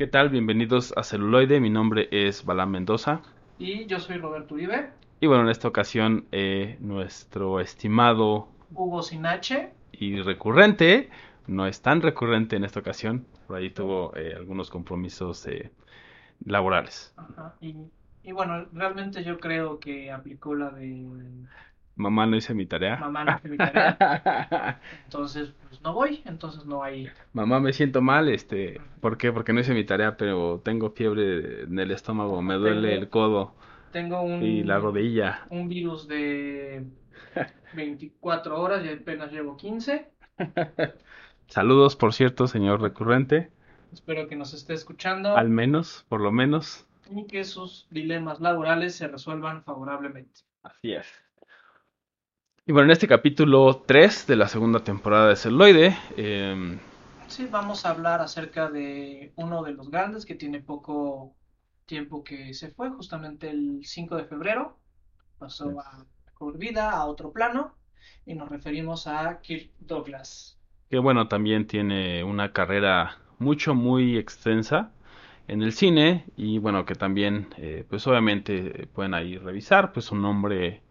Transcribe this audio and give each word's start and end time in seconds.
¿Qué 0.00 0.06
tal? 0.06 0.30
Bienvenidos 0.30 0.94
a 0.96 1.02
Celuloide. 1.02 1.60
Mi 1.60 1.68
nombre 1.68 2.08
es 2.10 2.46
Balán 2.46 2.70
Mendoza. 2.70 3.20
Y 3.58 3.84
yo 3.84 4.00
soy 4.00 4.16
Roberto 4.16 4.54
Uribe. 4.54 4.88
Y 5.20 5.26
bueno, 5.26 5.42
en 5.42 5.50
esta 5.50 5.68
ocasión, 5.68 6.24
eh, 6.32 6.78
nuestro 6.80 7.60
estimado 7.60 8.48
Hugo 8.72 9.02
Sinache. 9.02 9.74
y 9.92 10.22
recurrente, 10.22 11.10
no 11.46 11.66
es 11.66 11.82
tan 11.82 12.00
recurrente 12.00 12.56
en 12.56 12.64
esta 12.64 12.80
ocasión, 12.80 13.26
por 13.46 13.58
ahí 13.58 13.68
tuvo 13.68 14.16
eh, 14.16 14.32
algunos 14.34 14.70
compromisos 14.70 15.46
eh, 15.46 15.70
laborales. 16.46 17.12
Ajá. 17.18 17.54
Y, 17.60 17.76
y 18.22 18.32
bueno, 18.32 18.68
realmente 18.72 19.22
yo 19.22 19.38
creo 19.38 19.80
que 19.80 20.10
aplicó 20.10 20.54
la 20.54 20.70
de 20.70 21.10
Mamá 22.00 22.26
no 22.26 22.36
hice 22.36 22.54
mi 22.54 22.64
tarea. 22.66 22.96
mamá 22.96 23.24
no 23.24 23.36
hice 23.36 23.48
mi 23.48 23.56
tarea. 23.58 24.80
Entonces, 25.04 25.52
pues 25.68 25.80
no 25.82 25.92
voy, 25.92 26.22
entonces 26.24 26.64
no 26.64 26.82
hay. 26.82 27.08
Mamá, 27.34 27.60
me 27.60 27.72
siento 27.72 28.00
mal, 28.00 28.28
este, 28.28 28.80
¿por 29.00 29.18
qué? 29.18 29.32
Porque 29.32 29.52
no 29.52 29.60
hice 29.60 29.74
mi 29.74 29.84
tarea, 29.84 30.16
pero 30.16 30.60
tengo 30.64 30.90
fiebre 30.90 31.62
en 31.64 31.78
el 31.78 31.90
estómago, 31.90 32.40
me 32.42 32.54
duele 32.54 32.88
Tengo- 32.88 33.02
el 33.02 33.08
codo 33.10 33.54
Tengo 33.92 34.22
un, 34.22 34.42
y 34.42 34.62
la 34.64 34.78
rodilla. 34.78 35.42
un 35.50 35.68
virus 35.68 36.08
de 36.08 36.84
24 37.74 38.58
horas 38.60 38.84
y 38.84 38.88
apenas 38.88 39.30
llevo 39.30 39.56
15. 39.56 40.08
Saludos, 41.48 41.96
por 41.96 42.12
cierto, 42.14 42.46
señor 42.46 42.80
recurrente, 42.80 43.50
Espero 43.92 44.28
que 44.28 44.36
nos 44.36 44.54
esté 44.54 44.72
escuchando 44.74 45.36
al 45.36 45.48
menos, 45.48 46.06
por 46.08 46.20
lo 46.20 46.30
menos. 46.30 46.86
y 47.10 47.26
que 47.26 47.42
sus 47.44 47.88
dilemas 47.90 48.40
laborales 48.40 48.94
se 48.94 49.08
resuelvan 49.08 49.64
favorablemente. 49.64 50.40
Así 50.62 50.92
es. 50.92 51.06
Y 52.66 52.72
bueno, 52.72 52.86
en 52.86 52.92
este 52.92 53.08
capítulo 53.08 53.82
3 53.86 54.26
de 54.26 54.36
la 54.36 54.48
segunda 54.48 54.84
temporada 54.84 55.28
de 55.28 55.36
Celuloide, 55.36 55.96
em, 56.16 56.78
Sí, 57.26 57.46
vamos 57.46 57.86
a 57.86 57.90
hablar 57.90 58.20
acerca 58.20 58.70
de 58.70 59.32
uno 59.36 59.62
de 59.62 59.72
los 59.72 59.90
grandes 59.90 60.26
que 60.26 60.34
tiene 60.34 60.60
poco 60.60 61.36
tiempo 61.86 62.24
que 62.24 62.54
se 62.54 62.70
fue, 62.72 62.90
justamente 62.90 63.50
el 63.50 63.80
5 63.84 64.16
de 64.16 64.24
febrero. 64.24 64.78
Pasó 65.38 65.78
a 65.80 66.06
mejor 66.26 66.58
vida, 66.58 66.90
a 66.92 67.06
otro 67.06 67.32
plano, 67.32 67.76
y 68.26 68.34
nos 68.34 68.48
referimos 68.48 69.06
a 69.06 69.40
Kirk 69.40 69.70
Douglas. 69.78 70.58
que 70.90 70.98
bueno, 70.98 71.28
también 71.28 71.66
tiene 71.66 72.24
una 72.24 72.52
carrera 72.52 73.18
mucho, 73.38 73.74
muy 73.74 74.16
extensa 74.18 74.92
en 75.48 75.62
el 75.62 75.72
cine 75.72 76.26
y 76.36 76.58
bueno, 76.58 76.84
que 76.84 76.94
también, 76.94 77.48
eh, 77.58 77.84
pues 77.88 78.06
obviamente 78.06 78.82
eh, 78.82 78.86
pueden 78.86 79.14
ahí 79.14 79.38
revisar, 79.38 79.92
pues 79.92 80.06
su 80.06 80.16
nombre 80.16 80.82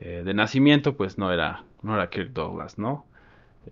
eh, 0.00 0.22
de 0.24 0.34
nacimiento, 0.34 0.96
pues 0.96 1.18
no 1.18 1.32
era, 1.32 1.64
no 1.82 1.94
era 1.94 2.10
Kirk 2.10 2.32
Douglas, 2.32 2.78
¿no? 2.78 3.06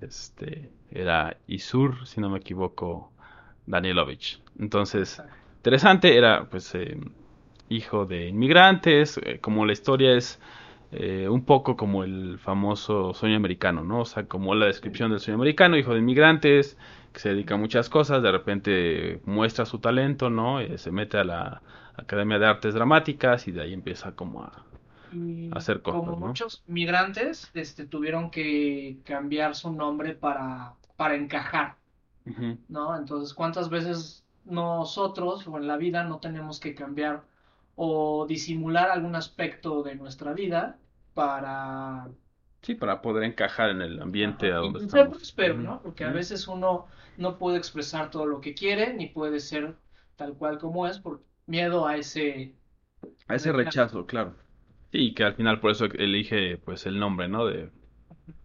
Este, 0.01 0.71
era 0.91 1.37
Isur, 1.47 2.07
si 2.07 2.21
no 2.21 2.31
me 2.31 2.39
equivoco, 2.39 3.11
Danielovich. 3.67 4.41
Entonces, 4.59 5.23
interesante, 5.57 6.17
era 6.17 6.45
pues 6.49 6.75
eh, 6.75 6.99
hijo 7.69 8.07
de 8.07 8.29
inmigrantes, 8.29 9.19
eh, 9.25 9.39
como 9.41 9.67
la 9.67 9.73
historia 9.73 10.15
es 10.15 10.41
eh, 10.91 11.29
un 11.29 11.45
poco 11.45 11.77
como 11.77 12.03
el 12.03 12.39
famoso 12.39 13.13
sueño 13.13 13.37
americano, 13.37 13.85
¿no? 13.85 14.01
O 14.01 14.05
sea, 14.05 14.25
como 14.27 14.55
la 14.55 14.67
descripción 14.67 15.11
del 15.11 15.21
sueño 15.21 15.37
americano, 15.37 15.77
hijo 15.77 15.93
de 15.93 15.99
inmigrantes, 15.99 16.79
que 17.13 17.21
se 17.21 17.31
dedica 17.31 17.55
a 17.55 17.59
muchas 17.59 17.89
cosas, 17.91 18.23
de 18.23 18.33
repente 18.33 19.21
muestra 19.27 19.67
su 19.67 19.81
talento, 19.81 20.31
¿no? 20.31 20.61
Eh, 20.61 20.79
se 20.79 20.91
mete 20.91 21.19
a 21.19 21.25
la 21.25 21.63
Academia 21.97 22.39
de 22.39 22.47
Artes 22.47 22.75
Dramáticas 22.75 23.49
y 23.49 23.53
de 23.53 23.63
ahí 23.63 23.75
empieza 23.75 24.13
como 24.13 24.45
a... 24.45 24.65
Y 25.11 25.51
Hacer 25.53 25.83
cosas, 25.83 26.03
como 26.03 26.17
¿no? 26.17 26.17
muchos 26.29 26.63
migrantes, 26.67 27.51
este, 27.55 27.87
tuvieron 27.87 28.31
que 28.31 29.01
cambiar 29.05 29.55
su 29.55 29.73
nombre 29.73 30.15
para, 30.15 30.77
para 30.97 31.15
encajar. 31.17 31.77
¿no? 32.69 32.97
Entonces, 32.97 33.35
¿cuántas 33.35 33.71
veces 33.71 34.25
nosotros 34.45 35.47
o 35.49 35.57
en 35.59 35.67
la 35.67 35.77
vida 35.77 36.05
no 36.05 36.21
tenemos 36.21 36.61
que 36.61 36.75
cambiar 36.75 37.25
o 37.77 38.27
disimular 38.29 38.91
algún 38.91 39.15
aspecto 39.17 39.83
de 39.83 39.95
nuestra 39.97 40.33
vida 40.35 40.79
para 41.15 42.09
Sí, 42.63 42.75
para 42.77 43.01
poder 43.03 43.25
encajar 43.25 43.71
en 43.71 43.83
el 43.83 44.01
ambiente 44.01 44.53
a 44.53 44.57
Ajá, 44.57 44.61
donde 44.61 44.79
y 44.79 44.83
ser 44.91 45.09
estamos. 45.09 45.19
próspero. 45.19 45.55
¿no? 45.59 45.83
Porque 45.83 46.05
a 46.05 46.11
veces 46.13 46.47
uno 46.49 46.87
no 47.17 47.39
puede 47.39 47.59
expresar 47.59 48.11
todo 48.11 48.27
lo 48.27 48.41
que 48.41 48.55
quiere, 48.55 48.95
ni 48.95 49.07
puede 49.09 49.41
ser 49.41 49.77
tal 50.17 50.35
cual 50.37 50.59
como 50.59 50.87
es, 50.87 50.99
por 50.99 51.23
miedo 51.47 51.87
a 51.87 51.97
ese 51.97 52.55
A 53.29 53.37
ese 53.37 53.53
rechazo, 53.53 54.05
claro. 54.07 54.35
Sí, 54.91 55.15
que 55.15 55.25
al 55.25 55.35
final 55.35 55.61
por 55.61 55.71
eso 55.71 55.85
elige 55.87 56.57
pues 56.59 56.87
el 56.87 56.99
nombre, 56.99 57.29
¿no? 57.29 57.47
De 57.47 57.71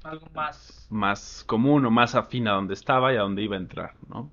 algo 0.04 0.28
más. 0.34 0.88
más 0.90 1.44
común 1.48 1.86
o 1.86 1.92
más 1.92 2.16
afín 2.16 2.48
a 2.48 2.54
donde 2.54 2.74
estaba 2.74 3.14
y 3.14 3.18
a 3.18 3.22
donde 3.22 3.44
iba 3.44 3.56
a 3.56 3.60
entrar, 3.60 3.94
¿no? 4.10 4.30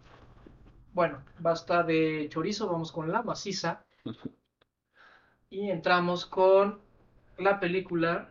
Bueno, 0.93 1.22
basta 1.38 1.82
de 1.82 2.28
chorizo, 2.28 2.69
vamos 2.70 2.93
con 2.93 3.10
la 3.10 3.22
maciza. 3.22 3.84
Y 5.53 5.69
entramos 5.69 6.26
con 6.26 6.78
la 7.37 7.59
película. 7.59 8.31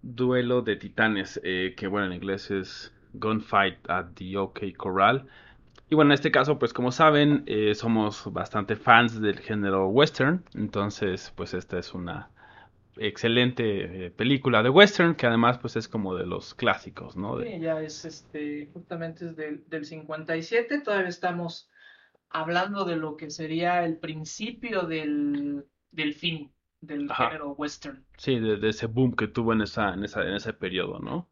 Duelo 0.00 0.62
de 0.62 0.76
Titanes, 0.76 1.38
eh, 1.44 1.74
que 1.76 1.86
bueno, 1.86 2.06
en 2.06 2.14
inglés 2.14 2.50
es 2.50 2.94
Gunfight 3.12 3.90
at 3.90 4.06
the 4.14 4.38
OK 4.38 4.60
Corral. 4.74 5.26
Y 5.90 5.94
bueno, 5.94 6.12
en 6.12 6.14
este 6.14 6.30
caso, 6.30 6.58
pues 6.58 6.72
como 6.72 6.92
saben, 6.92 7.42
eh, 7.44 7.74
somos 7.74 8.32
bastante 8.32 8.74
fans 8.74 9.20
del 9.20 9.38
género 9.38 9.88
western, 9.88 10.42
entonces 10.54 11.30
pues 11.36 11.52
esta 11.52 11.78
es 11.78 11.92
una 11.92 12.30
excelente 12.96 14.06
eh, 14.06 14.10
película 14.10 14.62
de 14.62 14.70
western 14.70 15.14
que 15.14 15.26
además 15.26 15.58
pues 15.58 15.76
es 15.76 15.88
como 15.88 16.14
de 16.14 16.26
los 16.26 16.54
clásicos, 16.54 17.16
¿no? 17.16 17.36
De- 17.36 17.44
que 17.46 17.60
ya 17.60 17.80
es 17.80 18.04
este, 18.04 18.68
justamente 18.72 19.26
es 19.26 19.36
del, 19.36 19.64
del 19.68 19.84
57. 19.84 20.80
Todavía 20.80 21.08
estamos 21.08 21.70
hablando 22.30 22.84
de 22.84 22.96
lo 22.96 23.16
que 23.16 23.30
sería 23.30 23.84
el 23.84 23.98
principio 23.98 24.82
del, 24.82 25.66
del 25.90 26.14
fin 26.14 26.52
del 26.80 27.10
Ajá. 27.10 27.28
género 27.28 27.52
western. 27.52 28.04
sí, 28.18 28.38
de, 28.38 28.56
de 28.58 28.68
ese 28.68 28.86
boom 28.86 29.14
que 29.16 29.28
tuvo 29.28 29.52
en 29.52 29.62
esa, 29.62 29.94
en 29.94 30.04
esa, 30.04 30.22
en 30.22 30.34
ese 30.34 30.52
periodo, 30.52 30.98
¿no? 30.98 31.28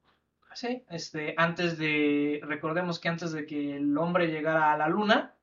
Sí, 0.55 0.85
este, 0.91 1.35
antes 1.39 1.79
de, 1.79 2.41
recordemos 2.45 2.99
que 3.01 3.09
antes 3.09 3.33
de 3.33 3.47
que 3.47 3.77
el 3.77 3.97
hombre 3.97 4.29
llegara 4.29 4.73
a 4.73 4.77
la 4.77 4.89
luna, 4.89 5.35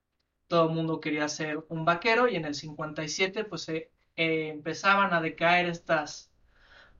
todo 0.47 0.69
el 0.69 0.75
mundo 0.75 1.00
quería 1.00 1.28
ser 1.28 1.66
un 1.69 1.84
vaquero 1.86 2.28
y 2.28 2.36
en 2.36 2.46
el 2.46 2.53
57 2.53 3.44
pues 3.46 3.63
se 3.63 3.91
eh, 4.19 4.50
empezaban 4.50 5.13
a 5.13 5.22
decaer 5.22 5.68
estas 5.68 6.30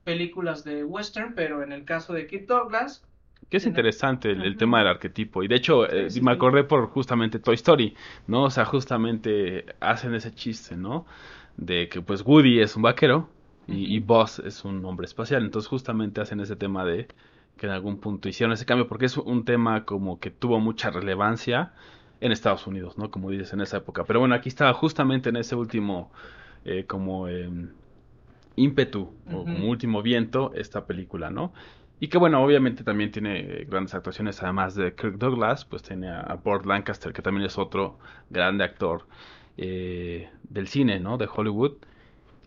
películas 0.04 0.64
de 0.64 0.84
western, 0.84 1.34
pero 1.34 1.62
en 1.62 1.72
el 1.72 1.84
caso 1.84 2.12
de 2.14 2.26
Kirk 2.26 2.46
Douglas, 2.46 3.04
Que 3.50 3.56
es 3.58 3.66
interesante 3.66 4.30
el, 4.30 4.56
tema 4.56 4.78
del 4.78 4.88
arquetipo. 4.88 5.42
Y 5.42 5.48
de 5.48 5.56
hecho, 5.56 5.86
Sí, 5.88 5.96
eh, 5.96 6.10
sí, 6.10 6.20
me 6.22 6.32
sí. 6.32 6.36
acordé 6.36 6.64
por 6.64 6.86
justamente 6.88 7.38
Toy 7.40 7.56
Story, 7.56 7.94
¿no? 8.26 8.44
O 8.44 8.50
sea, 8.50 8.64
justamente 8.64 9.66
hacen 9.80 10.14
ese 10.14 10.32
chiste, 10.34 10.76
¿no? 10.76 11.04
De 11.56 11.88
que 11.88 12.00
pues 12.02 12.22
Woody 12.24 12.60
es 12.60 12.76
un 12.76 12.82
vaquero 12.82 13.28
y. 13.66 13.98
Buzz 14.00 14.38
es 14.40 14.64
un 14.64 14.84
hombre 14.84 15.06
espacial. 15.06 15.44
Entonces 15.44 15.68
justamente 15.68 16.20
hacen 16.20 16.40
ese 16.40 16.56
tema 16.56 16.84
de 16.84 17.08
que 17.56 17.66
en 17.66 17.72
algún 17.72 17.98
punto 18.00 18.28
hicieron 18.28 18.52
ese 18.54 18.66
cambio 18.66 18.88
porque 18.88 19.06
es 19.06 19.16
un 19.18 19.44
tema 19.44 19.84
como 19.84 20.18
que 20.20 20.30
tuvo 20.30 20.60
mucha 20.60 20.90
relevancia 20.90 21.72
en 22.20 22.32
Estados 22.32 22.66
Unidos, 22.66 22.98
¿no? 22.98 23.10
Como 23.10 23.30
dices, 23.30 23.52
en 23.52 23.60
esa 23.62 23.78
época. 23.78 24.04
Pero 24.04 24.20
bueno, 24.20 24.34
aquí 24.34 24.48
estaba 24.48 24.72
justamente 24.74 25.28
en 25.30 25.36
ese 25.36 25.56
último 25.56 26.12
eh, 26.64 26.84
como 26.86 27.28
em, 27.28 27.70
ímpetu 28.56 29.12
o 29.32 29.44
como 29.44 29.68
último 29.68 30.02
viento 30.02 30.52
esta 30.54 30.86
película, 30.86 31.30
¿no? 31.30 31.52
Y 32.02 32.08
que 32.08 32.16
bueno, 32.16 32.42
obviamente 32.42 32.82
también 32.82 33.10
tiene 33.12 33.40
eh, 33.40 33.66
grandes 33.68 33.94
actuaciones, 33.94 34.42
además 34.42 34.74
de 34.74 34.94
Kirk 34.94 35.18
Douglas, 35.18 35.66
pues 35.66 35.82
tiene 35.82 36.08
a, 36.08 36.40
Burt 36.42 36.64
Lancaster, 36.64 37.12
que 37.12 37.20
también 37.20 37.46
es 37.46 37.58
otro 37.58 37.98
grande 38.30 38.64
actor 38.64 39.06
eh, 39.58 40.30
del 40.44 40.66
cine, 40.66 40.98
¿no? 40.98 41.18
De 41.18 41.28
Hollywood. 41.32 41.72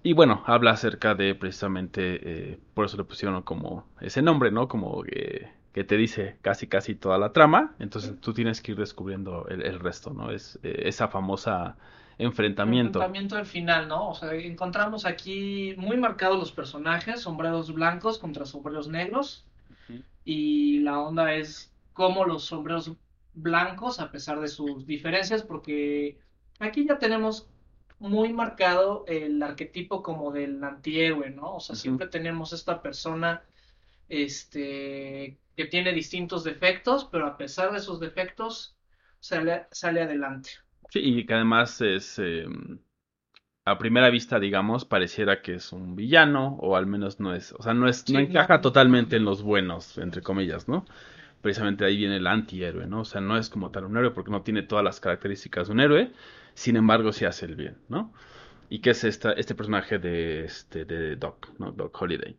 Y 0.02 0.13
bueno, 0.13 0.44
habla 0.47 0.72
acerca 0.72 1.13
de 1.16 1.35
precisamente, 1.35 2.53
eh, 2.53 2.59
por 2.73 2.85
eso 2.85 2.97
le 2.97 3.03
pusieron 3.03 3.41
como 3.44 3.85
ese 4.02 4.22
nombre, 4.23 4.52
¿no? 4.52 4.68
Como 4.68 5.03
que, 5.03 5.47
que 5.72 5.84
te 5.84 5.97
dice 5.97 6.38
casi 6.41 6.68
casi 6.68 6.96
toda 6.96 7.19
la 7.19 7.31
trama, 7.31 7.75
entonces 7.79 8.19
tú 8.19 8.34
tienes 8.34 8.59
que 8.59 8.73
ir 8.73 8.78
descubriendo 8.78 9.47
el, 9.50 9.62
el 9.62 9.79
resto, 9.79 10.13
¿no? 10.13 10.31
Es 10.31 10.59
eh, 10.63 10.84
esa 10.85 11.08
famosa 11.09 11.78
enfrentamiento. 12.23 12.99
enfrentamiento 12.99 13.37
al 13.37 13.46
final, 13.46 13.87
¿no? 13.87 14.09
O 14.09 14.16
sea, 14.16 14.34
encontramos 14.34 15.05
aquí 15.05 15.73
muy 15.78 15.97
marcados 15.97 16.37
los 16.37 16.52
personajes, 16.52 17.22
sombreros 17.22 17.73
blancos 17.73 18.17
contra 18.17 18.46
sombreros 18.46 18.87
negros, 18.87 19.46
y 20.25 20.79
la 20.79 20.99
onda 20.99 21.34
es 21.34 21.72
cómo 21.93 22.25
los 22.25 22.46
sombreros 22.46 22.93
blancos, 23.34 23.99
a 23.99 24.11
pesar 24.11 24.40
de 24.40 24.47
sus 24.47 24.85
diferencias, 24.85 25.43
porque 25.43 26.17
aquí 26.59 26.85
ya 26.87 26.99
tenemos 26.99 27.47
muy 27.99 28.34
marcado 28.34 29.05
el 29.08 29.41
arquetipo 29.41 30.03
como 30.03 30.31
del 30.31 30.64
antihéroe, 30.64 31.29
¿no? 31.29 31.55
O 31.55 31.59
sea, 31.59 31.76
siempre 31.76 32.08
tenemos 32.08 32.53
esta 32.53 32.81
persona, 32.81 33.43
este, 34.09 35.37
que 35.55 35.66
tiene 35.66 35.93
distintos 35.93 36.43
defectos, 36.43 37.05
pero 37.05 37.28
a 37.28 37.37
pesar 37.37 37.72
de 37.72 37.79
sus 37.79 37.99
defectos, 37.99 38.76
sale, 39.19 39.67
sale 39.72 40.02
adelante. 40.02 40.52
Sí, 40.93 40.99
y 41.01 41.25
que 41.25 41.34
además 41.34 41.81
es, 41.81 42.19
eh, 42.19 42.45
a 43.66 43.78
primera 43.78 44.09
vista, 44.09 44.40
digamos, 44.40 44.85
pareciera 44.85 45.41
que 45.41 45.55
es 45.55 45.72
un 45.73 45.95
villano, 45.95 46.57
o 46.61 46.75
al 46.75 46.85
menos 46.85 47.19
no 47.19 47.34
es, 47.34 47.53
o 47.53 47.61
sea, 47.63 47.73
no 47.73 47.87
es, 47.87 48.09
no 48.09 48.19
Sí, 48.19 48.19
encaja 48.19 48.61
totalmente 48.61 49.16
en 49.16 49.25
los 49.25 49.41
buenos, 49.43 49.97
entre 49.97 50.22
comillas, 50.22 50.67
¿no? 50.67 50.85
precisamente 51.41 51.85
ahí 51.85 51.97
viene 51.97 52.17
el 52.17 52.28
antihéroe, 52.28 52.87
¿no? 52.87 53.01
O 53.01 53.05
sea, 53.05 53.22
no 53.22 53.37
es 53.37 53.49
como 53.49 53.72
tal 53.72 53.85
un 53.85 53.97
héroe 53.97 54.11
porque 54.11 54.31
no 54.31 54.41
tiene 54.43 54.63
todas 54.63 54.84
las 54.84 54.99
características 54.99 55.67
de 55.67 55.73
un 55.73 55.81
héroe, 55.81 56.11
sin 56.55 56.75
embargo 56.78 57.13
sí 57.13 57.25
hace 57.25 57.45
el 57.45 57.55
bien, 57.55 57.78
¿no? 57.90 58.13
Y 58.69 58.79
que 58.81 58.91
es 58.91 59.03
esta, 59.05 59.34
este 59.34 59.55
personaje 59.55 59.99
de, 59.99 60.45
este, 60.45 60.85
de 60.85 61.16
Doc, 61.17 61.49
¿no? 61.59 61.72
Doc 61.73 62.01
Holiday. 62.01 62.37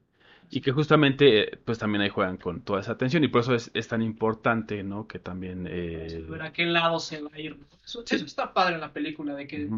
Y 0.50 0.60
que 0.60 0.70
justamente, 0.72 1.58
pues 1.64 1.78
también 1.78 2.02
ahí 2.02 2.08
juegan 2.10 2.36
con 2.36 2.60
toda 2.62 2.80
esa 2.80 2.92
atención 2.92 3.24
y 3.24 3.28
por 3.28 3.40
eso 3.40 3.54
es, 3.54 3.70
es 3.74 3.88
tan 3.88 4.02
importante, 4.02 4.82
¿no? 4.84 5.06
Que 5.08 5.18
también... 5.18 5.66
Eh... 5.68 6.24
Ver 6.28 6.42
a 6.42 6.52
qué 6.52 6.64
lado 6.66 7.00
se 7.00 7.20
va 7.22 7.30
a 7.32 7.40
ir. 7.40 7.58
Eso, 7.84 8.04
eso 8.08 8.24
está 8.24 8.52
padre 8.52 8.74
en 8.76 8.80
la 8.80 8.92
película, 8.92 9.34
de 9.34 9.46
que... 9.48 9.68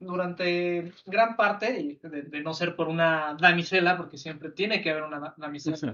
durante 0.00 0.92
gran 1.06 1.36
parte, 1.36 1.98
de, 2.02 2.22
de 2.22 2.42
no 2.42 2.54
ser 2.54 2.74
por 2.74 2.88
una 2.88 3.34
damisela, 3.34 3.96
porque 3.96 4.16
siempre 4.18 4.50
tiene 4.50 4.80
que 4.82 4.90
haber 4.90 5.04
una 5.04 5.20
da- 5.20 5.34
damisela 5.36 5.76
Sí. 5.76 5.86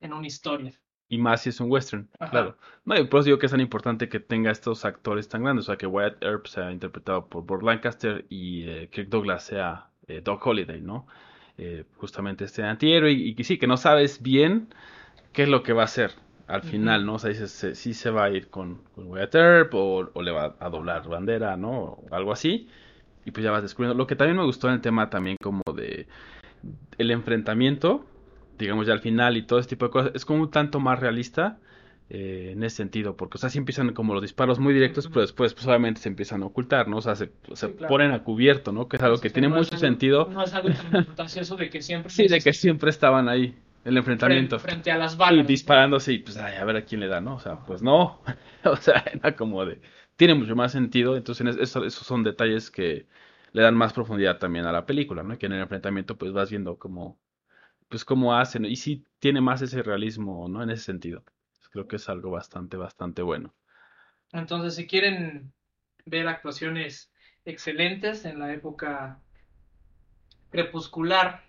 en, 0.00 0.12
una 0.12 0.26
historia. 0.26 0.72
Y 1.08 1.18
más 1.18 1.42
si 1.42 1.50
es 1.50 1.60
un 1.60 1.70
western, 1.70 2.08
Ajá. 2.18 2.30
claro. 2.30 2.58
No, 2.84 2.98
y 2.98 3.06
por 3.06 3.20
eso 3.20 3.26
digo 3.26 3.38
que 3.38 3.46
es 3.46 3.52
tan 3.52 3.60
importante 3.60 4.08
que 4.08 4.20
tenga 4.20 4.50
estos 4.50 4.84
actores 4.84 5.28
tan 5.28 5.42
grandes. 5.44 5.64
O 5.64 5.66
sea, 5.66 5.76
que 5.76 5.86
Wyatt 5.86 6.22
Earp 6.22 6.46
sea 6.46 6.72
interpretado 6.72 7.26
por 7.28 7.44
Burt 7.44 7.62
Lancaster 7.62 8.24
y 8.30 8.62
eh, 8.68 8.88
Kirk 8.90 9.08
Douglas 9.10 9.44
sea 9.44 9.90
eh, 10.06 10.20
Doc 10.24 10.44
Holliday, 10.46 10.80
¿no? 10.80 11.06
Eh, 11.58 11.84
justamente 11.96 12.44
este 12.44 12.62
antihéroe. 12.64 13.12
Y, 13.12 13.34
que 13.34 13.44
sí, 13.44 13.58
que 13.58 13.66
no 13.66 13.76
sabes 13.76 14.22
bien 14.22 14.68
qué 15.32 15.44
es 15.44 15.48
lo 15.48 15.62
que 15.62 15.72
va 15.74 15.82
a 15.82 15.86
hacer 15.86 16.12
al 16.48 16.62
final, 16.62 17.06
¿no? 17.06 17.14
O 17.14 17.18
sea, 17.18 17.30
dices, 17.30 17.52
se- 17.52 17.74
sí 17.76 17.94
se 17.94 18.10
va 18.10 18.24
a 18.24 18.30
ir 18.30 18.48
con, 18.50 18.82
con 18.94 19.18
Earp 19.18 19.74
o, 19.74 20.10
o 20.14 20.22
le 20.22 20.30
va 20.32 20.56
a 20.60 20.70
doblar 20.70 21.08
bandera, 21.08 21.56
¿no? 21.56 21.70
O 21.82 22.08
algo 22.12 22.32
así. 22.32 22.68
Y 23.26 23.32
pues 23.32 23.44
ya 23.44 23.50
vas 23.52 23.62
descubriendo. 23.62 23.96
Lo 23.96 24.06
que 24.06 24.16
también 24.16 24.36
me 24.38 24.44
gustó 24.44 24.68
en 24.68 24.74
el 24.74 24.80
tema 24.82 25.10
también 25.10 25.36
como 25.42 25.62
de 25.74 26.08
el 26.98 27.10
enfrentamiento, 27.10 28.04
digamos 28.58 28.86
ya 28.86 28.92
al 28.92 29.00
final 29.00 29.36
y 29.36 29.42
todo 29.46 29.58
ese 29.58 29.68
tipo 29.70 29.86
de 29.86 29.90
cosas, 29.92 30.12
es 30.14 30.24
como 30.24 30.42
un 30.42 30.50
tanto 30.50 30.80
más 30.80 31.00
realista 31.00 31.58
eh, 32.10 32.50
en 32.52 32.62
ese 32.62 32.76
sentido, 32.76 33.16
porque 33.16 33.36
o 33.38 33.40
sea, 33.40 33.50
sí 33.50 33.58
empiezan 33.58 33.92
como 33.94 34.14
los 34.14 34.22
disparos 34.22 34.58
muy 34.58 34.74
directos, 34.74 35.08
pero 35.08 35.22
después 35.22 35.54
pues 35.54 35.66
obviamente 35.66 36.00
se 36.00 36.08
empiezan 36.08 36.42
a 36.42 36.46
ocultar, 36.46 36.88
¿no? 36.88 36.98
O 36.98 37.02
sea, 37.02 37.16
se, 37.16 37.30
se 37.54 37.68
Sí, 37.68 37.74
claro. 37.74 37.88
ponen 37.88 38.12
a 38.12 38.22
cubierto, 38.22 38.72
¿no? 38.72 38.88
Que 38.88 38.96
es 38.96 39.02
algo 39.02 39.16
Sí, 39.16 39.22
que 39.22 39.30
tiene 39.30 39.48
no 39.48 39.56
mucho 39.56 39.76
sentido. 39.78 40.28
No 40.30 40.42
es 40.44 40.54
algo 40.54 40.68
tan 40.70 41.58
de 41.58 41.70
que 41.70 41.82
siempre. 41.82 42.10
Sí, 42.14 42.28
de 42.28 42.40
que 42.40 42.52
siempre 42.52 42.90
estaban 42.90 43.28
ahí, 43.28 43.54
el 43.84 43.96
enfrentamiento. 43.96 44.58
Frente, 44.58 44.74
frente 44.74 44.90
a 44.92 44.96
las 44.98 45.14
Y 45.14 45.18
balas. 45.18 45.46
disparándose 45.46 46.12
y 46.12 46.18
pues 46.18 46.36
ay, 46.36 46.56
a 46.56 46.64
ver 46.64 46.76
a 46.76 46.84
quién 46.84 47.00
le 47.00 47.08
da, 47.08 47.20
¿no? 47.20 47.36
O 47.36 47.40
sea, 47.40 47.58
pues 47.64 47.82
no. 47.82 48.20
o 48.64 48.76
sea, 48.76 49.02
era 49.12 49.34
como 49.36 49.64
de... 49.64 49.80
Tiene 50.16 50.34
mucho 50.34 50.54
más 50.54 50.72
sentido, 50.72 51.16
entonces 51.16 51.56
eso- 51.56 51.84
esos 51.84 52.06
son 52.06 52.22
detalles 52.22 52.70
que 52.70 53.06
le 53.52 53.62
dan 53.62 53.74
más 53.76 53.92
profundidad 53.92 54.38
también 54.38 54.64
a 54.66 54.72
la 54.72 54.86
película, 54.86 55.22
¿no? 55.22 55.38
Que 55.38 55.46
en 55.46 55.52
el 55.52 55.60
enfrentamiento 55.62 56.16
pues 56.16 56.32
vas 56.32 56.50
viendo 56.50 56.78
cómo, 56.78 57.18
pues 57.88 58.04
cómo 58.04 58.34
hacen, 58.36 58.64
y 58.66 58.76
sí 58.76 59.04
tiene 59.20 59.40
más 59.40 59.62
ese 59.62 59.82
realismo, 59.82 60.48
¿no? 60.48 60.62
En 60.62 60.70
ese 60.70 60.84
sentido. 60.84 61.24
Creo 61.74 61.88
que 61.88 61.96
es 61.96 62.08
algo 62.08 62.30
bastante, 62.30 62.76
bastante 62.76 63.20
bueno. 63.20 63.52
Entonces, 64.30 64.76
si 64.76 64.86
quieren 64.86 65.52
ver 66.06 66.28
actuaciones 66.28 67.12
excelentes 67.44 68.24
en 68.24 68.38
la 68.38 68.52
época 68.52 69.20
crepuscular 70.50 71.42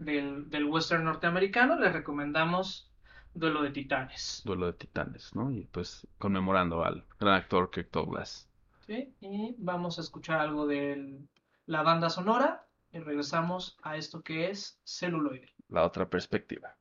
del, 0.00 0.50
del 0.50 0.64
western 0.64 1.04
norteamericano, 1.04 1.78
les 1.78 1.92
recomendamos 1.92 2.90
Duelo 3.34 3.62
de 3.62 3.70
Titanes. 3.70 4.42
Duelo 4.44 4.66
de 4.66 4.72
Titanes, 4.72 5.32
¿no? 5.36 5.52
Y 5.52 5.66
pues 5.66 6.08
conmemorando 6.18 6.84
al 6.84 7.04
gran 7.20 7.34
actor 7.34 7.70
Kirk 7.70 7.92
Douglas. 7.92 8.50
¿sí? 8.84 9.14
Y 9.20 9.54
vamos 9.58 9.96
a 9.98 10.00
escuchar 10.00 10.40
algo 10.40 10.66
de 10.66 11.20
la 11.66 11.82
banda 11.84 12.10
sonora 12.10 12.66
y 12.90 12.98
regresamos 12.98 13.78
a 13.84 13.96
esto 13.96 14.22
que 14.22 14.50
es 14.50 14.80
celuloide. 14.84 15.54
La 15.68 15.84
otra 15.84 16.10
perspectiva. 16.10 16.76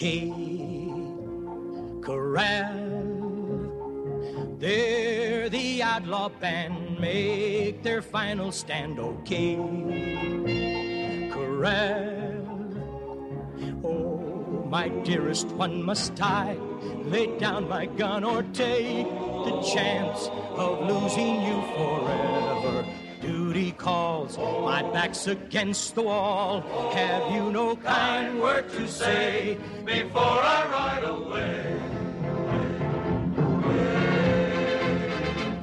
Okay, 0.00 0.32
corral. 2.00 2.72
They're 4.56 5.50
the 5.50 5.82
outlaw 5.82 6.30
band, 6.30 6.98
make 6.98 7.82
their 7.82 8.00
final 8.00 8.50
stand. 8.50 8.98
Okay, 8.98 9.56
corral. 11.30 12.40
Oh, 13.84 14.64
my 14.70 14.88
dearest 15.04 15.48
one, 15.48 15.82
must 15.82 16.18
I 16.22 16.56
lay 17.04 17.36
down 17.38 17.68
my 17.68 17.84
gun 17.84 18.24
or 18.24 18.42
take 18.54 19.04
the 19.04 19.60
chance 19.60 20.30
of 20.56 20.80
losing 20.88 21.42
you 21.42 21.60
forever? 21.76 22.99
Duty 23.20 23.72
calls, 23.72 24.38
my 24.38 24.82
back's 24.92 25.26
against 25.26 25.94
the 25.94 26.02
wall. 26.02 26.62
Have 26.94 27.30
you 27.34 27.52
no 27.52 27.76
kind 27.76 28.40
word 28.40 28.70
to 28.70 28.88
say 28.88 29.58
before 29.84 30.22
I 30.22 30.66
ride 30.70 31.04
away? 31.04 31.80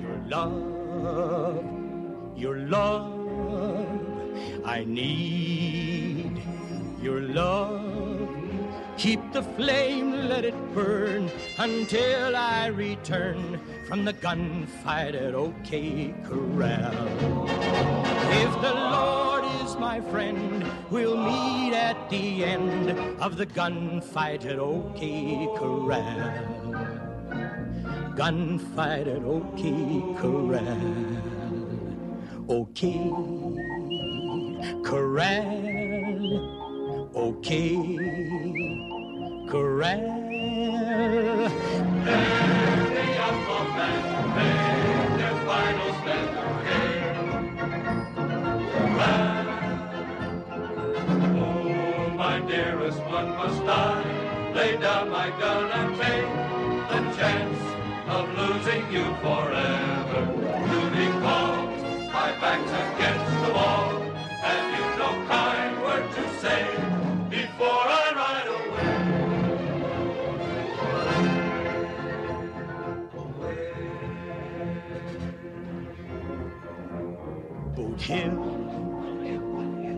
Your 0.02 0.18
love, 0.30 1.66
your 2.38 2.58
love, 2.58 4.02
I 4.64 4.84
need 4.86 6.40
your 7.02 7.22
love. 7.22 8.30
Keep 8.98 9.32
the 9.34 9.44
flame, 9.44 10.12
let 10.12 10.46
it 10.46 10.56
burn 10.74 11.32
until 11.58 12.36
I 12.36 12.68
return 12.68 13.60
from 13.88 14.04
the 14.04 14.14
gunfight 14.14 15.16
at 15.16 15.34
OK 15.34 16.14
Corral. 16.26 17.48
If 18.44 18.62
the 18.62 18.74
Lord 18.74 19.46
is 19.64 19.78
my 19.78 20.02
friend, 20.12 20.70
we'll 20.92 21.16
meet 21.16 21.74
at 21.74 22.10
the 22.10 22.44
end 22.44 22.90
of 23.22 23.38
the 23.38 23.46
gunfight 23.46 24.46
at 24.46 24.60
OK 24.60 25.48
Corral. 25.56 26.34
Gunfight 28.18 29.08
at 29.08 29.24
OK 29.24 30.04
Corral. 30.20 31.18
OK 32.50 33.10
Corral. 34.84 35.64
OK 37.16 37.48
Corral. 39.50 40.28
Dearest 52.88 53.04
one, 53.12 53.30
must 53.36 53.66
die. 53.66 54.54
lay 54.54 54.78
down 54.78 55.10
my 55.10 55.30
gun 55.32 55.72
and 55.72 55.96
take 56.00 56.30
the 56.90 57.00
chance 57.18 57.60
of 58.08 58.30
losing 58.38 58.84
you 58.92 59.04
forever? 59.22 60.22
Duty 60.70 61.08
calls, 61.22 61.82
my 62.14 62.32
back's 62.40 62.72
against 62.72 63.32
the 63.44 63.52
wall. 63.54 63.92
Have 64.46 64.68
you 64.76 64.86
no 65.02 65.10
kind 65.28 65.74
word 65.84 66.06
to 66.16 66.24
say 66.42 66.64
before 67.30 67.86
I 68.00 68.06
ride 68.22 68.50
away? 68.56 68.92
Boot 77.76 78.02
Hill, 78.02 78.42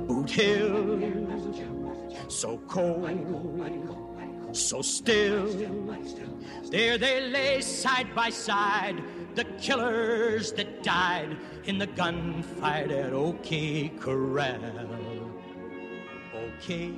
Boot 0.07 0.31
Hill, 0.31 1.18
so 2.39 2.57
cold, 2.69 3.05
so 4.53 4.81
still. 4.81 5.45
There 6.71 6.97
they 6.97 7.19
lay 7.29 7.59
side 7.59 8.15
by 8.15 8.29
side, 8.29 9.03
the 9.35 9.43
killers 9.59 10.53
that 10.53 10.81
died 10.81 11.35
in 11.65 11.77
the 11.77 11.87
gunfight 11.87 12.91
at 12.91 13.11
OK 13.11 13.91
Corral. 13.99 14.55
OK 16.33 16.93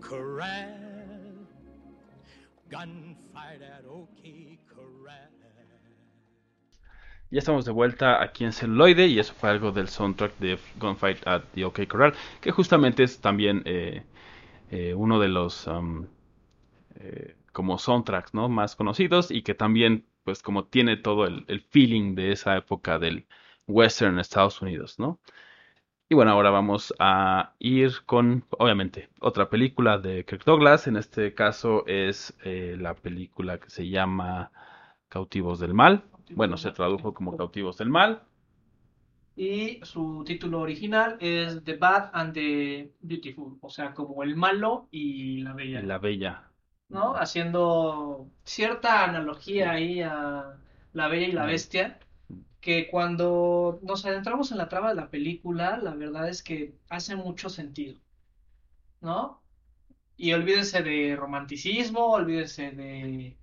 Corral, 0.00 0.66
gunfight 2.68 3.62
at 3.62 3.84
OK. 3.88 4.47
Ya 7.30 7.40
estamos 7.40 7.66
de 7.66 7.72
vuelta 7.72 8.22
aquí 8.22 8.44
en 8.44 8.52
celuloide 8.54 9.06
y 9.06 9.18
eso 9.18 9.34
fue 9.34 9.50
algo 9.50 9.70
del 9.70 9.88
soundtrack 9.88 10.38
de 10.38 10.58
Gunfight 10.80 11.26
at 11.26 11.42
the 11.54 11.64
OK 11.66 11.86
Corral, 11.86 12.14
que 12.40 12.52
justamente 12.52 13.02
es 13.02 13.20
también 13.20 13.60
eh, 13.66 14.02
eh, 14.70 14.94
uno 14.94 15.20
de 15.20 15.28
los 15.28 15.66
um, 15.66 16.06
eh, 16.96 17.36
como 17.52 17.76
soundtracks 17.78 18.32
¿no? 18.32 18.48
más 18.48 18.76
conocidos 18.76 19.30
y 19.30 19.42
que 19.42 19.54
también 19.54 20.06
pues 20.24 20.42
como 20.42 20.64
tiene 20.64 20.96
todo 20.96 21.26
el, 21.26 21.44
el 21.48 21.60
feeling 21.60 22.14
de 22.14 22.32
esa 22.32 22.56
época 22.56 22.98
del 22.98 23.26
western 23.66 24.18
Estados 24.18 24.62
Unidos, 24.62 24.98
¿no? 24.98 25.20
Y 26.08 26.14
bueno, 26.14 26.30
ahora 26.32 26.48
vamos 26.48 26.94
a 26.98 27.52
ir 27.58 27.92
con, 28.06 28.46
obviamente, 28.58 29.10
otra 29.20 29.50
película 29.50 29.98
de 29.98 30.24
Kirk 30.24 30.44
Douglas. 30.44 30.86
En 30.86 30.96
este 30.96 31.34
caso 31.34 31.86
es 31.86 32.34
la 32.44 32.94
película 32.94 33.58
que 33.58 33.68
se 33.68 33.90
llama 33.90 34.50
Cautivos 35.10 35.60
del 35.60 35.74
Mal. 35.74 36.02
Bueno, 36.34 36.56
se 36.56 36.70
tradujo 36.72 37.14
como 37.14 37.36
Cautivos 37.36 37.78
del 37.78 37.88
Mal. 37.88 38.22
Y 39.36 39.80
su 39.84 40.24
título 40.26 40.60
original 40.60 41.16
es 41.20 41.62
The 41.62 41.76
Bad 41.76 42.10
and 42.12 42.34
the 42.34 42.92
Beautiful, 43.00 43.56
o 43.60 43.70
sea, 43.70 43.94
como 43.94 44.22
el 44.24 44.34
malo 44.34 44.88
y 44.90 45.42
la 45.42 45.52
bella, 45.54 45.80
La 45.82 45.98
Bella. 45.98 46.50
¿no? 46.88 47.14
Haciendo 47.14 48.28
cierta 48.44 49.04
analogía 49.04 49.70
ahí 49.70 50.00
a 50.02 50.58
La 50.92 51.08
Bella 51.08 51.28
y 51.28 51.32
la. 51.32 51.46
Bestia, 51.46 52.00
que 52.60 52.88
cuando 52.88 53.78
nos 53.82 54.04
adentramos 54.04 54.50
en 54.50 54.58
la 54.58 54.68
trama 54.68 54.88
de 54.88 54.96
la 54.96 55.10
película, 55.10 55.78
la 55.78 55.94
verdad 55.94 56.28
es 56.28 56.42
que 56.42 56.74
hace 56.88 57.14
mucho 57.14 57.48
sentido, 57.48 58.00
¿no? 59.00 59.40
Y 60.16 60.32
olvídese 60.32 60.82
de 60.82 61.14
romanticismo, 61.14 62.06
olvídese 62.10 62.72
de 62.72 63.36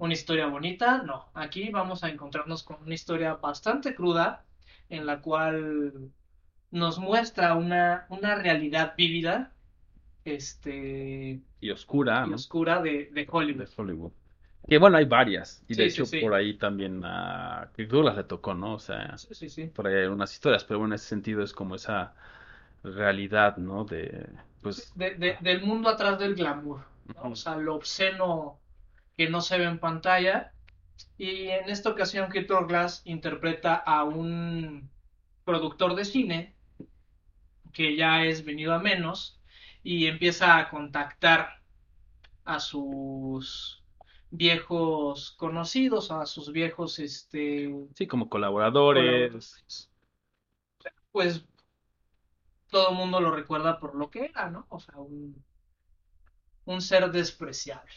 una 0.00 0.14
historia 0.14 0.46
bonita, 0.46 1.02
no, 1.02 1.30
aquí 1.34 1.70
vamos 1.70 2.04
a 2.04 2.08
encontrarnos 2.10 2.62
con 2.64 2.82
una 2.82 2.94
historia 2.94 3.34
bastante 3.34 3.94
cruda 3.94 4.46
en 4.88 5.06
la 5.06 5.20
cual 5.22 6.12
nos 6.70 6.98
muestra 6.98 7.54
una, 7.56 8.06
una 8.10 8.36
realidad 8.36 8.94
vívida 8.96 9.54
este, 10.24 11.42
Y 11.60 11.70
oscura, 11.70 12.26
y 12.26 12.32
¿no? 12.32 12.44
oscura 12.44 12.82
de, 12.82 13.10
de 13.12 13.28
Hollywood. 13.30 13.66
de 13.66 13.68
Hollywood. 13.76 14.12
Que 14.68 14.78
bueno, 14.78 14.96
hay 14.98 15.04
varias. 15.06 15.62
Y 15.68 15.74
de 15.74 15.86
Sí, 15.86 15.86
hecho, 15.86 16.06
sí. 16.06 16.20
por 16.20 16.34
ahí 16.34 16.54
también 16.58 17.02
a 17.04 17.70
Kirk 17.76 17.90
Douglas 17.90 18.16
le 18.16 18.24
tocó, 18.24 18.54
¿no? 18.54 18.74
O 18.74 18.78
sea, 18.78 19.20
por 19.74 19.86
ahí 19.86 19.94
hay 19.96 20.06
unas 20.06 20.32
historias, 20.32 20.64
pero 20.64 20.78
bueno, 20.80 20.94
en 20.94 20.96
ese 20.96 21.08
sentido 21.08 21.42
es 21.42 21.52
como 21.52 21.74
esa 21.76 22.14
realidad, 22.84 23.56
¿no? 23.58 23.84
De, 23.84 24.28
pues, 24.62 24.94
De- 24.94 25.14
de- 25.16 25.36
del 25.40 25.62
mundo 25.62 25.88
atrás 25.88 26.18
del 26.18 26.34
glamour, 26.34 26.84
¿no? 27.14 27.30
O 27.30 27.34
sea, 27.36 27.56
lo 27.56 27.74
obsceno 27.76 28.59
que 29.20 29.28
no 29.28 29.42
se 29.42 29.58
ve 29.58 29.64
en 29.64 29.78
pantalla. 29.78 30.54
Y 31.18 31.48
en 31.48 31.68
esta 31.68 31.90
ocasión, 31.90 32.32
Kirk 32.32 32.46
Douglas 32.46 33.02
interpreta 33.04 33.74
a 33.74 34.02
un 34.04 34.88
productor 35.44 35.94
de 35.94 36.06
cine 36.06 36.56
que 37.74 37.96
ya 37.96 38.24
es 38.24 38.46
venido 38.46 38.72
a 38.72 38.78
menos 38.78 39.38
y 39.82 40.06
empieza 40.06 40.56
a 40.56 40.70
contactar 40.70 41.60
a 42.46 42.60
sus 42.60 43.84
viejos 44.30 45.32
conocidos, 45.32 46.10
a 46.10 46.24
sus 46.24 46.50
viejos, 46.50 46.98
este, 46.98 47.70
sí, 47.94 48.06
como 48.06 48.30
colaboradores. 48.30 49.92
pues 51.12 51.44
todo 52.68 52.92
el 52.92 52.96
mundo 52.96 53.20
lo 53.20 53.32
recuerda 53.32 53.80
por 53.80 53.96
lo 53.96 54.08
que 54.08 54.24
era, 54.24 54.48
¿no? 54.48 54.64
O 54.70 54.80
sea, 54.80 54.96
un, 54.96 55.44
un 56.64 56.80
ser 56.80 57.12
despreciable. 57.12 57.92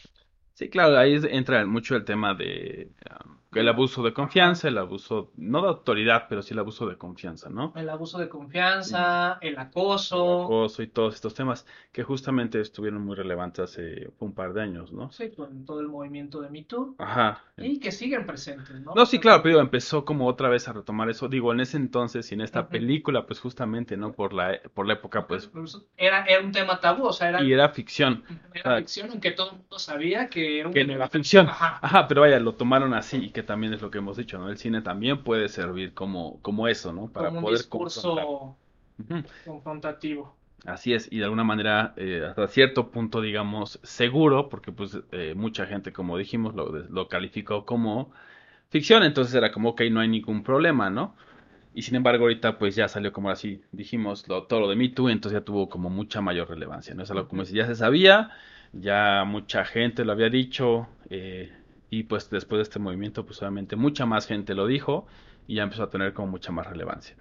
Sí, 0.54 0.68
claro, 0.70 0.96
ahí 0.98 1.18
entra 1.30 1.66
mucho 1.66 1.96
el 1.96 2.04
tema 2.04 2.34
de 2.34 2.92
um, 3.26 3.38
el 3.60 3.68
abuso 3.68 4.02
de 4.02 4.12
confianza, 4.12 4.68
el 4.68 4.78
abuso, 4.78 5.30
no 5.36 5.62
de 5.62 5.68
autoridad, 5.68 6.26
pero 6.28 6.42
sí 6.42 6.52
el 6.54 6.60
abuso 6.60 6.86
de 6.86 6.96
confianza, 6.96 7.48
¿no? 7.50 7.72
El 7.76 7.88
abuso 7.88 8.18
de 8.18 8.28
confianza, 8.28 9.38
el 9.40 9.58
acoso, 9.58 10.44
acoso 10.44 10.82
y 10.82 10.88
todos 10.88 11.14
estos 11.14 11.34
temas 11.34 11.66
que 11.92 12.02
justamente 12.02 12.60
estuvieron 12.60 13.02
muy 13.02 13.16
relevantes 13.16 13.64
hace 13.64 14.10
un 14.18 14.34
par 14.34 14.52
de 14.52 14.62
años, 14.62 14.92
¿no? 14.92 15.10
sí, 15.12 15.30
con 15.30 15.64
todo 15.64 15.80
el 15.80 15.88
movimiento 15.88 16.40
de 16.40 16.50
Me 16.50 16.62
Too, 16.64 16.96
Ajá. 16.98 17.42
y 17.56 17.78
que 17.78 17.92
siguen 17.92 18.26
presentes, 18.26 18.80
¿no? 18.80 18.94
No, 18.94 19.06
sí, 19.06 19.18
claro, 19.18 19.42
pero 19.42 19.60
empezó 19.60 20.04
como 20.04 20.26
otra 20.26 20.48
vez 20.48 20.66
a 20.68 20.72
retomar 20.72 21.08
eso. 21.10 21.28
Digo, 21.28 21.52
en 21.52 21.60
ese 21.60 21.76
entonces 21.76 22.30
y 22.30 22.34
en 22.34 22.40
esta 22.40 22.68
película, 22.68 23.26
pues 23.26 23.40
justamente, 23.40 23.96
¿no? 23.96 24.12
Por 24.12 24.32
la, 24.32 24.58
por 24.74 24.86
la 24.86 24.94
época, 24.94 25.26
pues, 25.26 25.50
Era, 25.96 26.24
era 26.24 26.42
un 26.44 26.52
tema 26.52 26.80
tabú, 26.80 27.06
o 27.06 27.12
sea, 27.12 27.28
era, 27.28 27.42
y 27.42 27.52
era 27.52 27.68
ficción. 27.68 28.24
era 28.52 28.78
ficción, 28.78 29.10
aunque 29.10 29.30
todo 29.30 29.50
el 29.52 29.56
mundo 29.58 29.78
sabía 29.78 30.28
que 30.28 30.58
era 30.60 30.68
un 30.68 30.74
Que 30.74 30.80
era 30.80 31.08
ficción. 31.08 31.48
Ajá. 31.48 31.78
Ajá, 31.80 32.08
pero 32.08 32.22
vaya, 32.22 32.40
lo 32.40 32.54
tomaron 32.54 32.94
así 32.94 33.18
y 33.18 33.30
que 33.30 33.42
también 33.44 33.72
es 33.72 33.82
lo 33.82 33.90
que 33.90 33.98
hemos 33.98 34.16
dicho, 34.16 34.38
¿no? 34.38 34.48
El 34.48 34.58
cine 34.58 34.82
también 34.82 35.22
puede 35.24 35.48
servir 35.48 35.94
como, 35.94 36.40
como 36.42 36.68
eso, 36.68 36.92
¿no? 36.92 37.08
Para 37.08 37.28
como 37.28 37.38
un 37.40 37.44
poder 37.44 37.58
discurso 37.58 38.14
confrontar. 38.98 39.24
Confrontativo. 39.44 40.34
Así 40.66 40.94
es, 40.94 41.12
y 41.12 41.18
de 41.18 41.24
alguna 41.24 41.44
manera, 41.44 41.92
eh, 41.96 42.24
hasta 42.26 42.48
cierto 42.48 42.90
punto, 42.90 43.20
digamos, 43.20 43.78
seguro, 43.82 44.48
porque 44.48 44.72
pues 44.72 44.98
eh, 45.12 45.34
mucha 45.36 45.66
gente, 45.66 45.92
como 45.92 46.16
dijimos, 46.16 46.54
lo, 46.54 46.70
lo 46.70 47.08
calificó 47.08 47.66
como 47.66 48.12
ficción, 48.70 49.02
entonces 49.02 49.34
era 49.34 49.52
como, 49.52 49.70
ok, 49.70 49.82
no 49.90 50.00
hay 50.00 50.08
ningún 50.08 50.42
problema, 50.42 50.88
¿no? 50.90 51.14
Y 51.74 51.82
sin 51.82 51.96
embargo, 51.96 52.24
ahorita 52.24 52.58
pues 52.58 52.76
ya 52.76 52.88
salió 52.88 53.12
como 53.12 53.30
así, 53.30 53.62
dijimos, 53.72 54.26
lo, 54.28 54.44
todo 54.44 54.60
lo 54.60 54.68
de 54.70 54.76
Me 54.76 54.88
Too, 54.90 55.10
entonces 55.10 55.38
ya 55.40 55.44
tuvo 55.44 55.68
como 55.68 55.90
mucha 55.90 56.20
mayor 56.20 56.48
relevancia, 56.48 56.94
¿no? 56.94 57.02
Es 57.02 57.10
algo 57.10 57.28
como 57.28 57.44
si 57.44 57.54
ya 57.54 57.66
se 57.66 57.74
sabía, 57.74 58.30
ya 58.72 59.24
mucha 59.26 59.64
gente 59.64 60.04
lo 60.04 60.12
había 60.12 60.30
dicho, 60.30 60.88
eh, 61.10 61.52
y 61.98 62.02
pues 62.04 62.30
después 62.30 62.58
de 62.58 62.62
este 62.64 62.78
movimiento, 62.78 63.24
pues 63.26 63.40
obviamente 63.42 63.76
mucha 63.76 64.06
más 64.06 64.26
gente 64.26 64.54
lo 64.54 64.66
dijo, 64.66 65.06
y 65.46 65.56
ya 65.56 65.62
empezó 65.64 65.82
a 65.84 65.90
tener 65.90 66.12
como 66.14 66.28
mucha 66.28 66.52
más 66.52 66.66
relevancia. 66.66 67.16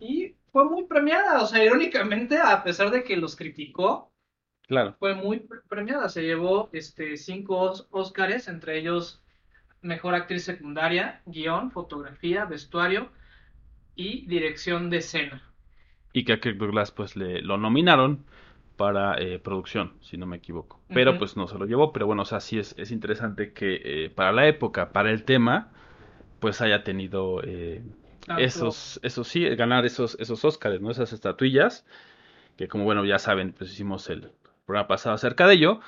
Y 0.00 0.34
fue 0.52 0.64
muy 0.68 0.84
premiada, 0.84 1.42
o 1.42 1.46
sea, 1.46 1.64
irónicamente, 1.64 2.38
a 2.38 2.62
pesar 2.62 2.90
de 2.90 3.04
que 3.04 3.16
los 3.16 3.36
criticó, 3.36 4.12
Claro. 4.66 4.96
fue 4.98 5.14
muy 5.14 5.40
pre- 5.40 5.60
premiada. 5.68 6.08
Se 6.08 6.22
llevó 6.22 6.68
este, 6.72 7.16
cinco 7.16 7.72
Óscares, 7.90 8.48
entre 8.48 8.78
ellos 8.78 9.22
Mejor 9.82 10.14
Actriz 10.14 10.44
Secundaria, 10.44 11.22
Guión, 11.26 11.70
Fotografía, 11.72 12.44
Vestuario 12.44 13.10
y 13.94 14.26
Dirección 14.26 14.90
de 14.90 14.98
Escena. 14.98 15.42
y 16.14 16.24
que 16.24 16.34
a 16.34 16.40
Kirk 16.40 16.58
Douglas 16.58 16.90
pues 16.92 17.16
le 17.16 17.40
lo 17.42 17.56
nominaron 17.58 18.24
para 18.82 19.14
eh, 19.16 19.38
producción, 19.38 19.92
si 20.00 20.16
no 20.16 20.26
me 20.26 20.38
equivoco. 20.38 20.80
Pero 20.88 21.16
pues 21.16 21.36
no 21.36 21.46
se 21.46 21.56
lo 21.56 21.66
llevó, 21.66 21.92
pero 21.92 22.04
bueno, 22.04 22.22
o 22.22 22.24
sea, 22.24 22.40
sí 22.40 22.58
es, 22.58 22.74
es 22.76 22.90
interesante 22.90 23.52
que 23.52 23.80
eh, 23.84 24.10
para 24.10 24.32
la 24.32 24.48
época, 24.48 24.90
para 24.90 25.12
el 25.12 25.22
tema, 25.22 25.70
pues 26.40 26.60
haya 26.60 26.82
tenido 26.82 27.40
eh, 27.44 27.84
esos, 28.38 28.98
esos 29.04 29.28
sí, 29.28 29.48
ganar 29.54 29.86
esos, 29.86 30.16
esos 30.18 30.44
Óscares, 30.44 30.80
¿no? 30.80 30.90
Esas 30.90 31.12
estatuillas, 31.12 31.86
que 32.56 32.66
como 32.66 32.82
bueno, 32.82 33.04
ya 33.04 33.20
saben, 33.20 33.52
pues 33.52 33.70
hicimos 33.70 34.10
el 34.10 34.32
programa 34.66 34.88
pasado 34.88 35.14
acerca 35.14 35.46
de 35.46 35.54
ello, 35.54 35.78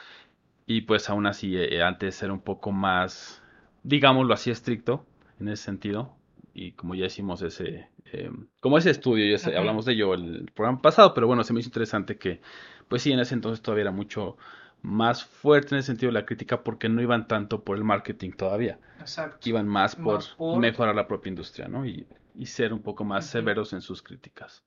y 0.65 0.83
pues 0.83 1.11
aún 1.11 1.27
así, 1.27 1.59
antes 1.81 2.23
era 2.23 2.33
un 2.33 2.43
poco 2.43 2.71
más, 2.71 3.43
digámoslo 3.83 4.35
así, 4.35 4.53
estricto, 4.53 5.05
en 5.41 5.49
ese 5.49 5.65
sentido, 5.65 6.15
y 6.55 6.73
como 6.73 6.95
ya 6.95 7.07
hicimos 7.07 7.43
ese, 7.43 7.89
eh, 8.07 8.31
como 8.61 8.79
ese 8.79 8.91
estudio, 8.91 9.37
ya 9.37 9.59
hablamos 9.59 9.85
de 9.85 9.93
ello 9.95 10.15
el 10.15 10.51
programa 10.55 10.81
pasado, 10.81 11.13
pero 11.15 11.27
bueno, 11.27 11.45
se 11.45 11.53
me 11.53 11.61
hizo 11.61 11.69
interesante 11.69 12.17
que, 12.17 12.41
pues 12.89 13.03
sí, 13.03 13.13
en 13.13 13.21
ese 13.21 13.35
entonces 13.35 13.61
todavía 13.63 13.83
era 13.83 13.91
mucho 13.91 14.37
más 14.83 15.25
fuerte 15.25 15.75
en 15.75 15.79
ese 15.81 15.87
sentido 15.89 16.13
la 16.13 16.27
crítica 16.27 16.63
porque 16.63 16.89
no 16.89 17.03
iban 17.03 17.27
tanto 17.27 17.65
por 17.65 17.77
el 17.77 17.85
marketing 17.85 18.33
todavía, 18.33 18.79
Exacto. 19.01 19.49
iban 19.49 19.67
más 19.69 19.97
por, 19.97 20.15
Más 20.15 20.29
por- 20.29 20.59
mejorar 20.61 20.95
la 20.95 21.09
propia 21.09 21.31
industria, 21.31 21.69
¿no? 21.69 21.87
Y, 21.87 22.07
y 22.35 22.47
ser 22.47 22.73
un 22.73 22.83
poco 22.83 23.05
más 23.05 23.27
severos 23.27 23.73
en 23.73 23.81
sus 23.81 24.03
críticas. 24.03 24.65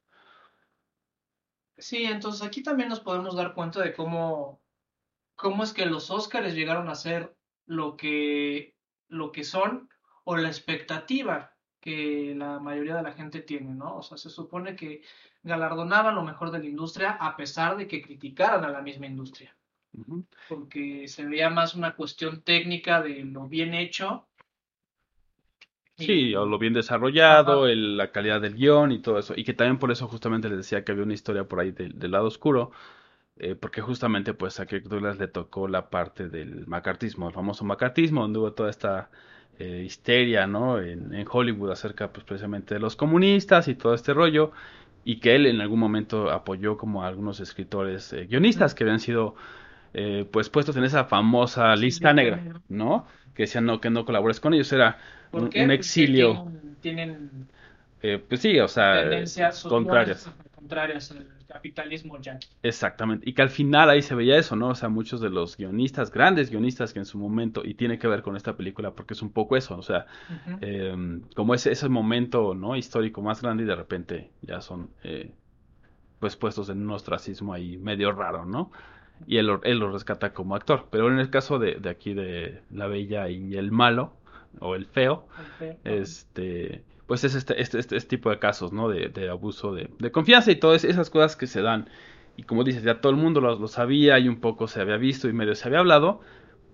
Sí, 1.77 2.03
entonces 2.05 2.41
aquí 2.45 2.63
también 2.63 2.89
nos 2.89 2.99
podemos 2.99 3.35
dar 3.35 3.53
cuenta 3.53 3.81
de 3.81 3.93
cómo, 3.93 4.61
cómo 5.35 5.63
es 5.63 5.73
que 5.73 5.85
los 5.85 6.11
Óscares 6.11 6.55
llegaron 6.55 6.89
a 6.89 6.95
ser 6.95 7.35
lo 7.65 7.97
que, 7.97 8.75
lo 9.09 9.31
que 9.31 9.43
son 9.43 9.89
o 10.23 10.37
la 10.37 10.47
expectativa 10.49 11.56
que 11.87 12.33
la 12.43 12.59
mayoría 12.59 12.95
de 12.97 13.03
la 13.03 13.13
gente 13.13 13.41
tiene, 13.41 13.73
¿no? 13.73 13.97
O 13.97 14.03
sea, 14.03 14.17
se 14.17 14.29
supone 14.29 14.75
que 14.75 15.01
galardonaban 15.43 16.15
lo 16.15 16.23
mejor 16.23 16.51
de 16.51 16.59
la 16.59 16.65
industria 16.73 17.11
a 17.29 17.35
pesar 17.37 17.77
de 17.77 17.87
que 17.87 18.01
criticaran 18.01 18.63
a 18.65 18.69
la 18.77 18.81
misma 18.81 19.07
industria, 19.13 19.55
porque 20.47 21.07
se 21.07 21.25
veía 21.25 21.49
más 21.49 21.75
una 21.75 21.95
cuestión 21.95 22.41
técnica 22.43 23.01
de 23.01 23.15
lo 23.25 23.47
bien 23.47 23.73
hecho. 23.75 24.27
Sí, 25.95 26.35
o 26.35 26.45
lo 26.45 26.59
bien 26.59 26.73
desarrollado, 26.73 27.67
el- 27.67 27.97
la 27.97 28.11
calidad 28.11 28.39
del 28.41 28.53
guion 28.55 28.91
y 28.91 29.01
todo 29.01 29.17
eso. 29.19 29.33
Y 29.35 29.43
que 29.43 29.53
también 29.53 29.79
por 29.79 29.91
eso 29.91 30.07
justamente 30.07 30.47
les 30.47 30.57
decía 30.59 30.83
que 30.83 30.91
había 30.91 31.03
una 31.03 31.13
historia 31.15 31.47
por 31.47 31.59
ahí 31.59 31.71
del, 31.71 31.97
del 31.97 32.11
lado 32.11 32.27
oscuro, 32.27 32.71
eh, 33.37 33.55
porque 33.55 33.81
justamente 33.81 34.33
pues 34.33 34.59
a 34.59 34.65
Kirk 34.67 34.85
Douglas 34.85 35.19
le 35.19 35.27
tocó 35.27 35.67
la 35.67 35.89
parte 35.89 36.29
del 36.29 36.67
macartismo, 36.67 37.27
el 37.29 37.33
famoso 37.33 37.65
macartismo, 37.65 38.21
donde 38.23 38.39
hubo 38.39 38.53
toda 38.53 38.69
esta 38.71 39.11
eh, 39.59 39.83
histeria, 39.85 40.47
¿no? 40.47 40.79
En, 40.81 41.13
en 41.13 41.27
Hollywood 41.29 41.71
acerca 41.71 42.11
pues 42.11 42.25
precisamente 42.25 42.75
de 42.75 42.79
los 42.79 42.95
comunistas 42.95 43.67
y 43.67 43.75
todo 43.75 43.93
este 43.93 44.13
rollo, 44.13 44.51
y 45.03 45.19
que 45.19 45.35
él 45.35 45.45
en 45.45 45.61
algún 45.61 45.79
momento 45.79 46.29
apoyó 46.31 46.77
como 46.77 47.03
a 47.03 47.07
algunos 47.07 47.39
escritores 47.39 48.13
eh, 48.13 48.25
guionistas 48.27 48.75
que 48.75 48.83
habían 48.83 48.99
sido 48.99 49.35
eh, 49.93 50.27
pues 50.31 50.49
puestos 50.49 50.75
en 50.77 50.83
esa 50.83 51.05
famosa 51.05 51.75
lista 51.75 52.13
negra. 52.13 52.47
¿no? 52.69 53.07
Que 53.33 53.43
decían 53.43 53.65
no, 53.65 53.79
que 53.81 53.89
no 53.89 54.05
colabores 54.05 54.39
con 54.39 54.53
ellos, 54.53 54.71
era 54.73 54.99
¿Por 55.29 55.43
un, 55.43 55.49
Porque 55.49 55.63
exilio. 55.71 56.33
Tienen, 56.33 56.75
tienen 56.81 57.47
Eh, 58.01 58.19
pues 58.27 58.41
sí, 58.41 58.59
o 58.59 58.67
sea, 58.67 58.93
tendencias 58.93 59.65
eh, 59.65 59.67
contrarias. 59.69 60.31
contrarias 60.55 61.11
al 61.11 61.36
capitalismo 61.57 62.19
yankee. 62.21 62.47
Exactamente. 62.63 63.29
Y 63.29 63.33
que 63.33 63.41
al 63.41 63.49
final 63.49 63.89
ahí 63.89 64.01
se 64.01 64.15
veía 64.15 64.37
eso, 64.37 64.55
¿no? 64.55 64.69
O 64.69 64.75
sea, 64.75 64.89
muchos 64.89 65.21
de 65.21 65.29
los 65.29 65.57
guionistas, 65.57 66.11
grandes 66.11 66.49
guionistas 66.49 66.93
que 66.93 66.99
en 66.99 67.05
su 67.05 67.17
momento, 67.19 67.63
y 67.65 67.73
tiene 67.73 67.97
que 67.99 68.07
ver 68.07 68.21
con 68.21 68.35
esta 68.35 68.55
película 68.55 68.91
porque 68.91 69.13
es 69.13 69.21
un 69.21 69.31
poco 69.31 69.57
eso, 69.57 69.77
o 69.77 69.81
sea, 69.83 70.05
eh, 70.61 70.95
como 71.35 71.53
ese, 71.53 71.71
ese 71.71 71.89
momento, 71.89 72.53
¿no? 72.55 72.75
Histórico 72.75 73.21
más 73.21 73.41
grande 73.41 73.63
y 73.63 73.65
de 73.67 73.75
repente 73.75 74.31
ya 74.41 74.61
son 74.61 74.89
eh, 75.03 75.31
pues 76.19 76.35
puestos 76.35 76.69
en 76.69 76.81
un 76.81 76.91
ostracismo 76.91 77.53
ahí 77.53 77.77
medio 77.77 78.11
raro, 78.11 78.45
¿no? 78.45 78.71
Y 79.27 79.37
él, 79.37 79.47
lo- 79.47 79.63
él 79.63 79.79
lo 79.79 79.91
rescata 79.91 80.33
como 80.33 80.55
actor. 80.55 80.87
Pero 80.91 81.11
en 81.11 81.19
el 81.19 81.29
caso 81.29 81.59
de, 81.59 81.75
de 81.75 81.89
aquí 81.89 82.13
de 82.13 82.61
La 82.71 82.87
Bella 82.87 83.29
y 83.29 83.55
el 83.55 83.71
Malo, 83.71 84.13
o 84.59 84.75
el 84.75 84.85
Feo, 84.85 85.27
El 85.37 85.45
feo. 85.57 85.77
este, 86.01 86.83
pues 87.07 87.23
es 87.25 87.35
este, 87.35 87.61
este, 87.61 87.79
este, 87.79 87.97
este 87.97 88.09
tipo 88.17 88.29
de 88.31 88.39
casos, 88.39 88.73
¿no? 88.73 88.89
De, 88.89 89.09
de 89.09 89.29
abuso 89.29 89.73
de, 89.73 89.89
de 89.99 90.11
confianza 90.11 90.51
y 90.51 90.57
todas 90.57 90.83
esas 90.85 91.09
cosas 91.09 91.35
que 91.37 91.47
se 91.47 91.61
dan. 91.61 91.89
Y 92.37 92.43
como 92.43 92.63
dices, 92.63 92.83
ya 92.83 93.01
todo 93.01 93.11
el 93.11 93.17
mundo 93.17 93.41
lo, 93.41 93.57
lo 93.59 93.67
sabía 93.69 94.19
y 94.19 94.27
un 94.29 94.41
poco 94.41 94.67
se 94.67 94.81
había 94.81 94.97
visto 94.97 95.27
y 95.29 95.33
medio 95.33 95.55
se 95.55 95.67
había 95.67 95.79
hablado, 95.79 96.21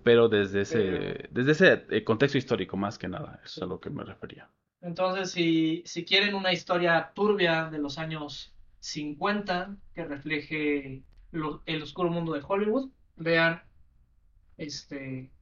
pero 0.03 0.29
desde 0.29 0.61
ese, 0.61 1.27
desde 1.31 1.51
ese 1.53 1.85
eh, 1.89 2.03
contexto 2.03 2.37
histórico 2.37 2.77
más 2.77 2.97
que 2.97 3.07
nada, 3.07 3.39
eso 3.45 3.59
es 3.59 3.63
a 3.63 3.65
lo 3.67 3.79
que 3.79 3.89
me 3.89 4.03
refería. 4.03 4.49
Entonces, 4.81 5.31
si, 5.31 5.81
si 5.85 6.03
quieren 6.05 6.35
una 6.35 6.51
historia 6.51 7.11
turbia 7.15 7.69
de 7.69 7.79
los 7.79 7.97
años 7.97 8.53
50 8.79 9.77
que 9.93 10.05
refleje 10.05 11.03
lo- 11.31 11.63
el 11.65 11.81
oscuro 11.83 12.09
mundo 12.09 12.33
de 12.33 12.41
Hollywood, 12.45 12.91
vean 13.15 13.63
este, 14.57 15.32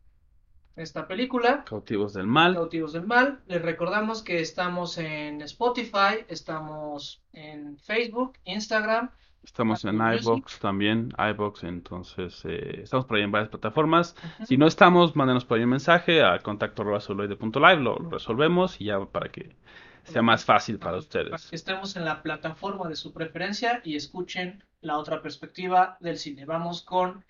esta 0.76 1.08
película, 1.08 1.64
Cautivos 1.66 2.14
del 2.14 2.28
Mal, 2.28 2.54
Cautivos 2.56 2.94
del 2.94 3.06
Mal. 3.06 3.40
Les 3.48 3.62
recordamos 3.62 4.24
que 4.24 4.40
estamos 4.40 4.98
en 4.98 5.42
Spotify, 5.42 6.26
estamos 6.28 7.22
en 7.34 7.78
Facebook, 7.78 8.34
Instagram. 8.46 9.10
estamos 9.44 9.84
en 9.86 9.96
iBox 9.96 10.60
también, 10.60 11.14
iBox, 11.18 11.64
entonces 11.64 12.42
eh, 12.46 12.82
estamos 12.84 13.06
por 13.06 13.18
ahí 13.18 13.24
en 13.24 13.32
varias 13.32 13.50
plataformas. 13.50 14.16
Si 14.46 14.58
no 14.58 14.66
estamos, 14.68 15.16
mándenos 15.16 15.46
por 15.46 15.58
ahí 15.58 15.64
un 15.64 15.72
mensaje 15.72 16.24
a 16.24 16.40
contacto 16.40 16.84
celuloide.live, 17.00 17.82
lo, 17.82 17.98
lo 18.00 18.10
resolvemos 18.10 18.80
y 18.80 18.86
ya 18.86 19.00
para 19.06 19.30
que 19.30 19.56
sea 20.04 20.22
más 20.22 20.46
fácil 20.46 20.80
para 20.80 20.92
Para 20.92 21.00
ustedes. 21.00 21.48
que 21.50 21.56
estemos 21.56 21.96
en 21.96 22.06
la 22.06 22.24
plataforma 22.24 22.88
de 22.90 22.96
su 22.96 23.14
preferencia 23.14 23.82
y 23.84 23.96
escuchen 23.96 24.64
la 24.82 24.98
otra 24.98 25.22
perspectiva 25.22 25.98
del 26.00 26.18
cine. 26.18 26.46
Vamos 26.46 26.82
con 26.82 27.24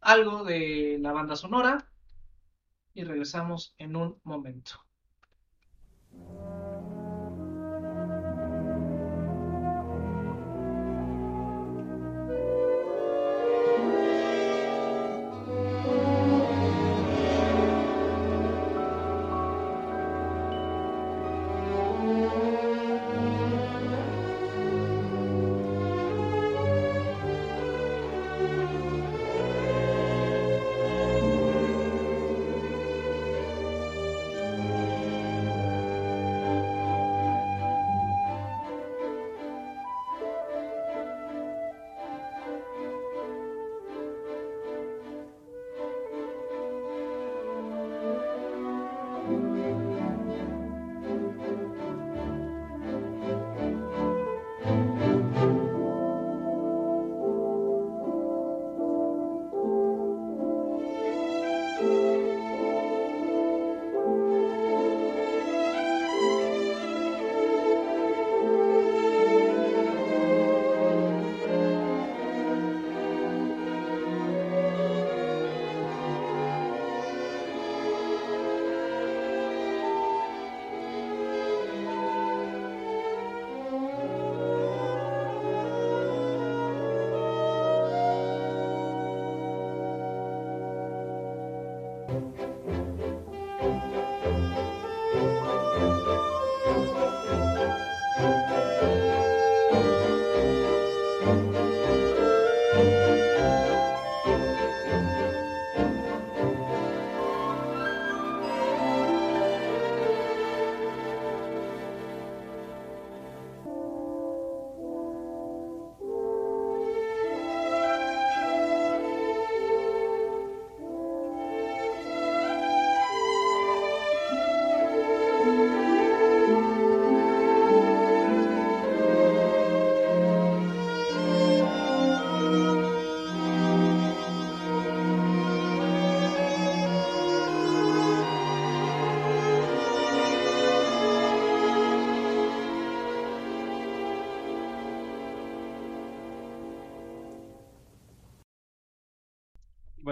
algo 0.00 0.44
de 0.44 0.98
la 1.00 1.12
banda 1.12 1.36
sonora 1.36 1.86
y 2.98 3.04
regresamos 3.04 3.74
en 3.78 3.94
un 3.94 4.20
momento. 4.24 4.72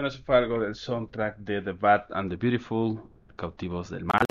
Bueno, 0.07 0.15
eso 0.15 0.25
fue 0.25 0.37
algo 0.37 0.59
del 0.61 0.73
soundtrack 0.73 1.37
de 1.39 1.61
The 1.61 1.73
Bad 1.73 2.05
and 2.11 2.29
the 2.29 2.37
Beautiful, 2.37 3.01
Cautivos 3.35 3.89
del 3.89 4.05
Mal. 4.05 4.23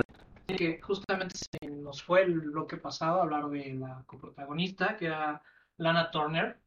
que 0.47 0.81
justamente 0.81 1.35
se 1.37 1.69
nos 1.69 2.01
fue 2.01 2.23
el 2.23 2.39
bloque 2.39 2.77
pasado 2.77 3.19
a 3.19 3.23
hablar 3.25 3.47
de 3.49 3.75
la 3.75 4.03
coprotagonista, 4.07 4.97
que 4.97 5.05
era 5.05 5.39
Lana 5.77 6.09
Turner, 6.09 6.57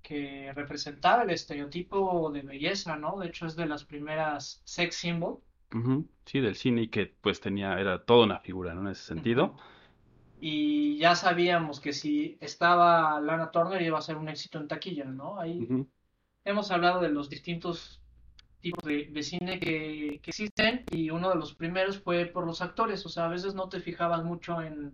que 0.00 0.50
representaba 0.54 1.24
el 1.24 1.30
estereotipo 1.30 2.30
de 2.30 2.40
belleza, 2.40 2.96
¿no? 2.96 3.18
De 3.18 3.26
hecho, 3.26 3.44
es 3.44 3.54
de 3.54 3.66
las 3.66 3.84
primeras 3.84 4.62
sex 4.64 4.96
symbol. 4.96 5.40
Sí, 6.24 6.40
del 6.40 6.54
cine 6.54 6.84
y 6.84 6.88
que 6.88 7.14
pues 7.20 7.42
tenía, 7.42 7.78
era 7.78 8.02
toda 8.02 8.24
una 8.24 8.40
figura, 8.40 8.72
¿no? 8.72 8.80
En 8.80 8.88
ese 8.88 9.02
sentido. 9.02 9.58
Y 10.40 10.96
ya 10.96 11.16
sabíamos 11.16 11.80
que 11.80 11.92
si 11.92 12.38
estaba 12.40 13.20
Lana 13.20 13.50
Turner 13.50 13.82
iba 13.82 13.98
a 13.98 14.00
ser 14.00 14.16
un 14.16 14.30
éxito 14.30 14.58
en 14.58 14.68
taquilla, 14.68 15.04
¿no? 15.04 15.38
Ahí 15.38 15.68
hemos 16.46 16.70
hablado 16.70 17.02
de 17.02 17.10
los 17.10 17.28
distintos 17.28 18.00
tipos 18.60 18.84
de, 18.84 19.06
de 19.06 19.22
cine 19.22 19.60
que, 19.60 20.20
que 20.22 20.30
existen 20.30 20.84
y 20.90 21.10
uno 21.10 21.30
de 21.30 21.36
los 21.36 21.54
primeros 21.54 21.98
fue 22.00 22.26
por 22.26 22.46
los 22.46 22.60
actores, 22.62 23.04
o 23.06 23.08
sea, 23.08 23.26
a 23.26 23.28
veces 23.28 23.54
no 23.54 23.68
te 23.68 23.80
fijabas 23.80 24.24
mucho 24.24 24.60
en, 24.62 24.92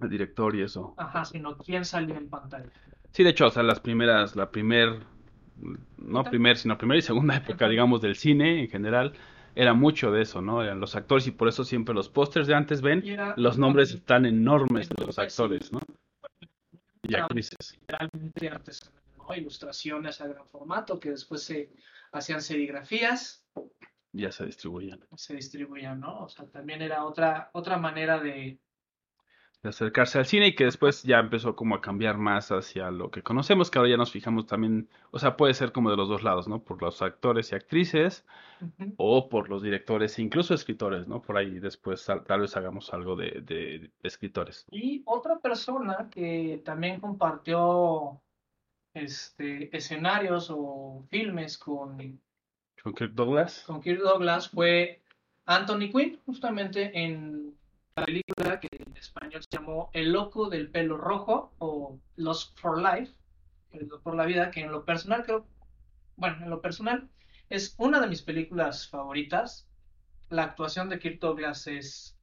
El 0.00 0.08
director 0.10 0.54
y 0.56 0.62
eso. 0.62 0.94
ajá, 0.96 1.24
sino 1.24 1.56
quién 1.58 1.84
salía 1.84 2.16
en 2.16 2.28
pantalla. 2.28 2.70
Sí, 3.12 3.22
de 3.22 3.30
hecho, 3.30 3.46
o 3.46 3.50
sea, 3.50 3.62
las 3.62 3.80
primeras, 3.80 4.34
la 4.36 4.50
primer, 4.50 5.00
no 5.98 6.24
primer, 6.24 6.56
sino 6.56 6.76
primera 6.76 6.98
y 6.98 7.02
segunda 7.02 7.36
época, 7.36 7.68
digamos, 7.68 8.00
del 8.00 8.16
cine 8.16 8.60
en 8.60 8.68
general, 8.68 9.14
era 9.54 9.72
mucho 9.72 10.10
de 10.10 10.22
eso, 10.22 10.42
¿no? 10.42 10.62
Eran 10.62 10.80
los 10.80 10.96
actores 10.96 11.26
y 11.28 11.30
por 11.30 11.48
eso 11.48 11.64
siempre 11.64 11.94
los 11.94 12.08
pósters 12.08 12.46
de 12.48 12.54
antes 12.54 12.82
ven, 12.82 13.06
era 13.06 13.34
los 13.36 13.56
nombres 13.56 13.92
están 13.92 14.26
enormes 14.26 14.88
de 14.88 15.06
los 15.06 15.18
actores, 15.18 15.72
¿no? 15.72 15.80
Y 17.02 17.14
actrices. 17.14 17.76
literalmente 17.80 18.48
artesanal, 18.48 19.02
¿no? 19.16 19.34
Ilustraciones 19.34 20.20
a 20.20 20.26
gran 20.26 20.46
formato 20.48 20.98
que 20.98 21.10
después 21.10 21.42
se 21.44 21.70
hacían 22.18 22.40
serigrafías, 22.42 23.44
Ya 24.12 24.30
se 24.32 24.46
distribuían. 24.46 25.00
se 25.16 25.34
distribuían, 25.34 26.00
¿no? 26.00 26.24
O 26.24 26.28
sea, 26.28 26.46
también 26.46 26.80
era 26.82 27.04
otra, 27.04 27.50
otra 27.52 27.78
manera 27.78 28.18
de, 28.20 28.58
de 29.62 29.68
acercarse 29.70 30.18
al 30.18 30.26
cine 30.26 30.48
y 30.48 30.54
que 30.54 30.64
después 30.64 31.02
ya 31.04 31.18
empezó 31.18 31.56
como 31.56 31.74
a 31.74 31.80
cambiar 31.80 32.18
más 32.18 32.50
hacia 32.52 32.90
lo 32.90 33.10
que 33.10 33.22
conocemos, 33.22 33.70
que 33.70 33.78
ahora 33.78 33.90
ya 33.90 33.96
nos 33.96 34.12
fijamos 34.12 34.46
también, 34.46 34.88
o 35.10 35.18
sea, 35.18 35.36
puede 35.36 35.54
ser 35.54 35.72
como 35.72 35.90
de 35.90 35.96
los 35.96 36.08
dos 36.08 36.22
lados, 36.22 36.48
¿no? 36.48 36.62
Por 36.62 36.82
los 36.82 37.00
actores 37.02 37.50
y 37.52 37.54
actrices 37.54 38.24
o 38.96 39.28
por 39.28 39.48
los 39.48 39.62
directores 39.62 40.18
e 40.18 40.22
incluso 40.22 40.54
escritores, 40.54 41.08
¿no? 41.08 41.22
Por 41.22 41.36
ahí 41.38 41.58
después 41.60 42.04
tal, 42.04 42.24
tal 42.24 42.40
vez 42.42 42.56
hagamos 42.56 42.92
algo 42.94 43.16
de, 43.16 43.42
de- 43.42 43.90
de 44.02 44.08
escritores. 44.08 44.66
Y 44.70 45.02
otra 45.06 45.38
persona 45.40 46.08
que 46.10 46.62
también 46.64 47.00
compartió 47.00 48.20
este, 48.94 49.76
escenarios 49.76 50.48
o 50.50 51.04
filmes 51.10 51.58
con, 51.58 52.20
Con 52.82 52.94
Kirk 52.94 53.12
Douglas. 53.12 53.64
con 53.66 53.80
Kirk 53.80 54.00
Douglas 54.00 54.48
fue 54.48 55.02
Anthony 55.46 55.90
Quinn, 55.92 56.20
justamente 56.24 56.90
en 56.98 57.56
la 57.96 58.04
película 58.06 58.60
que 58.60 58.68
en 58.72 58.96
español 58.96 59.42
se 59.42 59.58
llamó 59.58 59.90
El 59.92 60.12
loco 60.12 60.48
del 60.48 60.70
pelo 60.70 60.96
rojo 60.96 61.52
o 61.58 61.98
Lost 62.16 62.58
for 62.58 62.80
Life, 62.80 63.12
Perdido 63.70 64.00
por 64.00 64.14
la 64.14 64.24
vida, 64.24 64.50
que 64.50 64.60
en 64.60 64.70
lo 64.70 64.84
personal 64.84 65.24
creo, 65.24 65.46
bueno, 66.16 66.44
en 66.44 66.50
lo 66.50 66.60
personal 66.60 67.08
es 67.50 67.74
una 67.78 68.00
de 68.00 68.06
mis 68.06 68.22
películas 68.22 68.88
favoritas. 68.88 69.68
La 70.30 70.44
actuación 70.44 70.88
de 70.88 70.98
Kirk 71.00 71.18
Douglas 71.20 71.66
es 71.66 72.16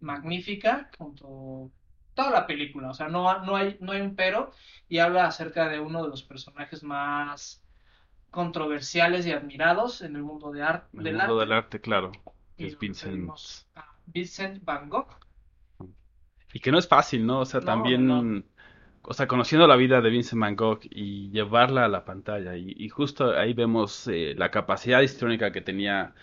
magnífica, 0.00 0.90
junto 0.96 1.70
toda 2.18 2.30
la 2.32 2.46
película, 2.46 2.90
o 2.90 2.94
sea, 2.94 3.08
no, 3.08 3.44
no 3.44 3.56
hay, 3.56 3.78
no 3.80 3.92
hay 3.92 4.00
un 4.02 4.16
pero, 4.16 4.52
y 4.88 4.98
habla 4.98 5.26
acerca 5.26 5.68
de 5.68 5.80
uno 5.80 6.02
de 6.04 6.10
los 6.10 6.22
personajes 6.24 6.82
más 6.84 7.62
controversiales 8.30 9.26
y 9.26 9.32
admirados 9.32 10.02
en 10.02 10.16
el 10.16 10.22
mundo 10.24 10.52
de 10.52 10.62
arte, 10.62 10.88
En 10.92 11.06
el 11.06 11.12
del 11.12 11.16
mundo 11.16 11.40
arte. 11.40 11.40
del 11.40 11.52
arte, 11.52 11.80
claro. 11.80 12.12
Que 12.58 12.66
Y 12.66 12.68
es 12.68 12.78
Vincent. 12.78 13.32
a 13.74 13.84
Vincent 14.06 14.62
Van 14.64 14.88
Gogh. 14.90 15.08
Y 16.52 16.60
que 16.60 16.72
no 16.72 16.78
es 16.78 16.88
fácil, 16.88 17.26
¿no? 17.26 17.40
O 17.40 17.44
sea, 17.46 17.60
No, 17.60 17.64
también, 17.64 18.06
no. 18.06 18.28
o 19.02 19.14
sea, 19.14 19.26
conociendo 19.28 19.66
la 19.66 19.76
vida 19.76 20.00
de 20.00 20.10
Vincent 20.10 20.40
Van 20.40 20.56
Gogh 20.56 20.80
y 20.90 21.30
llevarla 21.30 21.84
a 21.84 21.88
la 21.88 22.04
pantalla. 22.04 22.56
Y, 22.56 22.74
y 22.76 22.88
justo 22.88 23.32
ahí 23.36 23.54
vemos 23.54 24.08
eh, 24.08 24.34
la 24.36 24.50
capacidad 24.50 25.00
histriónica 25.02 25.52
que 25.52 25.60
tenía 25.62 26.14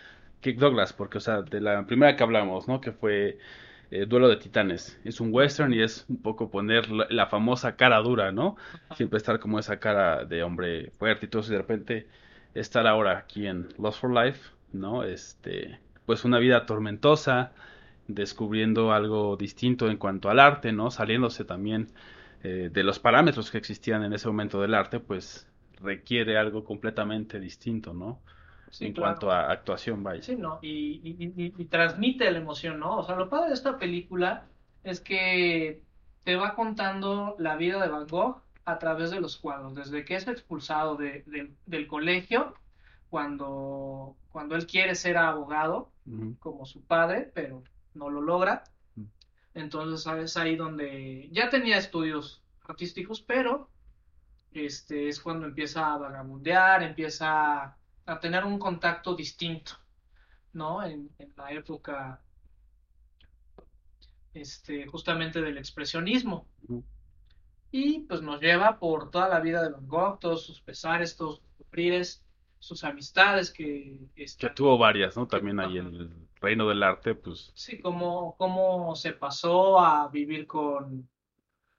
Kirk 0.42 0.58
Douglas, 0.60 0.94
porque, 0.94 1.18
o 1.20 1.22
sea, 1.22 1.42
de 1.44 1.62
la 1.62 1.86
primera 1.86 2.16
que 2.16 2.24
hablamos, 2.24 2.68
¿no? 2.68 2.82
Que 2.82 2.92
fue 2.92 3.40
eh, 3.92 4.06
Duelo 4.06 4.28
de 4.28 4.38
Titanes. 4.38 5.00
Es 5.04 5.20
un 5.22 5.30
western 5.32 5.74
y 5.74 5.82
es 5.82 6.06
un 6.10 6.22
poco 6.22 6.50
poner 6.50 6.90
la, 6.90 7.08
la 7.10 7.28
famosa 7.28 7.76
cara 7.76 8.00
dura, 8.00 8.32
¿no? 8.32 8.56
Siempre 8.96 9.18
estar 9.18 9.40
como 9.40 9.60
esa 9.60 9.80
cara 9.80 10.26
de 10.26 10.44
hombre 10.44 10.92
fuerte 10.98 11.26
y 11.26 11.30
todo 11.30 11.42
eso, 11.42 11.52
y 11.52 11.56
de 11.56 11.62
repente 11.62 12.08
estar 12.54 12.88
ahora 12.88 13.18
aquí 13.18 13.48
en 13.48 13.68
Lost 13.78 14.00
for 14.00 14.14
Life, 14.14 14.52
¿no? 14.72 15.04
Este, 15.04 15.80
pues 16.06 16.26
una 16.26 16.40
vida 16.40 16.66
tormentosa, 16.66 17.52
descubriendo 18.08 18.94
algo 18.94 19.36
distinto 19.36 19.90
en 19.90 19.98
cuanto 19.98 20.30
al 20.30 20.40
arte, 20.40 20.72
¿no? 20.72 20.92
Saliéndose 20.92 21.46
también 21.46 21.90
eh, 22.44 22.70
de 22.72 22.84
los 22.84 23.00
parámetros 23.00 23.52
que 23.52 23.58
existían 23.58 24.04
en 24.04 24.14
ese 24.14 24.28
momento 24.28 24.62
del 24.62 24.74
arte, 24.74 25.00
pues 25.00 25.48
requiere 25.82 26.38
algo 26.38 26.64
completamente 26.64 27.40
distinto, 27.40 27.94
¿no? 27.94 28.22
Sí, 28.70 28.88
en 28.88 28.94
claro. 28.94 29.12
cuanto 29.20 29.32
a 29.32 29.52
actuación, 29.52 30.04
vaya. 30.04 30.22
Sí, 30.22 30.36
¿no? 30.36 30.60
Y, 30.62 31.02
y- 31.04 31.34
y- 31.46 31.54
y 31.58 31.66
transmite 31.66 32.30
la 32.32 32.40
emoción, 32.40 32.80
¿no? 32.80 32.98
O 32.98 33.04
sea, 33.04 33.16
lo 33.16 33.30
padre 33.30 33.50
de 33.50 33.54
esta 33.56 33.78
película 33.78 34.48
es 34.84 35.00
que 35.00 35.84
te 36.24 36.36
va 36.36 36.56
contando 36.56 37.36
la 37.40 37.56
vida 37.56 37.82
de 37.82 37.88
Van 37.90 38.08
Gogh 38.08 38.42
a 38.66 38.80
través 38.80 39.12
de 39.12 39.22
los 39.22 39.38
cuadros, 39.38 39.76
desde 39.76 40.04
que 40.06 40.16
es 40.16 40.28
expulsado 40.28 40.96
de- 40.96 41.24
de- 41.28 41.54
del 41.66 41.88
colegio, 41.88 42.56
cuando, 43.10 44.16
cuando 44.32 44.56
él 44.56 44.66
quiere 44.68 44.96
ser 44.96 45.18
abogado, 45.18 45.92
como 46.40 46.66
su 46.66 46.84
padre, 46.86 47.32
pero 47.34 47.64
no 47.94 48.10
lo 48.10 48.22
logra. 48.22 48.64
Entonces, 49.54 50.06
es 50.08 50.38
ahí 50.38 50.56
donde 50.56 51.30
ya 51.32 51.50
tenía 51.50 51.78
estudios 51.78 52.44
artísticos, 52.68 53.22
pero 53.22 53.70
este 54.54 55.10
es 55.10 55.20
cuando 55.20 55.46
empieza 55.48 55.94
a 55.94 55.98
vagabundear, 55.98 56.84
empieza 56.84 57.78
a 58.06 58.20
tener 58.20 58.46
un 58.46 58.60
contacto 58.60 59.16
distinto, 59.16 59.74
¿no? 60.54 60.84
En, 60.84 61.10
en 61.18 61.34
la 61.36 61.52
época 61.52 62.22
este, 64.34 64.86
justamente 64.88 65.42
del 65.42 65.58
expresionismo. 65.58 66.48
Y 67.72 68.02
pues 68.02 68.22
nos 68.22 68.40
lleva 68.40 68.78
por 68.80 69.10
toda 69.10 69.28
la 69.28 69.40
vida 69.40 69.62
de 69.64 69.70
Van 69.70 69.88
Gogh, 69.88 70.20
todos 70.20 70.46
sus 70.46 70.62
pesares, 70.62 71.16
todos 71.16 71.40
sus 71.40 71.58
sufrires, 71.58 72.24
sus 72.60 72.84
amistades 72.84 73.52
que 73.52 74.00
Que 74.16 74.24
están 74.24 74.56
tuvo 74.56 74.78
varias, 74.78 75.18
¿no? 75.18 75.28
También 75.28 75.60
ahí 75.60 75.78
en 75.78 75.88
el 75.88 76.12
reino 76.40 76.68
del 76.70 76.84
arte, 76.84 77.16
pues 77.16 77.52
Sí, 77.56 77.80
cómo, 77.80 78.36
cómo 78.38 78.96
se 78.96 79.14
pasó 79.14 79.80
a 79.80 80.08
vivir 80.10 80.48
con, 80.48 81.10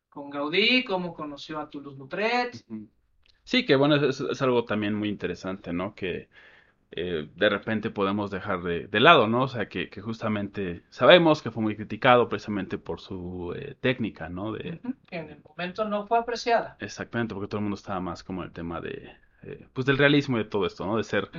con 0.08 0.30
Gaudí, 0.30 0.84
cómo 0.84 1.14
conoció 1.14 1.58
a 1.60 1.70
Toulouse-Lautrec. 1.70 2.64
Sí, 3.46 3.64
que 3.64 3.76
bueno, 3.76 3.96
es, 3.96 4.20
es 4.20 4.42
algo 4.42 4.64
también 4.66 4.94
muy 4.94 5.08
interesante, 5.08 5.72
¿no? 5.72 5.94
Que 5.94 6.28
eh, 6.92 7.30
de 7.36 7.48
repente 7.50 7.90
podemos 7.90 8.30
dejar 8.30 8.62
de, 8.62 8.88
de 8.88 9.00
lado, 9.00 9.28
¿no? 9.28 9.44
O 9.44 9.48
sea, 9.48 9.68
que, 9.68 9.90
que 9.90 10.00
justamente 10.02 10.84
sabemos 10.90 11.42
que 11.42 11.50
fue 11.52 11.62
muy 11.62 11.76
criticado 11.76 12.28
precisamente 12.28 12.78
por 12.78 13.00
su 13.00 13.54
eh, 13.56 13.76
técnica, 13.80 14.28
¿no? 14.30 14.52
De, 14.52 14.82
que 15.06 15.16
en 15.16 15.30
el 15.30 15.42
momento 15.42 15.84
no 15.84 16.06
fue 16.06 16.18
apreciada. 16.18 16.78
exactamente, 16.78 17.34
porque 17.34 17.48
todo 17.48 17.58
el 17.58 17.64
mundo 17.64 17.76
estaba 17.76 18.00
más 18.00 18.22
como 18.24 18.42
en 18.42 18.48
el 18.48 18.52
tema 18.52 18.80
de, 18.80 19.10
eh, 19.42 19.68
pues 19.72 19.86
del 19.86 19.98
realismo 19.98 20.36
y 20.38 20.44
de 20.44 20.48
todo 20.50 20.66
esto, 20.66 20.86
¿no? 20.86 20.96
De 20.96 21.04
ser 21.04 21.30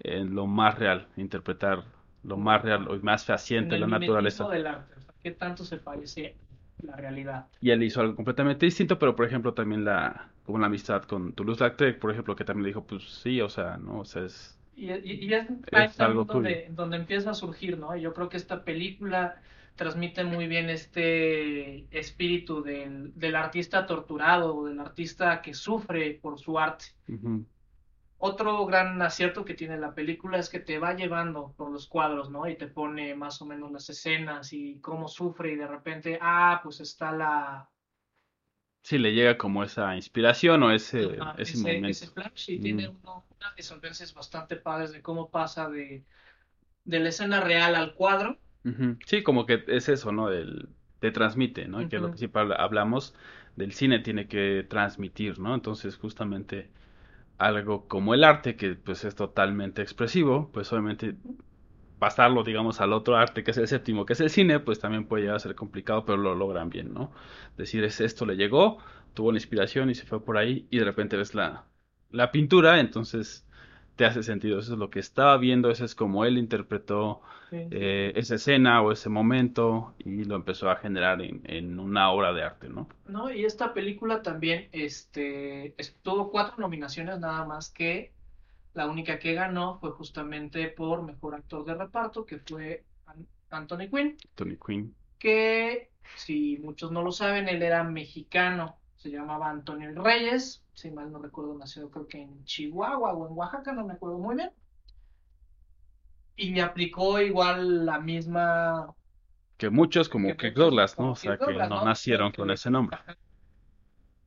en 0.00 0.34
lo 0.34 0.46
más 0.46 0.78
real, 0.78 1.08
interpretar 1.16 1.84
lo 2.22 2.36
más 2.36 2.62
real, 2.62 2.84
lo 2.84 2.98
más 3.02 3.24
En 3.56 3.70
fehaciente, 3.70 3.76
el 3.76 3.80
la 3.80 3.86
naturaleza. 3.86 4.48
del 4.48 4.66
arte. 4.66 4.94
O 4.96 5.00
sea, 5.00 5.14
¿qué 5.20 5.30
tanto 5.32 5.64
se 5.64 5.78
parece 5.78 6.40
la 6.78 6.96
realidad? 6.96 7.48
Y 7.60 7.70
él 7.70 7.82
hizo 7.82 8.00
algo 8.00 8.16
completamente 8.16 8.66
distinto, 8.66 8.98
pero 8.98 9.14
por 9.16 9.26
ejemplo 9.26 9.54
también 9.54 9.84
la, 9.84 10.32
como 10.44 10.58
la 10.58 10.66
amistad 10.66 11.04
con 11.04 11.32
Toulouse-Lautrec, 11.34 11.98
por 11.98 12.10
ejemplo, 12.10 12.34
que 12.36 12.44
también 12.44 12.64
le 12.64 12.68
dijo, 12.70 12.86
pues 12.86 13.04
sí, 13.22 13.40
o 13.40 13.48
sea, 13.48 13.76
¿no? 13.78 14.00
O 14.00 14.04
sea, 14.04 14.24
es... 14.24 14.58
Y, 14.74 14.90
y- 14.90 15.26
y 15.26 15.34
es 15.34 15.46
Es 15.70 16.00
algo 16.00 16.24
donde, 16.24 16.68
donde 16.70 16.96
empieza 16.96 17.30
a 17.30 17.34
surgir, 17.34 17.78
¿no? 17.78 17.94
Yo 17.96 18.12
creo 18.14 18.28
que 18.28 18.36
esta 18.38 18.64
película 18.64 19.40
transmite 19.76 20.24
muy 20.24 20.46
bien 20.48 20.70
este 20.70 21.86
espíritu 21.96 22.62
del, 22.62 23.12
del 23.14 23.36
artista 23.36 23.86
torturado, 23.86 24.64
del 24.64 24.80
artista 24.80 25.40
que 25.42 25.54
sufre 25.54 26.18
por 26.22 26.38
su 26.38 26.58
arte. 26.58 26.86
Ujú. 27.08 27.46
Otro 28.22 28.64
gran 28.66 29.02
acierto 29.02 29.44
que 29.44 29.52
tiene 29.54 29.76
la 29.78 29.94
película 29.94 30.38
es 30.38 30.48
que 30.48 30.60
te 30.60 30.78
va 30.78 30.94
llevando 30.94 31.52
por 31.58 31.70
los 31.70 31.88
cuadros, 31.88 32.30
¿no? 32.30 32.48
Y 32.48 32.56
te 32.56 32.68
pone 32.68 33.14
más 33.14 33.42
o 33.42 33.46
menos 33.46 33.70
las 33.70 33.90
escenas 33.90 34.52
y 34.54 34.80
cómo 34.80 35.08
sufre 35.08 35.52
y 35.52 35.56
de 35.56 35.66
repente, 35.66 36.18
ah, 36.22 36.60
pues 36.62 36.80
está 36.80 37.12
la... 37.12 37.68
Sí, 38.82 38.98
le 38.98 39.12
llega 39.12 39.38
como 39.38 39.62
esa 39.64 39.94
inspiración 39.96 40.62
o 40.62 40.70
ese, 40.72 41.04
ajá, 41.20 41.34
ese 41.38 41.56
ese, 41.56 41.68
momento. 41.68 42.06
ese 42.06 42.06
flash 42.08 42.50
y 42.50 42.58
Mm. 42.58 42.62
tiene 42.62 42.88
uno- 42.88 43.26
unas 43.38 43.56
disolvencias 43.56 44.14
bastante 44.14 44.56
padres 44.56 44.92
de 44.92 45.02
cómo 45.02 45.30
pasa 45.30 45.68
de, 45.68 46.04
de 46.84 47.00
la 47.00 47.10
escena 47.10 47.40
real 47.40 47.74
al 47.76 47.94
cuadro. 47.94 48.38
Sí, 49.06 49.22
como 49.22 49.46
que 49.46 49.64
es 49.68 49.88
eso, 49.88 50.12
¿no? 50.12 50.30
El, 50.30 50.68
te 51.00 51.10
transmite, 51.10 51.66
¿no? 51.68 51.88
Que 51.88 51.96
es 51.96 52.02
lo 52.02 52.08
Ujú. 52.08 52.12
que 52.12 52.18
siempre 52.18 52.42
habla- 52.42 52.56
hablamos 52.56 53.14
del 53.56 53.72
cine 53.72 53.98
tiene 53.98 54.28
que 54.28 54.64
transmitir, 54.68 55.38
¿no? 55.38 55.54
Entonces, 55.54 55.96
justamente 55.96 56.70
algo 57.46 57.88
como 57.88 58.14
el 58.14 58.24
arte, 58.24 58.56
que 58.56 58.74
pues 58.74 59.04
es 59.04 59.14
totalmente 59.14 59.82
expresivo, 59.82 60.50
pues 60.52 60.72
obviamente 60.72 61.16
pasarlo, 61.98 62.42
digamos, 62.42 62.80
al 62.80 62.92
otro 62.92 63.16
arte, 63.16 63.44
que 63.44 63.52
es 63.52 63.58
el 63.58 63.68
séptimo, 63.68 64.04
que 64.06 64.14
es 64.14 64.20
el 64.20 64.30
cine, 64.30 64.58
pues 64.60 64.80
también 64.80 65.06
puede 65.06 65.22
llegar 65.22 65.36
a 65.36 65.40
ser 65.40 65.54
complicado, 65.54 66.04
pero 66.04 66.18
lo 66.18 66.34
logran 66.34 66.68
bien, 66.70 66.92
¿no? 66.92 67.12
Decir, 67.56 67.84
es 67.84 68.00
esto 68.00 68.26
le 68.26 68.36
llegó, 68.36 68.78
tuvo 69.14 69.30
la 69.32 69.38
inspiración 69.38 69.90
y 69.90 69.94
se 69.94 70.06
fue 70.06 70.24
por 70.24 70.36
ahí, 70.36 70.66
y 70.70 70.78
de 70.78 70.84
repente 70.84 71.16
ves 71.16 71.34
la, 71.34 71.66
la 72.10 72.32
pintura, 72.32 72.80
entonces 72.80 73.46
te 73.96 74.04
hace 74.04 74.22
sentido, 74.22 74.58
eso 74.58 74.72
es 74.74 74.78
lo 74.78 74.90
que 74.90 74.98
estaba 75.00 75.36
viendo, 75.38 75.70
eso 75.70 75.84
es 75.84 75.94
como 75.94 76.24
él 76.24 76.38
interpretó 76.38 77.22
Sí. 77.50 77.56
eh, 77.70 78.12
esa 78.16 78.34
escena 78.36 78.82
o 78.82 78.92
ese 78.92 79.08
momento 79.08 79.94
y 79.98 80.24
lo 80.24 80.36
empezó 80.36 80.70
a 80.70 80.76
generar 80.76 81.22
en, 81.22 81.42
en 81.44 81.78
una 81.78 82.10
obra 82.10 82.32
de 82.32 82.42
arte, 82.44 82.68
¿no? 82.68 82.88
¿no? 83.06 83.30
Y 83.32 83.44
esta 83.44 83.74
película 83.74 84.22
también 84.22 84.68
este, 84.72 85.74
es- 85.80 85.96
tuvo 86.02 86.30
cuatro 86.30 86.56
nominaciones 86.58 87.18
nada 87.18 87.44
más 87.44 87.70
que 87.70 88.14
la 88.74 88.88
única 88.88 89.18
que 89.18 89.34
ganó 89.34 89.78
fue 89.80 89.92
justamente 89.92 90.68
por 90.68 91.02
mejor 91.04 91.34
actor 91.34 91.64
de 91.64 91.74
reparto, 91.74 92.26
que 92.26 92.38
fue 92.40 92.86
An- 93.06 93.28
Anthony 93.50 93.88
Quinn, 93.90 94.18
Tony 94.36 94.56
Quinn. 94.56 94.94
que 95.18 95.92
si 96.16 96.58
muchos 96.58 96.92
no 96.92 97.02
lo 97.02 97.12
saben, 97.12 97.48
él 97.48 97.62
era 97.62 97.84
mexicano, 97.84 98.81
se 99.02 99.10
llamaba 99.10 99.50
Antonio 99.50 99.90
Reyes, 100.00 100.62
si 100.74 100.92
mal 100.92 101.10
no 101.10 101.18
recuerdo, 101.18 101.58
nació 101.58 101.90
creo 101.90 102.06
que 102.06 102.22
en 102.22 102.44
Chihuahua 102.44 103.12
o 103.12 103.26
en 103.26 103.36
Oaxaca, 103.36 103.72
no 103.72 103.84
me 103.84 103.94
acuerdo 103.94 104.18
muy 104.18 104.36
bien. 104.36 104.52
Y 106.36 106.60
aplicó 106.60 107.20
igual 107.20 107.84
la 107.84 107.98
misma 107.98 108.94
Que 109.56 109.70
muchos 109.70 110.08
como 110.08 110.28
Que 110.28 110.36
Kirk 110.36 110.54
Douglas, 110.54 110.96
¿no? 111.00 111.10
O 111.10 111.16
sea, 111.16 111.36
que 111.36 111.52
no 111.52 111.68
¿no? 111.68 111.84
nacieron 111.84 112.30
con 112.30 112.52
ese 112.52 112.70
nombre. 112.70 112.96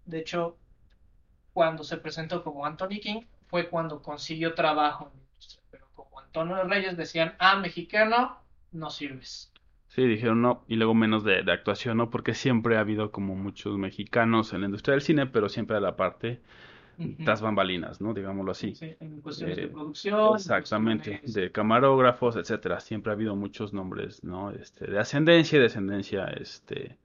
De 0.06 0.20
hecho, 0.20 0.58
cuando 1.54 1.86
se 1.86 1.96
presentó 1.96 2.44
como 2.44 2.66
Anthony 2.66 3.00
King, 3.02 3.22
fue 3.48 3.70
cuando 3.70 4.02
consiguió 4.02 4.56
trabajo 4.56 5.06
en 5.06 5.20
la 5.20 5.24
industria. 5.24 5.64
Pero 5.72 5.88
como 5.96 6.20
Antonio 6.20 6.62
Reyes 6.66 6.98
decían, 6.98 7.34
ah, 7.40 7.56
mexicano, 7.56 8.42
no 8.74 8.90
sirves. 8.90 9.54
Sí, 9.96 10.06
dijeron 10.06 10.42
no, 10.42 10.64
y 10.68 10.76
luego 10.76 10.94
menos 10.94 11.24
de, 11.24 11.42
de 11.44 11.52
actuación, 11.54 11.98
¿no? 11.98 12.10
Porque 12.10 12.34
siempre 12.34 12.76
ha 12.76 12.82
habido 12.82 13.12
como 13.12 13.36
muchos 13.36 13.78
mexicanos 13.78 14.52
en 14.54 14.62
la 14.62 14.66
industria 14.66 14.92
del 14.94 15.02
cine, 15.02 15.26
pero 15.28 15.48
siempre 15.48 15.78
a 15.78 15.80
la 15.80 15.96
parte 15.96 16.42
Ujú. 16.98 17.16
tras 17.24 17.42
bambalinas, 17.42 18.02
¿no? 18.02 18.14
Digámoslo 18.14 18.52
así. 18.52 18.76
Sí, 18.76 18.96
en 19.00 19.22
cuestiones 19.22 19.58
Eh, 19.58 19.62
de 19.62 19.68
producción, 19.68 20.14
en 20.30 20.36
Exactamente, 20.36 21.10
cuestiones- 21.12 21.34
de 21.34 21.52
camarógrafos, 21.52 22.36
etcétera. 22.36 22.80
Siempre 22.82 23.12
ha 23.12 23.16
habido 23.16 23.36
muchos 23.36 23.74
nombres, 23.74 24.24
¿no? 24.24 24.52
Este, 24.52 24.86
de 24.92 25.00
ascendencia 25.00 25.60
y 25.60 25.62
descendencia, 25.62 26.26
este, 26.26 26.98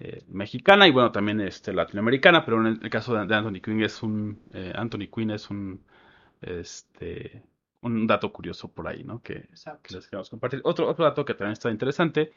eh, 0.00 0.22
mexicana 0.28 0.88
y 0.88 0.92
bueno, 0.92 1.12
también 1.12 1.40
este, 1.40 1.72
latinoamericana, 1.72 2.44
pero 2.44 2.60
en 2.66 2.80
el 2.82 2.90
caso 2.90 3.14
de, 3.14 3.26
de 3.26 3.34
Anthony 3.34 3.60
Quinn 3.62 3.82
es 3.82 4.02
un, 4.02 4.40
eh, 4.54 4.72
Anthony 4.74 5.08
Quinn 5.14 5.30
es 5.32 5.50
un, 5.50 5.82
este, 6.42 7.42
un 7.82 8.06
dato 8.06 8.32
curioso 8.32 8.68
por 8.68 8.88
ahí, 8.88 9.04
¿no? 9.04 9.22
Que, 9.22 9.48
que 9.82 9.94
les 9.94 10.06
queremos 10.08 10.30
compartir. 10.30 10.60
Otro, 10.64 10.88
otro 10.88 11.04
dato 11.04 11.24
que 11.24 11.34
también 11.34 11.52
está 11.52 11.70
interesante 11.70 12.32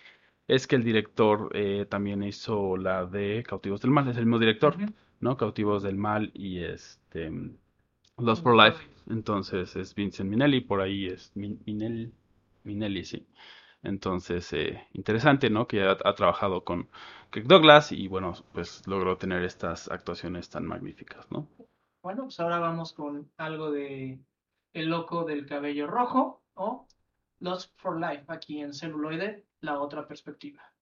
es 0.47 0.67
que 0.67 0.75
el 0.75 0.83
director 0.83 1.49
eh, 1.53 1.85
también 1.89 2.23
hizo 2.23 2.77
la 2.77 3.05
de 3.05 3.43
Cautivos 3.47 3.81
del 3.81 3.91
Mal, 3.91 4.07
es 4.09 4.17
el 4.17 4.25
mismo 4.25 4.39
director. 4.39 4.75
¿no? 5.19 5.37
Cautivos 5.37 5.83
del 5.83 5.95
Mal 5.95 6.31
y 6.33 6.59
este 6.63 7.31
Lost 8.17 8.43
for 8.43 8.55
Life. 8.55 8.85
Entonces 9.09 9.75
es 9.75 9.95
Vincent 9.95 10.29
Minelli, 10.29 10.61
por 10.61 10.81
ahí 10.81 11.07
es 11.07 11.31
Min- 11.35 11.61
Minelli, 11.65 12.11
Minelli, 12.63 13.03
sí. 13.05 13.25
Entonces, 13.83 14.51
eh, 14.53 14.81
interesante, 14.93 15.49
¿no? 15.49 15.67
Que 15.67 15.83
ha, 15.83 15.97
ha 16.03 16.15
trabajado 16.15 16.63
con 16.63 16.87
Kirk 17.31 17.47
Douglas 17.47 17.91
y 17.91 18.07
bueno, 18.07 18.33
pues 18.53 18.85
logró 18.87 19.17
tener 19.17 19.43
estas 19.43 19.89
actuaciones 19.91 20.49
tan 20.49 20.65
magníficas, 20.65 21.29
¿no? 21.31 21.47
Bueno, 22.01 22.23
pues 22.23 22.39
ahora 22.39 22.59
vamos 22.59 22.93
con 22.93 23.29
algo 23.37 23.71
de 23.71 24.19
El 24.73 24.89
loco 24.89 25.23
del 25.23 25.45
cabello 25.45 25.85
rojo 25.85 26.43
o 26.55 26.87
Lost 27.39 27.73
for 27.77 27.99
Life 27.99 28.25
aquí 28.27 28.59
en 28.59 28.73
celuloide, 28.73 29.45
la 29.61 29.79
otra 29.79 30.07
perspectiva. 30.07 30.72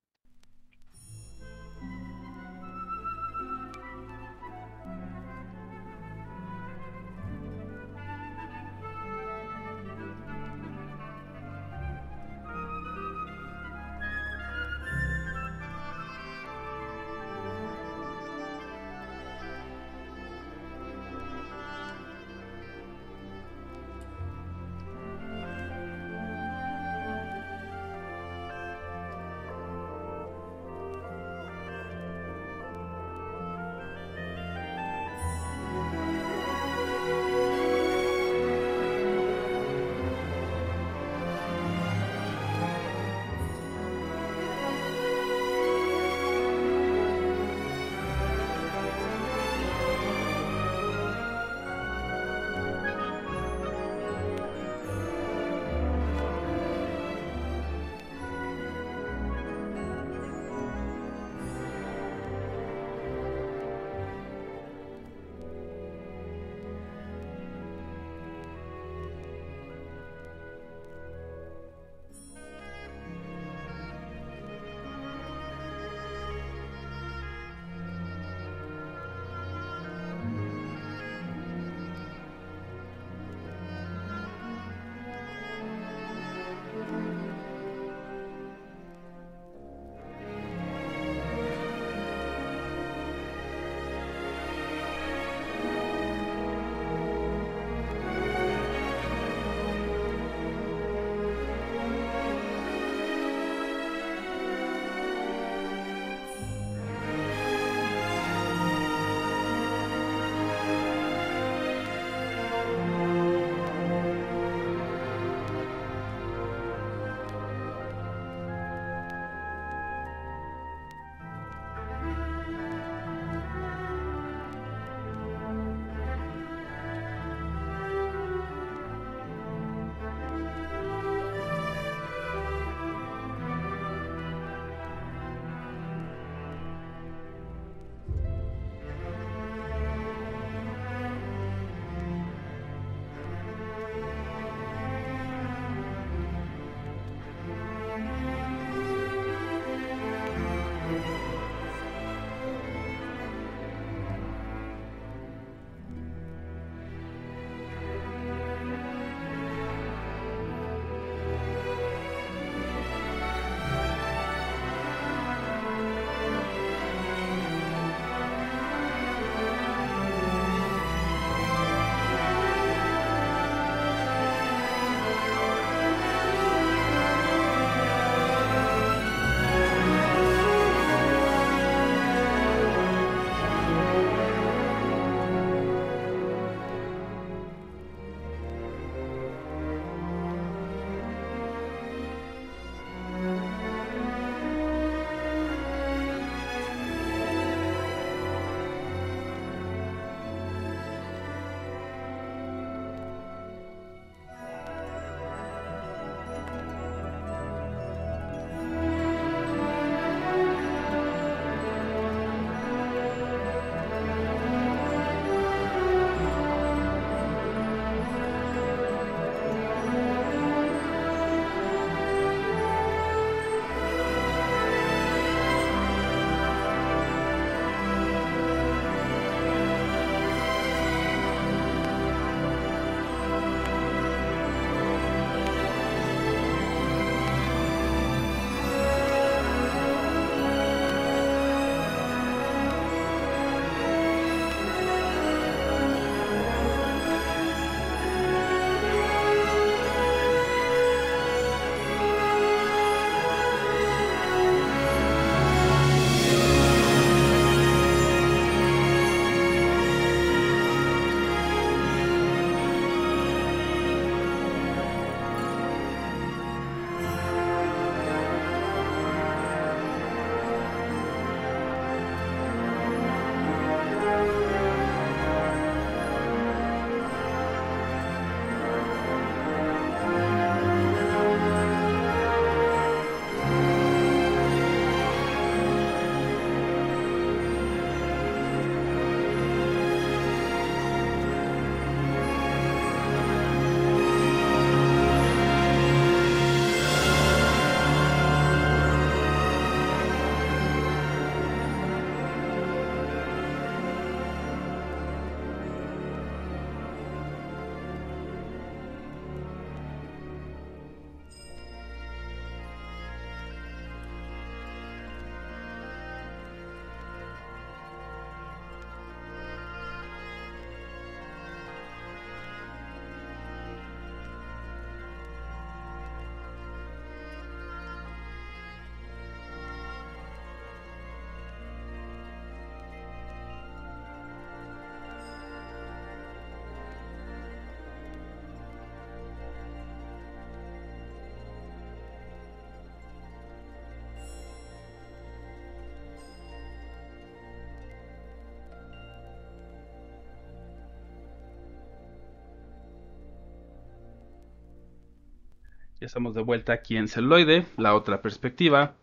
Ya 356.01 356.07
estamos 356.07 356.35
de 356.35 356.41
vuelta 356.41 356.73
aquí 356.73 356.97
en 356.97 357.07
Celoide, 357.07 357.65
la 357.77 357.95
otra 357.95 358.21
perspectiva. 358.21 358.95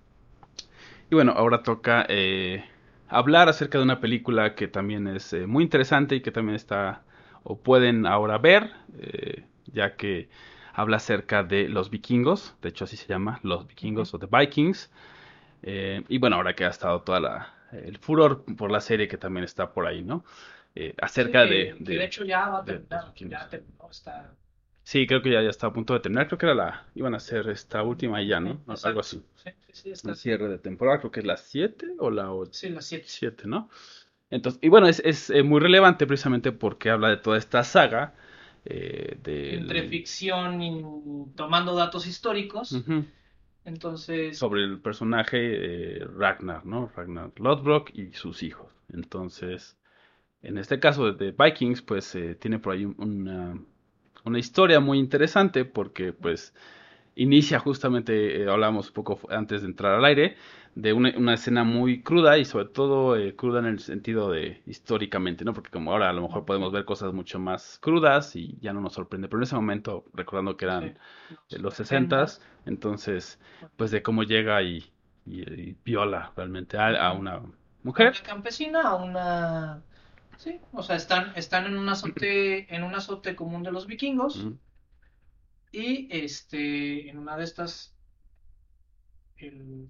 Y 1.11 1.15
bueno, 1.15 1.33
ahora 1.33 1.63
toca 1.63 2.05
eh, 2.09 2.65
hablar 3.09 3.49
acerca 3.49 3.79
de 3.79 3.85
una 3.85 4.01
película 4.01 4.55
que 4.55 4.69
también 4.69 5.07
es 5.09 5.33
eh, 5.33 5.47
muy 5.47 5.65
interesante 5.65 6.17
y 6.17 6.21
que 6.21 6.31
también 6.31 6.57
está 6.57 7.03
o 7.45 7.57
pueden 7.59 8.05
ahora 8.07 8.37
ver, 8.39 8.71
eh, 8.99 9.45
ya 9.73 9.97
que 9.97 10.29
habla 10.75 10.99
acerca 10.99 11.43
de 11.43 11.69
los 11.69 11.91
vikingos, 11.91 12.55
de 12.63 12.69
hecho 12.69 12.85
así 12.85 12.97
se 12.97 13.07
llama, 13.09 13.41
los 13.43 13.67
vikingos 13.67 14.13
o 14.15 14.19
The 14.19 14.29
Vikings. 14.31 14.91
Y 15.63 16.19
bueno, 16.19 16.37
ahora 16.37 16.55
que 16.55 16.65
ha 16.65 16.69
estado 16.69 17.01
toda 17.03 17.21
la 17.21 17.55
el 17.73 17.99
furor 17.99 18.45
por 18.57 18.71
la 18.71 18.81
serie 18.81 19.09
que 19.09 19.19
también 19.19 19.45
está 19.45 19.73
por 19.73 19.87
ahí, 19.87 20.03
¿no? 20.03 20.25
Acerca 21.01 21.45
Sí, 21.45 21.51
de, 21.51 21.77
de 21.81 22.05
hecho 22.05 22.25
ya 22.25 22.49
va 22.49 22.59
a 22.61 22.65
terminar. 22.65 23.05
los 23.05 23.15
vikingos. 23.15 23.41
ya 23.41 23.49
terminó, 23.49 23.89
está- 23.91 24.31
Sí, 24.88 25.07
creo 25.07 25.20
que 25.20 25.31
ya, 25.31 25.42
ya 25.42 25.51
está 25.51 25.66
a 25.66 25.72
punto 25.74 25.92
de 25.92 26.01
terminar. 26.01 26.29
Creo 26.29 26.38
que 26.38 26.46
era 26.46 26.55
la. 26.55 26.87
Iban 26.94 27.14
a 27.14 27.20
ser 27.20 27.46
esta 27.51 27.83
última 27.83 28.22
y 28.22 28.29
ya, 28.29 28.40
¿no? 28.40 28.53
Exacto. 28.53 28.88
Algo 28.88 29.01
así. 29.01 29.22
Sí, 29.35 29.51
sí, 29.66 29.72
sí, 29.74 29.90
está. 29.90 30.11
El 30.12 30.16
cierre 30.16 30.48
de 30.48 30.59
temporada, 30.59 30.98
creo 31.01 31.11
que 31.11 31.20
es 31.20 31.27
la 31.27 31.37
7 31.37 31.88
o 31.98 32.11
la 32.11 32.33
8. 32.33 32.53
Sí, 32.55 32.70
las 32.70 32.87
siete. 32.87 33.05
7, 33.07 33.42
¿no? 33.46 33.68
Entonces, 34.31 34.59
y 34.62 34.70
bueno, 34.70 34.88
es, 34.88 35.03
es 35.05 35.29
eh, 35.29 35.42
muy 35.42 35.61
relevante 35.61 36.07
precisamente 36.07 36.53
porque 36.53 36.88
habla 36.88 37.11
de 37.11 37.18
toda 37.18 37.37
esta 37.37 37.64
saga. 37.64 38.14
eh, 38.64 39.18
del- 39.22 39.59
Entre 39.61 39.83
ficción 39.88 40.62
y 40.62 40.83
tomando 41.37 41.74
datos 41.74 42.07
históricos. 42.07 42.83
Entonces, 43.66 44.38
sobre 44.38 44.64
el 44.64 44.81
personaje 44.81 45.98
eh, 45.98 46.07
Ragnar, 46.16 46.64
¿no? 46.64 46.90
Ragnar 46.96 47.31
Lodbrok 47.37 47.90
y 47.92 48.14
sus 48.14 48.42
hijos. 48.42 48.72
Entonces, 48.90 49.77
en 50.42 50.57
este 50.59 50.81
caso 50.81 51.12
de 51.12 51.33
Vikings, 51.33 51.83
pues 51.83 52.14
eh, 52.14 52.35
tiene 52.37 52.59
por 52.59 52.72
ahí 52.74 52.87
un- 52.87 52.96
una, 52.98 53.59
una 54.29 54.38
historia 54.38 54.81
muy 54.81 54.99
interesante 54.99 55.64
porque 55.64 56.12
pues 56.12 56.55
inicia 57.17 57.59
justamente, 57.59 58.43
eh, 58.43 58.49
hablamos 58.51 58.88
un 58.88 58.95
poco 58.95 59.19
antes 59.31 59.62
de 59.62 59.69
entrar 59.69 59.95
al 59.95 60.05
aire, 60.05 60.37
de 60.75 60.93
una, 60.93 61.12
una 61.17 61.35
escena 61.35 61.64
muy 61.64 62.03
cruda 62.03 62.38
y 62.38 62.45
sobre 62.45 62.67
todo 62.67 63.17
eh, 63.17 63.35
cruda 63.37 63.61
en 63.61 63.67
el 63.67 63.81
sentido 63.81 64.31
de 64.31 64.62
históricamente, 64.67 65.45
¿no? 65.45 65.53
Porque 65.55 65.71
como 65.71 65.93
ahora 65.93 66.11
a 66.11 66.12
lo 66.12 66.23
mejor 66.23 66.45
podemos 66.45 66.73
ver 66.73 66.85
cosas 66.85 67.12
mucho 67.12 67.38
más 67.41 67.79
crudas 67.83 68.37
y 68.37 68.59
ya 68.61 68.73
no 68.73 68.81
nos 68.81 68.95
sorprende, 68.95 69.29
pero 69.29 69.38
en 69.41 69.45
ese 69.45 69.57
momento, 69.57 70.05
recordando 70.14 70.57
que 70.57 70.67
eran 70.67 70.95
sí, 71.29 71.38
de 71.51 71.59
los 71.59 71.75
60 71.75 72.27
entonces, 72.67 73.41
pues 73.77 73.91
de 73.91 74.03
cómo 74.03 74.23
llega 74.25 74.62
y, 74.62 74.85
y- 75.27 75.43
y 75.43 75.77
viola 75.85 76.33
realmente 76.37 76.77
a, 76.79 76.88
a 77.09 77.12
una 77.12 77.43
mujer. 77.83 78.14
una 78.14 78.23
campesina, 78.23 78.83
a 78.88 78.95
una... 78.97 79.83
Sí, 80.38 80.61
o 80.72 80.83
sea, 80.83 80.96
están, 80.96 81.33
están 81.37 81.66
en 81.66 81.77
un 81.77 81.88
azote, 81.88 82.66
en 82.74 82.83
un 82.85 82.94
azote 82.94 83.35
común 83.37 83.62
de 83.62 83.72
los 83.72 83.87
vikingos 83.87 84.46
y 85.72 86.09
este, 86.11 87.11
en 87.11 87.18
una 87.18 87.37
de 87.37 87.44
estas, 87.44 87.94
el, 89.37 89.88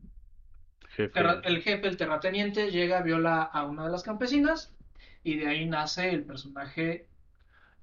Jefe. 0.88 1.12
terra- 1.12 1.40
el 1.44 1.62
jefe, 1.62 1.87
el 1.87 1.96
terrateniente, 1.96 2.70
llega, 2.70 3.02
viola 3.02 3.42
a 3.42 3.64
una 3.64 3.84
de 3.84 3.90
las 3.92 4.02
campesinas 4.02 4.74
y 5.22 5.37
de 5.37 5.46
ahí 5.48 5.66
nace 5.66 6.11
el 6.11 6.24
personaje 6.24 7.06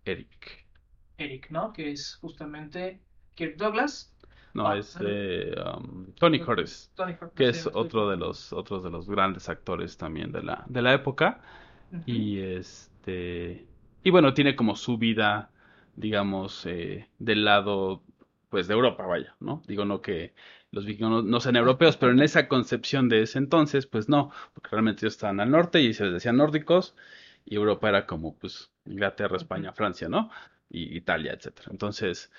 Eric. 0.05 0.65
Eric, 1.17 1.49
¿no? 1.51 1.71
Que 1.71 1.91
es 1.91 2.15
justamente 2.15 2.99
Kirk 3.35 3.57
Douglas, 3.57 4.11
No, 4.53 4.67
Ah, 4.67 4.77
es 4.77 4.97
eh, 5.01 5.53
um, 5.77 6.11
Tony 6.13 6.39
Curtis, 6.39 6.91
Tony 6.95 7.13
Hawk, 7.19 7.33
que 7.33 7.49
es 7.49 7.67
otro 7.73 8.09
de 8.09 8.17
los 8.17 8.51
otros 8.53 8.83
de 8.83 8.89
los 8.89 9.07
grandes 9.09 9.49
actores 9.49 9.97
también 9.97 10.31
de 10.31 10.41
la 10.43 10.63
de 10.67 10.81
la 10.81 10.93
época 10.93 11.41
Y 12.05 12.39
este 12.39 13.67
y 14.03 14.09
bueno 14.11 14.33
tiene 14.33 14.55
como 14.55 14.75
su 14.75 14.97
vida 14.97 15.49
digamos 15.95 16.65
eh, 16.65 17.09
del 17.19 17.45
lado 17.45 18.03
pues 18.49 18.67
de 18.67 18.73
Europa 18.73 19.05
vaya 19.05 19.35
no 19.39 19.61
digo 19.67 19.85
no 19.85 20.01
que 20.01 20.33
los 20.71 20.85
vikingos 20.85 21.11
no, 21.11 21.21
no 21.21 21.39
sean 21.39 21.55
europeos 21.55 21.97
pero 21.97 22.11
en 22.11 22.21
esa 22.21 22.47
concepción 22.47 23.09
de 23.09 23.21
ese 23.21 23.37
entonces 23.39 23.87
pues 23.87 24.09
no 24.09 24.31
porque 24.53 24.69
realmente 24.71 25.01
ellos 25.05 25.13
estaban 25.15 25.39
al 25.39 25.51
norte 25.51 25.81
y 25.81 25.93
se 25.93 26.05
les 26.05 26.13
decían 26.13 26.37
nórdicos 26.37 26.95
y 27.45 27.55
Europa 27.55 27.89
era 27.89 28.05
como 28.05 28.35
pues 28.37 28.71
Inglaterra 28.85 29.37
España 29.37 29.73
Francia 29.73 30.09
no 30.09 30.29
y 30.69 30.97
Italia 30.97 31.33
etcétera. 31.33 31.69
Entonces 31.71 32.31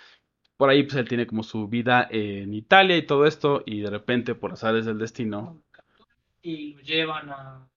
por 0.56 0.70
ahí 0.70 0.82
pues 0.84 0.96
él 0.96 1.08
tiene 1.08 1.26
como 1.26 1.42
su 1.42 1.68
vida 1.68 2.06
en 2.10 2.54
Italia 2.54 2.96
y 2.96 3.06
todo 3.06 3.26
esto 3.26 3.62
y 3.66 3.80
de 3.80 3.90
repente 3.90 4.34
por 4.34 4.52
azares 4.52 4.86
del 4.86 4.98
destino 4.98 5.62
Y 6.42 6.74
lo 6.74 6.82
llevan 6.82 7.30
a... 7.30 7.68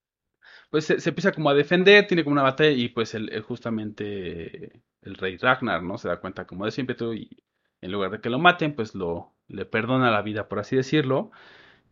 pues 0.70 0.86
se, 0.86 1.00
se 1.00 1.10
empieza 1.10 1.32
como 1.32 1.50
a 1.50 1.54
defender, 1.54 2.08
tiene 2.08 2.24
como 2.24 2.34
una 2.34 2.44
batalla 2.44 2.72
y 2.72 2.90
pues 2.90 3.14
el, 3.16 3.32
el- 3.34 3.42
justamente 3.44 4.82
el 5.02 5.16
rey 5.16 5.38
Ragnar, 5.38 5.84
¿no? 5.84 5.98
Se 5.98 6.08
da 6.10 6.20
cuenta 6.22 6.46
como 6.48 6.66
de 6.66 6.74
ímpetu 6.78 7.14
y 7.14 7.44
en 7.82 7.92
lugar 7.92 8.12
de 8.12 8.22
que 8.22 8.30
lo 8.30 8.40
maten, 8.40 8.76
pues 8.76 8.96
lo 8.96 9.34
le 9.48 9.66
perdona 9.66 10.12
la 10.12 10.22
vida, 10.22 10.48
por 10.48 10.60
así 10.60 10.76
decirlo, 10.76 11.32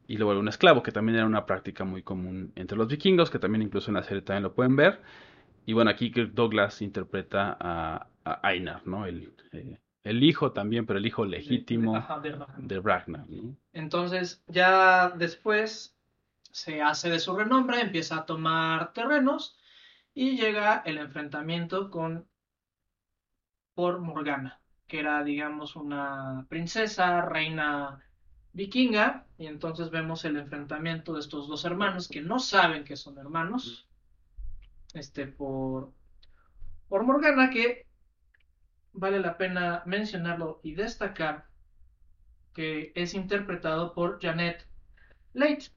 y 0.08 0.18
lo 0.18 0.26
vuelve 0.26 0.42
un 0.42 0.48
esclavo, 0.50 0.84
que 0.84 0.92
también 0.92 1.18
era 1.18 1.26
una 1.28 1.46
práctica 1.46 1.84
muy 1.86 2.04
común 2.04 2.54
entre 2.56 2.78
los 2.78 2.88
vikingos, 2.88 3.30
que 3.30 3.40
también 3.40 3.62
incluso 3.64 3.90
en 3.92 3.96
la 3.96 4.04
serie 4.04 4.22
también 4.24 4.44
lo 4.44 4.54
pueden 4.56 4.76
ver. 4.76 5.02
Y 5.66 5.74
bueno, 5.74 5.92
aquí 5.92 6.12
Kirk 6.12 6.34
Douglas 6.34 6.82
interpreta 6.82 7.58
a, 7.60 8.08
a 8.26 8.54
Einar, 8.54 8.88
¿no? 8.88 9.06
El, 9.06 9.34
eh, 9.54 9.80
el 10.04 10.24
hijo 10.24 10.54
también, 10.54 10.86
pero 10.86 11.00
el 11.00 11.06
hijo 11.08 11.26
legítimo 11.26 11.98
Ajá, 11.98 12.20
de 12.20 12.32
Ragnar. 12.32 12.62
de 12.62 12.80
Ragnar, 12.82 13.30
¿no? 13.30 13.58
Entonces, 13.74 14.44
ya 14.48 15.10
después 15.12 15.97
se 16.58 16.82
hace 16.82 17.12
de 17.12 17.20
su 17.20 17.36
renombre, 17.36 17.80
empieza 17.80 18.18
a 18.18 18.26
tomar 18.26 18.92
terrenos 18.92 19.60
y 20.16 20.38
llega 20.38 20.82
el 20.88 20.98
enfrentamiento 20.98 21.92
con 21.92 22.28
por 23.76 24.00
Morgana, 24.00 24.60
que 24.88 25.00
era, 25.00 25.24
digamos, 25.24 25.76
una 25.76 26.48
princesa, 26.50 27.22
reina 27.22 28.04
vikinga, 28.54 29.28
y 29.38 29.46
entonces 29.46 29.92
vemos 29.92 30.26
el 30.26 30.36
enfrentamiento 30.36 31.14
de 31.14 31.20
estos 31.20 31.48
dos 31.48 31.64
hermanos 31.64 32.08
que 32.08 32.22
no 32.22 32.40
saben 32.40 32.84
que 32.86 32.96
son 32.96 33.20
hermanos, 33.20 33.88
este, 34.96 35.28
por, 35.28 35.94
por 36.90 37.04
Morgana, 37.04 37.52
que 37.52 37.86
vale 38.94 39.20
la 39.20 39.38
pena 39.38 39.84
mencionarlo 39.86 40.60
y 40.64 40.74
destacar 40.74 41.46
que 42.56 42.94
es 42.96 43.14
interpretado 43.14 43.94
por 43.94 44.20
Janet 44.20 44.66
Leigh, 45.34 45.70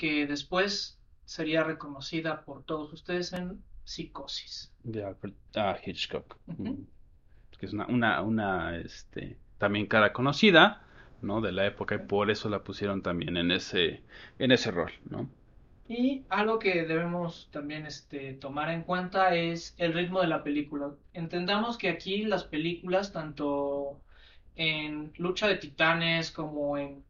que 0.00 0.26
después 0.26 0.98
sería 1.26 1.62
reconocida 1.62 2.42
por 2.46 2.64
todos 2.64 2.90
ustedes 2.94 3.34
en 3.34 3.62
Psicosis. 3.84 4.72
de 4.82 5.04
Alfred 5.04 5.34
ah, 5.56 5.76
Hitchcock, 5.84 6.38
mm, 6.46 6.72
que 7.58 7.66
es 7.66 7.74
una, 7.74 7.86
una, 7.86 8.22
una, 8.22 8.78
este, 8.78 9.36
también 9.58 9.86
cara 9.86 10.14
conocida, 10.14 10.82
¿no? 11.20 11.42
De 11.42 11.52
la 11.52 11.66
época 11.66 11.96
y 11.96 11.98
por 11.98 12.30
eso 12.30 12.48
la 12.48 12.64
pusieron 12.64 13.02
también 13.02 13.36
en 13.36 13.50
ese, 13.50 14.02
en 14.38 14.52
ese 14.52 14.70
rol, 14.70 14.90
¿no? 15.04 15.28
Y 15.86 16.24
algo 16.30 16.58
que 16.58 16.86
debemos 16.86 17.50
también 17.50 17.84
este, 17.84 18.32
tomar 18.34 18.70
en 18.70 18.84
cuenta 18.84 19.34
es 19.34 19.74
el 19.76 19.92
ritmo 19.92 20.22
de 20.22 20.28
la 20.28 20.42
película. 20.42 20.92
Entendamos 21.12 21.76
que 21.76 21.90
aquí 21.90 22.24
las 22.24 22.44
películas, 22.44 23.12
tanto 23.12 24.00
en 24.56 25.12
Lucha 25.18 25.46
de 25.46 25.56
Titanes 25.56 26.30
como 26.30 26.78
en 26.78 27.04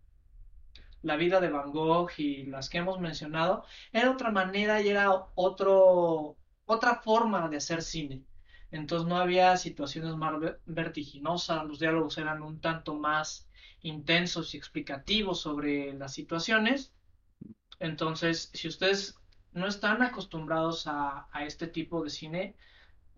La 1.03 1.17
vida 1.17 1.41
de 1.41 1.51
Van 1.51 1.71
Gogh 1.73 2.11
y 2.19 2.45
las 2.47 2.69
que 2.71 2.79
hemos 2.79 3.01
mencionado, 3.01 3.65
era 3.93 4.11
otra 4.11 4.31
manera 4.31 4.81
y 4.83 4.89
era 4.89 5.11
otro, 5.35 6.37
otra 6.67 6.97
forma 6.97 7.49
de 7.49 7.57
hacer 7.59 7.83
cine. 7.83 8.25
Entonces 8.71 9.09
no 9.09 9.17
había 9.17 9.57
situaciones 9.57 10.15
más 10.17 10.39
ver- 10.41 10.61
vertiginosas, 10.67 11.65
los 11.67 11.79
diálogos 11.81 12.19
eran 12.19 12.43
un 12.43 12.61
tanto 12.61 12.95
más 12.95 13.49
intensos 13.83 14.55
y 14.55 14.59
explicativos 14.59 15.41
sobre 15.41 15.93
las 15.95 16.13
situaciones. 16.15 16.93
Entonces, 17.81 18.51
si 18.55 18.69
ustedes 18.69 19.17
no 19.53 19.67
están 19.67 20.03
acostumbrados 20.03 20.87
a, 20.87 21.29
a 21.33 21.45
este 21.45 21.67
tipo 21.67 22.03
de 22.05 22.11
cine, 22.11 22.57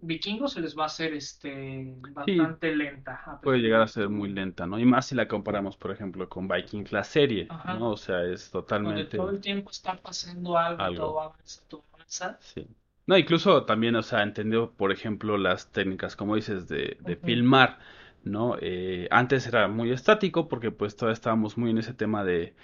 Vikingos 0.02 0.52
se 0.52 0.60
les 0.60 0.76
va 0.76 0.82
a 0.84 0.86
hacer 0.86 1.14
este 1.14 1.94
bastante 2.10 2.74
lenta. 2.76 3.38
Puede 3.42 3.58
llegar 3.60 3.80
a 3.82 3.88
ser 3.88 4.08
muy 4.08 4.28
lenta, 4.30 4.66
¿no? 4.66 4.78
Y 4.78 4.84
más 4.84 5.06
si 5.06 5.14
la 5.14 5.28
comparamos, 5.28 5.76
por 5.76 5.90
ejemplo, 5.92 6.28
con 6.28 6.48
Vikings, 6.48 6.92
la 6.92 7.04
serie, 7.04 7.46
Ajá. 7.48 7.74
¿no? 7.74 7.90
O 7.92 7.96
sea, 7.96 8.24
es 8.24 8.50
Donde 8.82 9.04
totalmente... 9.06 9.16
todo 9.16 9.30
el 9.30 9.40
tiempo 9.40 9.70
está 9.70 9.96
pasando 9.96 10.58
algo, 10.58 10.82
Algo. 10.82 10.96
todo 10.96 11.20
avanza, 11.22 11.62
todo 11.68 11.84
avanza. 11.92 12.40
Sí. 12.40 12.66
No, 13.06 13.16
incluso 13.18 13.64
también, 13.64 13.96
o 13.96 14.02
sea, 14.02 14.22
entendió, 14.22 14.72
por 14.72 14.92
ejemplo, 14.92 15.36
las 15.38 15.72
técnicas, 15.72 16.16
como 16.16 16.36
dices, 16.36 16.68
de, 16.68 16.96
de 17.00 17.16
filmar, 17.16 17.78
¿no? 18.22 18.56
Eh, 18.60 19.08
antes 19.10 19.46
era 19.46 19.66
muy 19.68 19.90
estático 19.90 20.48
porque 20.48 20.70
pues 20.70 20.96
todavía 20.96 21.14
estábamos 21.14 21.58
muy 21.58 21.70
en 21.70 21.78
ese 21.78 21.94
tema 21.94 22.24
de... 22.24 22.54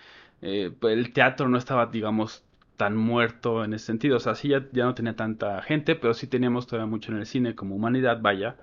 eh, 0.41 0.71
pues, 0.81 0.97
el 0.97 1.13
teatro 1.13 1.49
no 1.49 1.59
estaba, 1.59 1.87
digamos, 1.87 2.45
tan 2.79 2.97
muerto 2.97 3.65
en 3.65 3.75
ese 3.75 3.87
sentido, 3.87 4.19
o 4.19 4.21
sea, 4.21 4.37
sí 4.37 4.51
ya, 4.51 4.67
ya 4.73 4.87
no 4.87 4.95
tenía 4.97 5.17
tanta 5.17 5.63
gente, 5.63 5.97
pero 5.97 6.15
sí 6.15 6.29
teníamos 6.29 6.67
todavía 6.69 6.89
mucho 6.91 7.13
en 7.13 7.19
el 7.21 7.27
cine 7.27 7.57
como 7.57 7.77
humanidad, 7.77 8.21
vaya, 8.23 8.57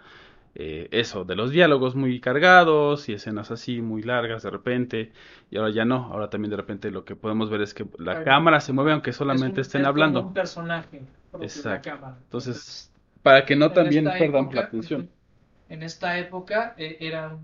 eh, 0.55 0.89
eso, 0.91 1.26
de 1.26 1.36
los 1.36 1.51
diálogos 1.51 1.95
muy 1.95 2.20
cargados 2.22 3.09
y 3.09 3.13
escenas 3.13 3.51
así 3.51 3.82
muy 3.82 4.03
largas 4.03 4.43
de 4.43 4.51
repente, 4.51 5.13
y 5.51 5.57
ahora 5.57 5.72
ya 5.72 5.86
no, 5.86 6.05
ahora 6.13 6.30
también 6.30 6.51
de 6.51 6.57
repente 6.57 6.91
lo 6.91 7.05
que 7.05 7.16
podemos 7.18 7.49
ver 7.51 7.61
es 7.61 7.74
que 7.76 7.86
la 7.99 8.16
Claro. 8.16 8.26
cámara 8.26 8.61
se 8.61 8.74
mueve 8.74 8.93
aunque 8.93 9.13
solamente 9.13 9.61
Es 9.61 9.61
un- 9.61 9.61
estén 9.61 9.84
es 9.84 9.91
como 9.93 10.20
hablando. 10.20 10.28
un 10.28 10.34
personaje 10.34 11.01
propio 11.32 11.61
de 11.63 11.70
la 11.70 11.76
Exacto. 11.76 11.82
cámara. 11.82 12.18
Entonces, 12.24 12.91
para 13.22 13.45
que 13.45 13.55
no 13.55 13.72
también 13.74 14.16
perdamos 14.18 14.53
la 14.55 14.61
atención. 14.61 15.09
En 15.70 15.84
esta 15.84 16.18
época 16.20 16.76
eh, 16.78 16.97
era 17.01 17.39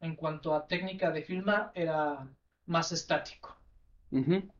en 0.00 0.16
cuanto 0.16 0.54
a 0.54 0.66
técnica 0.66 1.10
de 1.10 1.22
filmar, 1.22 1.72
era 1.74 2.28
más 2.66 2.92
estático. 2.92 3.55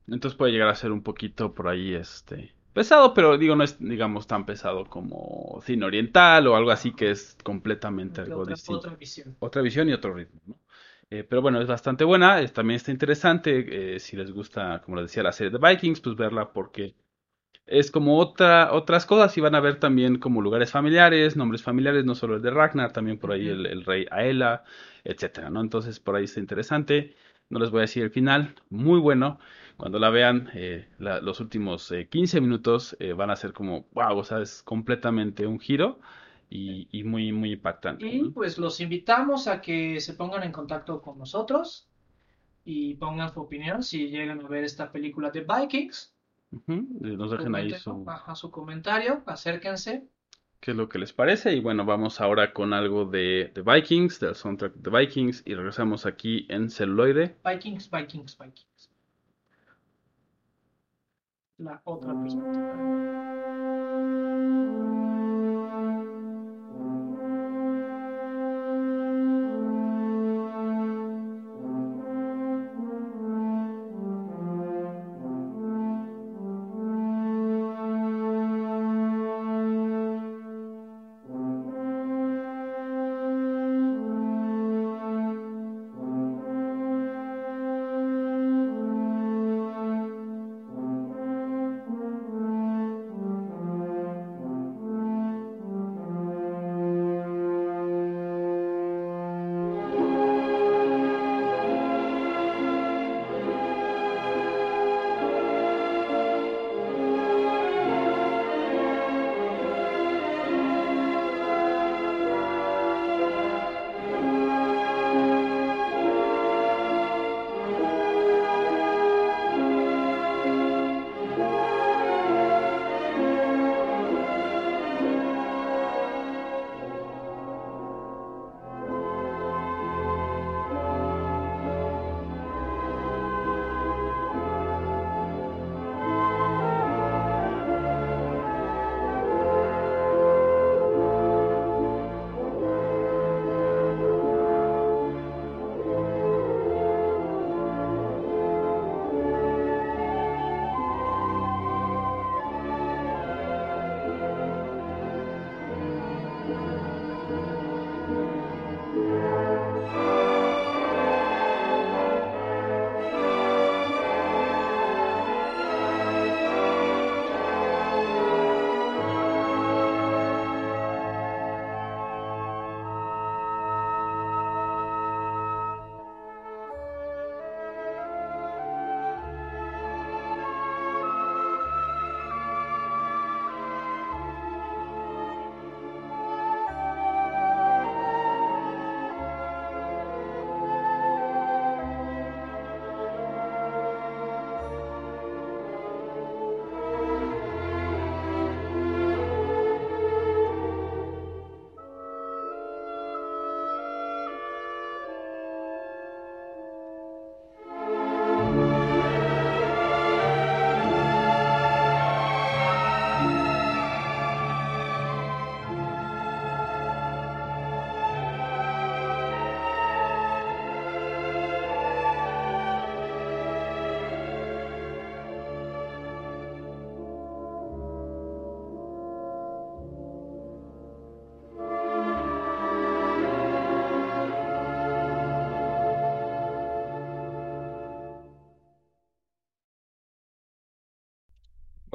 Entonces 0.08 0.36
puede 0.38 0.52
llegar 0.52 0.68
a 0.68 0.74
ser 0.74 0.92
un 0.92 1.02
poquito 1.02 1.52
por 1.54 1.68
ahí, 1.68 1.94
este, 1.94 2.54
pesado, 2.72 3.12
pero 3.14 3.36
digo, 3.38 3.56
no 3.56 3.64
es, 3.64 3.78
digamos, 3.80 4.26
tan 4.26 4.46
pesado 4.46 4.84
como 4.86 5.60
cine 5.64 5.84
oriental 5.86 6.46
o 6.46 6.56
algo 6.56 6.70
así 6.70 6.92
que 6.92 7.10
es 7.10 7.36
completamente 7.42 8.20
algo 8.20 8.40
otra, 8.40 8.54
distinto. 8.54 8.88
otra 8.88 8.96
visión. 8.96 9.36
Otra 9.38 9.62
visión 9.62 9.88
y 9.88 9.92
otro 9.92 10.14
ritmo, 10.14 10.40
¿no? 10.46 10.58
Eh, 11.10 11.24
pero 11.24 11.40
bueno, 11.42 11.60
es 11.60 11.68
bastante 11.68 12.04
buena, 12.04 12.40
es- 12.40 12.52
también 12.52 12.76
está 12.76 12.90
interesante, 12.90 13.94
eh, 13.96 14.00
si 14.00 14.16
les 14.16 14.32
gusta, 14.32 14.80
como 14.84 14.96
les 14.96 15.06
decía, 15.06 15.22
la 15.22 15.32
serie 15.32 15.56
de 15.56 15.58
Vikings, 15.58 16.00
pues 16.00 16.16
verla 16.16 16.52
porque 16.52 16.94
es 17.66 17.90
como 17.90 18.18
otra, 18.18 18.72
otras 18.72 19.06
cosas 19.06 19.36
y 19.36 19.40
van 19.40 19.54
a 19.54 19.60
ver 19.60 19.80
también 19.80 20.18
como 20.18 20.40
lugares 20.42 20.70
familiares, 20.70 21.36
nombres 21.36 21.62
familiares, 21.62 22.04
no 22.04 22.14
solo 22.14 22.36
el 22.36 22.42
de 22.42 22.50
Ragnar, 22.50 22.92
también 22.92 23.18
por 23.18 23.32
ahí 23.32 23.48
el, 23.48 23.66
el 23.66 23.84
rey 23.84 24.06
Aela, 24.10 24.64
etcétera, 25.04 25.50
¿no? 25.50 25.60
Entonces 25.60 25.98
por 26.00 26.16
ahí 26.16 26.24
está 26.24 26.40
interesante. 26.40 27.16
No 27.48 27.58
les 27.58 27.70
voy 27.70 27.80
a 27.80 27.82
decir 27.82 28.02
el 28.02 28.10
final, 28.10 28.54
muy 28.70 28.98
bueno. 29.00 29.38
Cuando 29.76 29.98
la 29.98 30.10
vean, 30.10 30.50
eh, 30.54 30.88
la- 30.98 31.20
los 31.20 31.40
últimos 31.40 31.90
eh, 31.92 32.08
15 32.08 32.40
minutos 32.40 32.96
eh, 33.00 33.12
van 33.12 33.30
a 33.30 33.36
ser 33.36 33.52
como, 33.52 33.86
wow, 33.92 34.18
o 34.18 34.24
sea, 34.24 34.40
es 34.40 34.62
completamente 34.62 35.46
un 35.46 35.58
giro 35.60 36.00
y, 36.50 36.88
y 36.92 37.04
muy, 37.04 37.32
muy 37.32 37.52
impactante, 37.52 38.06
Y 38.08 38.18
¿no? 38.18 38.32
pues 38.32 38.56
los 38.56 38.80
invitamos 38.80 39.46
a 39.48 39.60
que 39.60 40.00
se 40.00 40.14
pongan 40.14 40.42
en 40.44 40.52
contacto 40.52 41.02
con 41.02 41.18
nosotros 41.18 41.88
y 42.64 42.94
pongan 42.96 43.32
su 43.34 43.40
opinión 43.42 43.82
si 43.82 44.08
llegan 44.10 44.40
a 44.44 44.48
ver 44.48 44.64
esta 44.64 44.92
película 44.92 45.30
de 45.30 45.42
Vikings. 45.42 46.14
Eh, 46.68 47.16
Nos 47.16 47.30
dejen 47.30 47.54
ahí 47.54 47.68
Comenten, 47.68 47.78
su, 47.80 48.02
ajá, 48.08 48.34
su 48.34 48.50
comentario, 48.50 49.22
acérquense. 49.26 50.08
Qué 50.60 50.72
es 50.72 50.76
lo 50.76 50.88
que 50.88 50.98
les 50.98 51.12
parece. 51.12 51.54
Y 51.54 51.60
bueno, 51.60 51.84
vamos 51.84 52.20
ahora 52.20 52.52
con 52.52 52.72
algo 52.72 53.04
de, 53.04 53.52
de 53.54 53.62
Vikings, 53.62 54.20
del 54.20 54.34
soundtrack 54.34 54.74
de 54.74 54.90
Vikings, 54.90 55.42
y 55.46 55.54
regresamos 55.54 56.06
aquí 56.06 56.46
en 56.48 56.70
celuloide. 56.70 57.36
Vikings, 57.44 57.90
Vikings, 57.90 58.38
Vikings. 58.38 58.90
La 61.58 61.80
otra 61.84 62.12
perspectiva. 62.20 63.85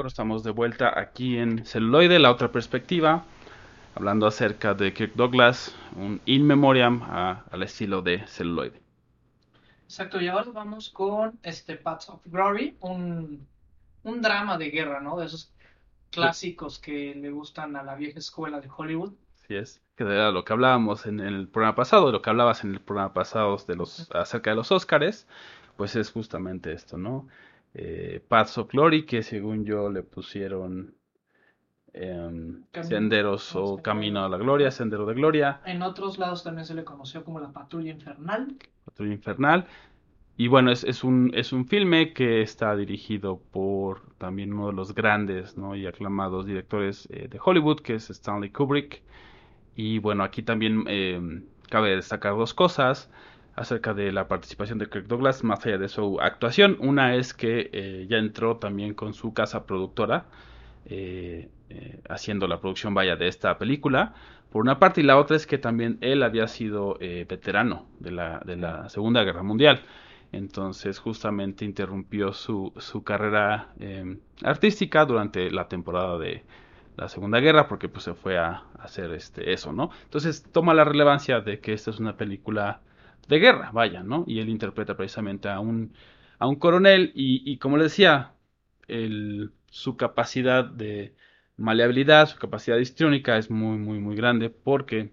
Bueno, 0.01 0.07
estamos 0.07 0.43
de 0.43 0.49
vuelta 0.49 0.99
aquí 0.99 1.37
en 1.37 1.63
celuloide, 1.63 2.17
la 2.17 2.31
otra 2.31 2.51
perspectiva, 2.51 3.23
hablando 3.93 4.25
acerca 4.25 4.73
de 4.73 4.95
Kirk 4.95 5.13
Douglas, 5.13 5.75
un 5.95 6.19
in 6.25 6.43
memoriam 6.43 7.03
a- 7.03 7.43
al 7.51 7.61
estilo 7.61 8.01
de 8.01 8.25
celuloide. 8.25 8.81
Exacto, 9.83 10.19
y 10.19 10.27
ahora 10.27 10.49
vamos 10.51 10.89
con 10.89 11.37
este 11.43 11.75
Paths 11.75 12.09
of 12.09 12.25
Glory, 12.25 12.75
un, 12.79 13.45
un 14.01 14.21
drama 14.23 14.57
de 14.57 14.71
guerra, 14.71 15.01
¿no? 15.01 15.19
De 15.19 15.27
esos 15.27 15.53
clásicos 16.09 16.79
que 16.79 17.13
le 17.13 17.29
gustan 17.29 17.75
a 17.75 17.83
la 17.83 17.93
vieja 17.93 18.17
escuela 18.17 18.59
de 18.59 18.69
Hollywood. 18.75 19.13
Así 19.43 19.53
es, 19.53 19.83
que 19.95 20.03
era 20.03 20.31
lo 20.31 20.43
que 20.43 20.53
hablábamos 20.53 21.05
en 21.05 21.19
el 21.19 21.47
programa 21.47 21.75
pasado, 21.75 22.07
de 22.07 22.13
lo 22.13 22.23
que 22.23 22.31
hablabas 22.31 22.63
en 22.63 22.73
el 22.73 22.81
programa 22.81 23.13
pasado 23.13 23.55
de 23.67 23.75
los, 23.75 24.09
acerca 24.15 24.49
de 24.49 24.55
los 24.55 24.71
Óscares, 24.71 25.27
pues 25.77 25.95
es 25.95 26.09
justamente 26.09 26.73
esto, 26.73 26.97
¿no? 26.97 27.27
Eh, 27.73 28.21
Paths 28.27 28.57
of 28.57 28.69
Glory, 28.69 29.05
que 29.05 29.23
según 29.23 29.63
yo 29.65 29.89
le 29.89 30.03
pusieron 30.03 30.95
em, 31.93 32.63
Senderos 32.81 33.55
o 33.55 33.77
Camino- 33.77 33.83
Camino 33.83 34.25
a 34.25 34.29
la 34.29 34.37
Gloria, 34.37 34.71
Sendero 34.71 35.05
de 35.05 35.13
Gloria, 35.13 35.61
En 35.65 35.81
otros 35.81 36.17
lados 36.17 36.43
también 36.43 36.65
se 36.65 36.73
le 36.73 36.83
conoció 36.83 37.23
como 37.23 37.39
la 37.39 37.51
Patrulla 37.51 37.91
Infernal. 37.91 38.55
Patrulla 38.85 39.13
Infernal. 39.13 39.65
Y 40.37 40.47
bueno, 40.47 40.71
es, 40.71 40.83
es 40.85 41.03
un, 41.03 41.31
es 41.35 41.53
un 41.53 41.65
filme 41.67 42.13
que 42.13 42.41
está 42.41 42.75
dirigido 42.75 43.39
por 43.51 44.15
también 44.17 44.53
uno 44.53 44.67
de 44.67 44.73
los 44.73 44.95
grandes 44.95 45.57
¿no? 45.57 45.75
y 45.75 45.85
aclamados 45.85 46.45
directores 46.45 47.07
eh, 47.11 47.27
de 47.29 47.39
Hollywood, 47.43 47.81
que 47.81 47.95
es 47.95 48.09
Stanley 48.09 48.49
Kubrick. 48.49 49.01
Y 49.75 49.99
bueno, 49.99 50.23
aquí 50.23 50.41
también 50.43 50.85
eh, 50.87 51.43
cabe 51.69 51.95
destacar 51.95 52.35
dos 52.35 52.53
cosas. 52.53 53.09
Acerca 53.61 53.93
de 53.93 54.11
la 54.11 54.27
participación 54.27 54.77
de 54.79 54.87
Kirk 54.87 55.07
Douglas, 55.07 55.43
más 55.43 55.65
allá 55.65 55.77
de 55.77 55.89
su 55.89 56.19
actuación. 56.19 56.77
Una 56.79 57.15
es 57.15 57.33
que 57.33 57.69
eh, 57.71 58.05
ya 58.09 58.17
entró 58.17 58.57
también 58.57 58.93
con 58.93 59.13
su 59.13 59.33
casa 59.33 59.65
productora, 59.65 60.25
eh, 60.85 61.49
eh, 61.69 61.99
haciendo 62.09 62.47
la 62.47 62.59
producción 62.59 62.93
vaya 62.93 63.15
de 63.15 63.27
esta 63.27 63.57
película, 63.57 64.13
por 64.51 64.61
una 64.61 64.79
parte, 64.79 65.01
y 65.01 65.03
la 65.03 65.17
otra 65.17 65.37
es 65.37 65.47
que 65.47 65.57
también 65.57 65.97
él 66.01 66.23
había 66.23 66.47
sido 66.47 66.97
veterano 66.99 67.87
de 67.99 68.11
la, 68.11 68.41
de 68.45 68.57
la 68.57 68.89
Segunda 68.89 69.23
Guerra 69.23 69.43
Mundial. 69.43 69.81
Entonces 70.33 70.99
justamente 70.99 71.63
interrumpió 71.63 72.33
su, 72.33 72.73
su 72.77 73.03
carrera 73.03 73.73
artística 74.43 75.05
durante 75.05 75.49
la 75.51 75.69
temporada 75.69 76.17
de, 76.17 76.43
la 76.97 77.07
Segunda 77.07 77.39
Guerra 77.39 77.67
porque 77.67 77.89
pues 77.89 78.03
se 78.03 78.13
fue 78.13 78.37
a, 78.37 78.63
hacer 78.79 79.11
este 79.11 79.53
eso, 79.53 79.73
¿no? 79.73 79.89
Entonces 80.03 80.43
toma 80.51 80.73
la 80.73 80.83
relevancia 80.83 81.39
de 81.41 81.59
que 81.59 81.73
esta 81.73 81.91
es 81.91 81.99
una 81.99 82.17
película 82.17 82.81
de 83.31 83.39
guerra, 83.39 83.71
vaya, 83.73 84.03
¿no? 84.03 84.25
Y 84.27 84.39
él 84.39 84.49
interpreta 84.49 84.97
precisamente 84.97 85.49
a 85.49 85.59
un 85.59 85.93
a 86.39 86.47
un 86.47 86.55
coronel 86.57 87.11
y, 87.15 87.43
y 87.51 87.57
como 87.59 87.77
le 87.77 87.83
decía, 87.85 88.33
el, 88.87 89.51
su 89.69 89.97
capacidad 89.97 90.65
de 90.65 91.15
maleabilidad, 91.57 92.27
su 92.29 92.37
capacidad 92.39 92.77
histriónica 92.77 93.37
es 93.37 93.49
muy 93.51 93.77
muy 93.77 93.99
muy 93.99 94.15
grande 94.15 94.49
porque 94.49 95.11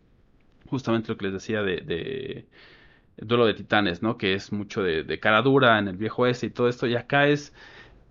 justamente 0.66 1.10
lo 1.12 1.18
que 1.18 1.26
les 1.26 1.34
decía 1.34 1.62
de, 1.62 1.78
de 1.82 2.48
duelo 3.16 3.46
de 3.46 3.54
titanes, 3.54 4.02
¿no? 4.02 4.16
Que 4.18 4.34
es 4.34 4.52
mucho 4.52 4.82
de, 4.82 5.04
de 5.04 5.20
cara 5.20 5.42
dura 5.42 5.78
en 5.78 5.88
el 5.88 5.96
viejo 5.96 6.22
oeste 6.22 6.46
y 6.46 6.50
todo 6.50 6.68
esto 6.68 6.86
y 6.86 6.96
acá 6.96 7.26
es 7.28 7.54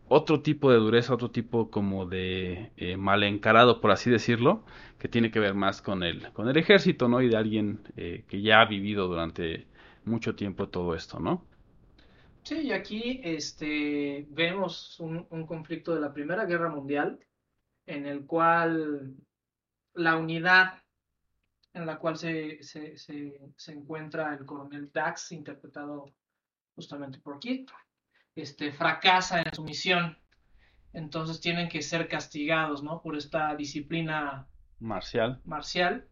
otro 0.10 0.42
tipo 0.42 0.72
de 0.72 0.78
dureza, 0.78 1.14
otro 1.14 1.32
tipo 1.32 1.70
como 1.72 2.06
de 2.06 2.72
eh, 2.78 2.98
mal 2.98 3.24
encarado, 3.24 3.82
por 3.82 3.92
así 3.92 4.10
decirlo, 4.10 4.66
que 5.00 5.08
tiene 5.10 5.32
que 5.32 5.40
ver 5.40 5.54
más 5.56 5.82
con 5.82 6.04
el, 6.04 6.32
con 6.34 6.50
el 6.50 6.58
ejército, 6.58 7.10
¿no? 7.10 7.22
Y 7.22 7.30
de 7.30 7.38
alguien 7.38 7.82
eh, 7.98 8.26
que 8.28 8.42
ya 8.42 8.62
ha 8.62 8.66
vivido 8.66 9.08
durante 9.08 9.68
mucho 10.08 10.36
tiempo 10.36 10.70
todo 10.70 10.96
esto, 10.96 11.20
¿no? 11.20 11.46
Sí, 12.44 12.60
y 12.60 12.72
aquí 12.72 13.20
este, 13.24 14.26
vemos 14.30 15.00
un, 15.00 15.26
conflicto 15.46 15.94
de 15.94 16.02
la 16.02 16.14
Primera 16.14 16.46
Guerra 16.46 16.70
Mundial, 16.70 17.20
en 17.86 18.06
el 18.06 18.26
cual 18.26 19.16
la 19.94 20.18
unidad 20.18 20.82
en 21.74 21.86
la 21.86 22.00
cual 22.00 22.18
se, 22.18 22.64
se, 22.64 22.98
se, 22.98 23.40
se 23.56 23.72
encuentra 23.72 24.34
el 24.34 24.46
coronel 24.46 24.90
Dax, 24.92 25.32
interpretado 25.32 26.14
justamente 26.74 27.20
por 27.20 27.40
Kit, 27.40 27.70
este, 28.36 28.72
fracasa 28.72 29.42
en 29.42 29.54
su 29.54 29.64
misión. 29.64 30.18
Entonces 30.94 31.42
tienen 31.42 31.70
que 31.70 31.82
ser 31.82 32.08
castigados, 32.08 32.82
¿no? 32.82 33.02
Por 33.02 33.18
esta 33.18 33.56
disciplina 33.56 34.48
marcial. 34.80 35.42
Marcial. 35.44 36.08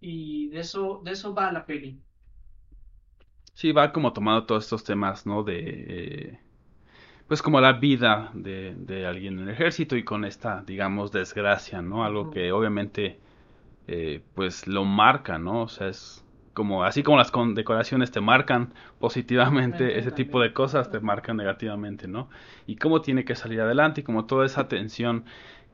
Y 0.00 0.48
de 0.48 0.60
eso, 0.60 1.00
de 1.04 1.12
eso 1.12 1.34
va 1.34 1.50
la 1.50 1.66
peli. 1.66 2.00
Sí, 3.56 3.72
va 3.72 3.90
como 3.90 4.12
tomando 4.12 4.44
todos 4.44 4.64
estos 4.64 4.84
temas, 4.84 5.24
¿no? 5.26 5.42
De... 5.42 5.54
Eh, 5.58 6.40
pues 7.26 7.40
como 7.40 7.58
la 7.58 7.72
vida 7.72 8.30
de, 8.34 8.74
de, 8.76 9.06
alguien 9.06 9.38
en 9.38 9.48
el 9.48 9.54
ejército 9.54 9.96
y 9.96 10.04
con 10.04 10.26
esta, 10.26 10.62
digamos, 10.66 11.10
desgracia, 11.10 11.80
¿no? 11.80 12.04
Algo 12.04 12.30
que 12.30 12.52
obviamente, 12.52 13.18
eh, 13.88 14.20
pues 14.34 14.66
lo 14.66 14.84
marca, 14.84 15.38
¿no? 15.38 15.62
O 15.62 15.68
sea, 15.68 15.88
es 15.88 16.22
como 16.52 16.84
así 16.84 17.02
como 17.02 17.16
las 17.16 17.30
condecoraciones 17.30 18.10
te 18.10 18.20
marcan 18.20 18.74
positivamente, 18.98 19.98
ese 19.98 20.10
tipo 20.12 20.38
de 20.42 20.52
cosas 20.52 20.90
te 20.90 21.00
marcan 21.00 21.38
negativamente, 21.38 22.08
¿no? 22.08 22.28
Y 22.66 22.76
cómo 22.76 23.00
tiene 23.00 23.24
que 23.24 23.36
salir 23.36 23.62
adelante 23.62 24.02
y 24.02 24.04
como 24.04 24.26
toda 24.26 24.44
esa 24.44 24.68
tensión 24.68 25.24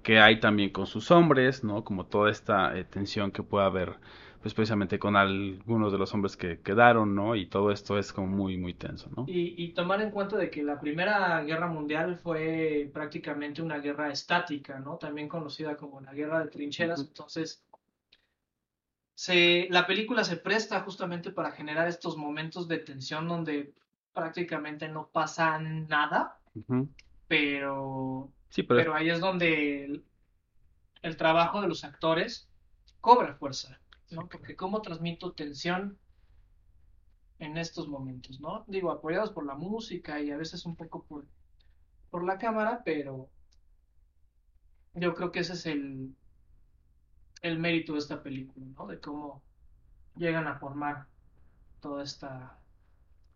que 0.04 0.20
hay 0.20 0.38
también 0.38 0.70
con 0.70 0.86
sus 0.86 1.10
hombres, 1.10 1.64
¿no? 1.64 1.82
Como 1.82 2.06
toda 2.06 2.30
esta 2.30 2.78
eh, 2.78 2.84
tensión 2.84 3.32
que 3.32 3.42
puede 3.42 3.66
haber, 3.66 3.96
pues 4.42 4.54
precisamente 4.54 4.98
con 4.98 5.16
algunos 5.16 5.92
de 5.92 5.98
los 5.98 6.12
hombres 6.12 6.36
que 6.36 6.60
quedaron, 6.60 7.14
¿no? 7.14 7.36
Y 7.36 7.46
todo 7.46 7.70
esto 7.70 7.98
es 7.98 8.12
como 8.12 8.26
muy, 8.26 8.56
muy 8.56 8.74
tenso, 8.74 9.08
¿no? 9.16 9.24
Y, 9.28 9.72
tomar 9.72 10.02
en 10.02 10.10
cuenta 10.10 10.36
de 10.36 10.50
que 10.50 10.62
la 10.62 10.80
Primera 10.80 11.42
Guerra 11.44 11.68
Mundial 11.68 12.16
fue 12.16 12.90
prácticamente 12.92 13.62
una 13.62 13.78
guerra 13.78 14.10
estática, 14.10 14.80
¿no? 14.80 14.96
También 14.96 15.28
conocida 15.28 15.76
como 15.76 16.00
la 16.00 16.12
Guerra 16.12 16.40
de 16.40 16.50
Trincheras, 16.50 17.00
entonces 17.00 17.64
la 19.26 19.86
película 19.86 20.24
se 20.24 20.36
presta 20.36 20.80
justamente 20.80 21.30
para 21.30 21.52
generar 21.52 21.86
estos 21.86 22.16
momentos 22.16 22.66
de 22.66 22.78
tensión 22.78 23.28
donde 23.28 23.72
prácticamente 24.12 24.88
no 24.88 25.08
pasa 25.08 25.58
nada, 25.58 26.38
pero, 27.28 28.30
sí, 28.48 28.62
pero, 28.62 28.94
ahí 28.94 29.10
es 29.10 29.20
donde 29.20 30.02
el, 31.02 31.16
trabajo 31.16 31.60
de 31.60 31.68
los 31.68 31.84
actores 31.84 32.48
cobra 33.00 33.34
fuerza, 33.34 33.80
¿no? 34.12 34.28
Porque 34.28 34.56
cómo 34.56 34.82
transmito 34.82 35.32
tensión 35.32 35.98
en 37.38 37.58
estos 37.58 37.88
momentos, 37.88 38.40
¿no? 38.40 38.64
Digo, 38.68 38.90
apoyados 38.90 39.30
por 39.30 39.44
la 39.44 39.54
música 39.54 40.20
y 40.20 40.30
a 40.30 40.36
veces 40.36 40.64
un 40.64 40.76
poco 40.76 41.04
por, 41.04 41.26
por 42.10 42.24
la 42.24 42.38
cámara, 42.38 42.82
pero 42.84 43.28
yo 44.94 45.14
creo 45.14 45.32
que 45.32 45.40
ese 45.40 45.54
es 45.54 45.66
el, 45.66 46.14
el 47.42 47.58
mérito 47.58 47.94
de 47.94 47.98
esta 47.98 48.22
película, 48.22 48.66
¿no? 48.76 48.86
De 48.86 49.00
cómo 49.00 49.42
llegan 50.16 50.46
a 50.46 50.58
formar 50.58 51.06
toda 51.80 52.04
esta... 52.04 52.58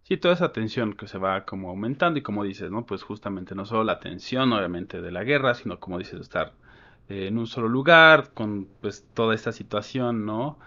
Sí, 0.03 0.17
toda 0.17 0.35
esa 0.35 0.53
tensión 0.53 0.93
que 0.93 1.09
se 1.09 1.19
va 1.19 1.45
como 1.45 1.69
aumentando 1.69 2.19
y 2.21 2.23
como 2.23 2.45
dices, 2.45 2.71
¿no? 2.71 2.87
Pues 2.87 3.03
justamente 3.03 3.57
no 3.57 3.67
solo 3.67 3.83
la 3.83 3.99
tensión, 3.99 4.53
obviamente, 4.53 5.01
de 5.03 5.11
la 5.11 5.25
guerra, 5.25 5.55
sino 5.55 5.81
como 5.81 5.99
dices, 5.99 6.21
estar 6.21 6.53
eh, 7.09 7.29
en 7.29 7.39
un 7.39 7.47
solo 7.47 7.69
lugar 7.69 8.33
con 8.35 8.69
pues 8.81 9.07
toda 9.15 9.35
esta 9.35 9.53
situación, 9.53 10.25
¿no? 10.27 10.59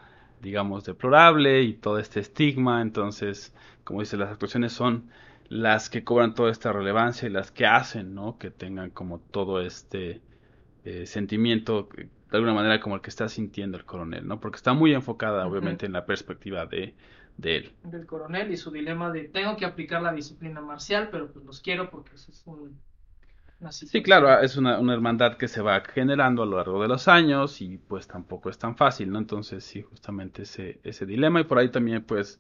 digamos 0.42 0.86
deplorable 0.86 1.64
y 1.64 1.74
todo 1.74 2.00
este 2.00 2.20
estigma, 2.20 2.82
entonces, 2.82 3.54
como 3.84 4.02
dices, 4.02 4.20
las 4.20 4.32
actuaciones 4.32 4.74
son 4.74 5.10
las 5.50 5.90
que 5.90 6.04
cobran 6.04 6.36
toda 6.36 6.52
esta 6.52 6.72
relevancia 6.72 7.28
y 7.28 7.32
las 7.32 7.52
que 7.52 7.66
hacen, 7.66 8.14
¿no? 8.14 8.38
Que 8.38 8.52
tengan 8.52 8.92
como 8.92 9.20
todo 9.20 9.62
este 9.62 10.22
eh, 10.86 11.06
sentimiento 11.06 11.90
de 11.96 12.38
alguna 12.38 12.54
manera 12.54 12.80
como 12.80 12.96
el 12.96 13.02
que 13.02 13.10
está 13.10 13.28
sintiendo 13.28 13.78
el 13.78 13.86
coronel, 13.86 14.28
¿no? 14.28 14.40
Porque 14.40 14.58
está 14.58 14.74
muy 14.74 14.94
enfocada, 14.94 15.48
obviamente, 15.48 15.88
en 15.88 15.94
la 15.94 16.06
perspectiva 16.06 16.68
de, 16.68 16.94
de 17.38 17.58
él. 17.58 17.74
Del 17.84 18.06
coronel 18.06 18.52
y 18.52 18.58
su 18.58 18.70
dilema 18.70 19.12
de 19.12 19.24
tengo 19.24 19.58
que 19.58 19.66
aplicar 19.66 20.04
la 20.04 20.14
disciplina 20.14 20.62
marcial, 20.62 21.10
pero 21.12 21.32
pues 21.32 21.44
los 21.44 21.60
quiero 21.62 21.90
porque 21.90 22.14
es 22.14 22.44
un... 22.46 22.80
Sí, 23.72 24.02
claro, 24.02 24.40
es 24.40 24.56
una, 24.56 24.80
una, 24.80 24.94
hermandad 24.94 25.36
que 25.36 25.50
se 25.50 25.62
va 25.62 25.82
generando 25.82 26.44
a 26.44 26.46
lo 26.46 26.58
largo 26.58 26.82
de 26.82 26.88
los 26.88 27.10
años 27.10 27.62
y 27.62 27.78
pues 27.78 28.08
tampoco 28.08 28.50
es 28.50 28.58
tan 28.58 28.78
fácil, 28.78 29.12
¿no? 29.12 29.20
Entonces 29.20 29.66
sí, 29.66 29.82
justamente 29.82 30.44
ese, 30.44 30.80
ese 30.84 31.06
dilema 31.06 31.42
y 31.42 31.44
por 31.44 31.60
ahí 31.60 31.70
también 31.70 32.04
pues 32.04 32.40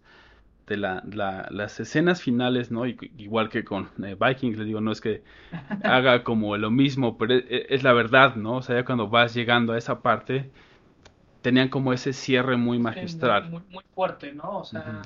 de 0.69 0.77
la, 0.77 1.03
las 1.49 1.79
escenas 1.79 2.21
finales, 2.21 2.71
¿no? 2.71 2.85
igual 2.85 3.49
que 3.49 3.65
con 3.65 3.89
eh, 4.05 4.15
Vikings, 4.17 4.57
le 4.57 4.65
digo, 4.65 4.79
no 4.79 4.91
es 4.91 5.01
que 5.01 5.23
haga 5.83 6.23
como 6.23 6.55
lo 6.55 6.71
mismo, 6.71 7.17
pero 7.17 7.33
e, 7.33 7.45
e, 7.49 7.65
es, 7.69 7.83
la 7.83 7.91
verdad, 7.91 8.35
¿no? 8.35 8.57
O 8.57 8.61
sea, 8.61 8.75
ya 8.75 8.85
cuando 8.85 9.09
vas 9.09 9.33
llegando 9.33 9.73
a 9.73 9.77
esa 9.77 10.01
parte, 10.01 10.51
tenían 11.41 11.69
como 11.69 11.91
ese 11.91 12.13
cierre 12.13 12.55
muy 12.55 12.79
magistral. 12.79 13.49
muy, 13.49 13.63
muy, 13.69 13.83
fuerte, 13.93 14.31
¿no? 14.31 14.59
O 14.59 14.63
sea, 14.63 15.01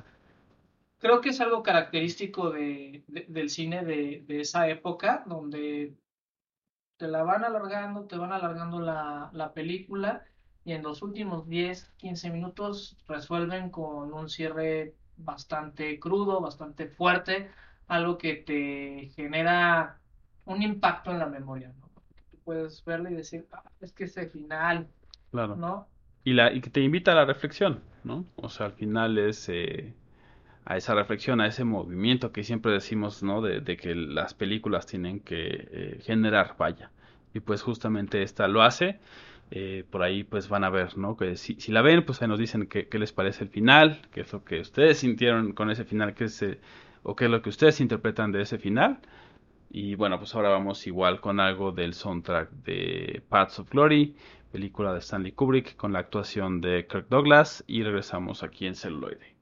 creo 0.99 1.21
que 1.21 1.29
es 1.29 1.39
algo 1.39 1.63
característico 1.63 2.51
de, 2.51 3.03
del 3.07 3.49
cine 3.49 3.85
de, 3.85 4.23
de, 4.27 4.41
esa 4.41 4.67
época, 4.67 5.23
donde 5.25 5.93
te 6.97 7.07
la 7.07 7.23
van 7.23 7.43
alargando, 7.43 8.05
te 8.05 8.17
van 8.17 8.31
alargando 8.31 8.79
la, 8.79 9.29
la 9.33 9.53
película 9.53 10.23
y 10.65 10.73
en 10.73 10.83
los 10.83 11.01
últimos 11.01 11.47
10, 11.47 11.91
15 11.97 12.29
minutos 12.29 12.97
resuelven 13.07 13.69
con 13.69 14.13
un 14.13 14.29
cierre 14.29 14.93
bastante 15.17 15.99
crudo, 15.99 16.41
bastante 16.41 16.87
fuerte, 16.87 17.49
algo 17.87 18.17
que 18.17 18.35
te 18.35 19.11
genera 19.15 19.99
un 20.45 20.61
impacto 20.61 21.11
en 21.11 21.19
la 21.19 21.27
memoria, 21.27 21.73
¿no? 21.79 21.89
Tú 22.31 22.37
puedes 22.43 22.83
verlo 22.85 23.09
y 23.09 23.15
decir, 23.15 23.47
ah, 23.51 23.63
es 23.81 23.91
que 23.91 24.05
ese 24.05 24.27
final, 24.27 24.87
claro. 25.31 25.55
¿no? 25.55 25.87
Y, 26.23 26.33
la, 26.33 26.53
y 26.53 26.61
que 26.61 26.69
te 26.69 26.81
invita 26.81 27.11
a 27.11 27.15
la 27.15 27.25
reflexión, 27.25 27.81
¿no? 28.03 28.25
O 28.37 28.49
sea, 28.49 28.67
al 28.67 28.73
final 28.73 29.17
es 29.17 29.49
eh, 29.49 29.93
a 30.65 30.77
esa 30.77 30.95
reflexión, 30.95 31.41
a 31.41 31.47
ese 31.47 31.63
movimiento 31.63 32.31
que 32.31 32.43
siempre 32.43 32.71
decimos, 32.71 33.23
¿no? 33.23 33.41
De, 33.41 33.59
de 33.59 33.77
que 33.77 33.95
las 33.95 34.33
películas 34.33 34.85
tienen 34.85 35.19
que 35.19 35.67
eh, 35.71 35.99
generar, 36.03 36.55
vaya. 36.57 36.91
Y 37.33 37.39
pues 37.39 37.61
justamente 37.61 38.21
esta 38.23 38.47
lo 38.47 38.61
hace 38.61 38.99
eh, 39.55 39.83
por 39.91 40.01
ahí 40.01 40.23
pues 40.23 40.49
van 40.49 40.63
a 40.63 40.71
ver, 40.71 40.97
¿no? 40.97 41.15
Que 41.15 41.35
si, 41.37 41.55
la 41.71 41.83
ven, 41.83 42.03
pues 42.03 42.19
ahí 42.21 42.27
nos 42.27 42.39
dicen 42.39 42.65
qué, 42.67 42.87
les 42.97 43.13
parece 43.13 43.43
el 43.43 43.51
final, 43.51 44.01
qué 44.11 44.21
es 44.21 44.33
lo 44.33 44.43
que 44.43 44.59
ustedes 44.59 44.97
sintieron 44.97 45.53
con 45.53 45.69
ese 45.69 45.85
final, 45.85 46.15
qué 46.15 46.23
es, 46.23 46.43
o 47.03 47.15
qué 47.15 47.25
es 47.25 47.31
lo 47.31 47.43
que 47.43 47.49
ustedes 47.49 47.79
interpretan 47.79 48.31
de 48.31 48.41
ese 48.41 48.57
final. 48.57 48.99
Y 49.69 49.93
bueno, 49.95 50.17
pues 50.17 50.33
ahora 50.35 50.49
vamos 50.49 50.87
igual 50.87 51.21
con 51.21 51.39
algo 51.39 51.71
del 51.71 51.93
soundtrack 51.93 52.49
de 52.65 53.21
Paths 53.29 53.59
of 53.59 53.69
Glory, 53.69 54.15
película 54.51 54.91
de 54.93 54.99
Stanley 54.99 55.33
Kubrick 55.33 55.75
con 55.75 55.93
la 55.93 55.99
actuación 55.99 56.59
de 56.59 56.87
Kirk 56.87 57.07
Douglas 57.09 57.63
y 57.67 57.83
regresamos 57.83 58.41
aquí 58.41 58.65
en 58.65 58.75
celuloide. 58.75 59.32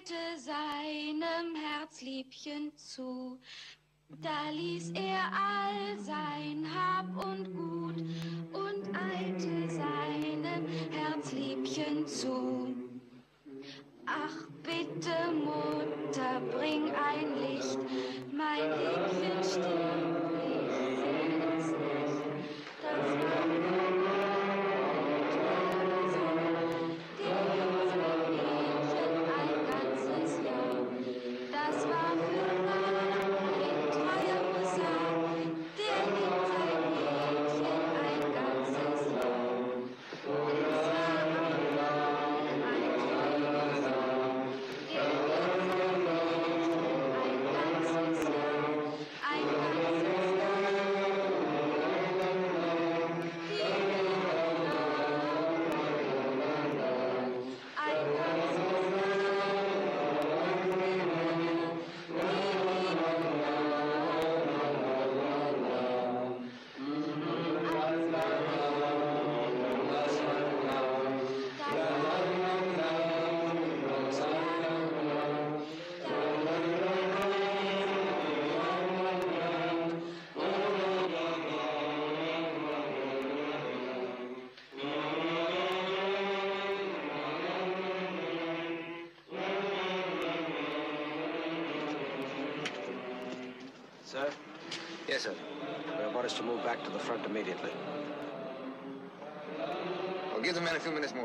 Und 0.00 0.12
eilte 0.12 0.40
seinem 0.40 1.54
Herzliebchen 1.54 2.76
zu. 2.76 3.38
Da 4.22 4.50
ließ 4.50 4.92
er 4.94 5.20
all 5.32 5.98
sein 5.98 6.66
Hab 6.74 7.06
und 7.24 7.54
Gut 7.54 7.96
und 8.52 8.96
eilte 8.96 9.70
seinem 9.70 10.66
Herzliebchen 10.90 12.06
zu. 12.06 12.74
Ach 14.06 14.46
bitte, 14.62 15.32
Mutter, 15.32 16.40
bring 16.50 16.90
ein 16.90 17.36
Licht, 17.40 17.78
mein 18.32 18.70
Liebchen 18.70 19.44
stirbt, 19.44 20.32
ich 20.46 20.96
seh 20.96 21.58
es 21.58 21.66
nicht. 21.66 22.22
Das 22.82 23.06
war 23.06 23.99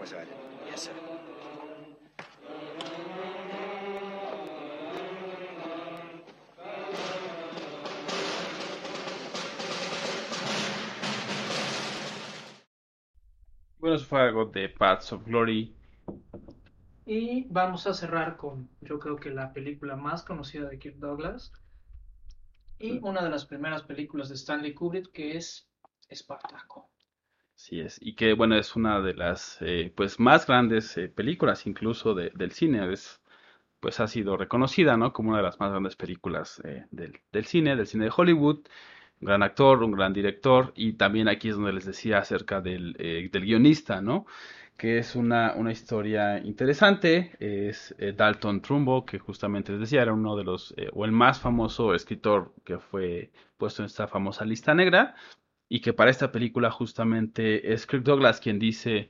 Yes, 0.05 0.81
sir. 0.81 0.93
Bueno, 13.79 13.95
eso 13.95 14.05
fue 14.05 14.21
algo 14.21 14.45
de 14.45 14.69
Paths 14.69 15.11
of 15.13 15.25
Glory. 15.25 15.75
Y 17.07 17.45
vamos 17.49 17.87
a 17.87 17.93
cerrar 17.95 18.37
con, 18.37 18.69
yo 18.81 18.99
creo 18.99 19.15
que 19.15 19.31
la 19.31 19.53
película 19.53 19.95
más 19.95 20.23
conocida 20.23 20.69
de 20.69 20.77
Kirk 20.77 20.97
Douglas 20.97 21.51
y 22.77 22.99
una 23.01 23.23
de 23.23 23.29
las 23.31 23.45
primeras 23.45 23.81
películas 23.81 24.29
de 24.29 24.35
Stanley 24.35 24.75
Kubrick 24.75 25.11
que 25.11 25.37
es 25.37 25.67
Espartaco. 26.09 26.94
Así 27.55 27.79
es, 27.79 27.99
y 28.01 28.15
que 28.15 28.33
bueno, 28.33 28.55
es 28.57 28.75
una 28.75 28.99
de 29.01 29.13
las 29.13 29.57
eh, 29.61 29.91
pues 29.95 30.19
más 30.19 30.45
grandes 30.45 30.97
eh, 30.97 31.07
películas 31.09 31.65
incluso 31.67 32.13
de- 32.13 32.29
del 32.35 32.51
cine, 32.51 32.91
es, 32.91 33.21
pues 33.79 33.99
ha 34.01 34.07
sido 34.07 34.37
reconocida, 34.37 34.97
¿no? 34.97 35.13
Como 35.13 35.29
una 35.29 35.37
de 35.39 35.43
las 35.45 35.59
más 35.59 35.71
grandes 35.71 35.95
películas 35.95 36.61
eh, 36.65 36.85
del, 36.91 37.19
del 37.31 37.45
cine, 37.45 37.75
del 37.77 37.87
cine 37.87 38.05
de 38.05 38.13
Hollywood, 38.15 38.59
un 39.21 39.25
gran 39.27 39.43
actor, 39.43 39.83
un 39.83 39.91
gran 39.93 40.13
director, 40.13 40.73
y 40.75 40.93
también 40.93 41.27
aquí 41.29 41.49
es 41.49 41.55
donde 41.55 41.73
les 41.73 41.85
decía 41.85 42.19
acerca 42.19 42.61
del, 42.61 42.95
eh, 42.99 43.29
del 43.31 43.45
guionista, 43.45 44.01
¿no? 44.01 44.25
Que 44.77 44.97
es 44.99 45.15
una, 45.15 45.53
una 45.55 45.71
historia 45.71 46.39
interesante, 46.39 47.35
es 47.39 47.95
Dalton 48.15 48.61
Trumbo, 48.61 49.05
que 49.05 49.19
justamente 49.19 49.71
les 49.71 49.81
decía, 49.81 50.01
era 50.01 50.13
uno 50.13 50.35
de 50.35 50.43
los, 50.43 50.75
o 50.93 51.05
el 51.05 51.11
más 51.13 51.39
famoso 51.39 51.95
escritor 51.95 52.53
que 52.65 52.77
fue 52.79 53.31
puesto 53.57 53.81
en 53.81 53.85
esta 53.87 54.07
famosa 54.07 54.43
lista 54.45 54.73
negra, 54.75 55.15
y 55.69 55.81
que 55.81 55.93
para 55.93 56.11
esta 56.11 56.31
película 56.31 56.71
justamente 56.71 57.73
es 57.73 57.87
Kirk 57.87 58.03
Douglas 58.03 58.39
quien 58.39 58.59
dice, 58.59 59.09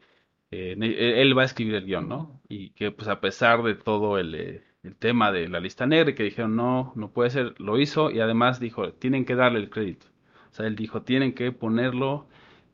eh, 0.52 0.76
ne- 0.78 1.22
él 1.22 1.38
va 1.38 1.44
a 1.44 1.46
escribir 1.46 1.76
el 1.76 1.86
guion, 1.86 2.08
¿no? 2.10 2.42
Y 2.50 2.72
que 2.72 2.92
pues 2.92 3.08
a 3.08 3.20
pesar 3.22 3.64
de 3.64 3.76
todo 3.76 4.18
el, 4.20 4.36
eh, 4.36 4.64
el 4.84 4.96
tema 4.96 5.32
de 5.32 5.48
la 5.50 5.60
lista 5.60 5.86
negra, 5.86 6.12
y 6.12 6.16
que 6.16 6.24
dijeron 6.24 6.56
no, 6.56 6.94
no 6.96 7.12
puede 7.12 7.30
ser, 7.32 7.60
lo 7.60 7.80
hizo 7.80 8.12
y 8.12 8.20
además 8.20 8.60
dijo, 8.60 8.94
tienen 8.94 9.26
que 9.26 9.36
darle 9.36 9.60
el 9.60 9.70
crédito. 9.70 10.08
O 10.52 10.54
sea, 10.56 10.68
él 10.68 10.76
dijo, 10.76 11.02
tienen 11.04 11.34
que 11.34 11.52
ponerlo 11.52 12.28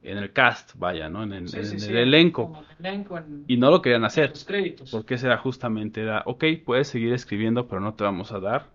en 0.03 0.17
el 0.17 0.31
cast, 0.33 0.73
vaya, 0.75 1.09
¿no? 1.09 1.23
En, 1.23 1.33
el- 1.33 1.45
Sí, 1.47 1.59
en 1.59 1.65
sí, 1.65 1.79
el 1.79 1.83
sí, 1.85 1.93
elenco. 1.97 2.51
el 2.51 3.45
Y 3.47 3.57
no 3.57 3.71
lo 3.71 3.81
querían 3.81 4.03
hacer. 4.05 4.29
los 4.31 4.43
créditos. 4.45 4.89
Porque 4.91 5.15
ese 5.15 5.27
era 5.27 5.37
justamente, 5.37 6.01
era, 6.01 6.23
ok, 6.25 6.43
puedes 6.65 6.87
seguir 6.87 7.13
escribiendo, 7.13 7.67
pero 7.67 7.81
no 7.81 7.93
te 7.95 8.03
vamos 8.03 8.31
a 8.31 8.39
dar 8.39 8.69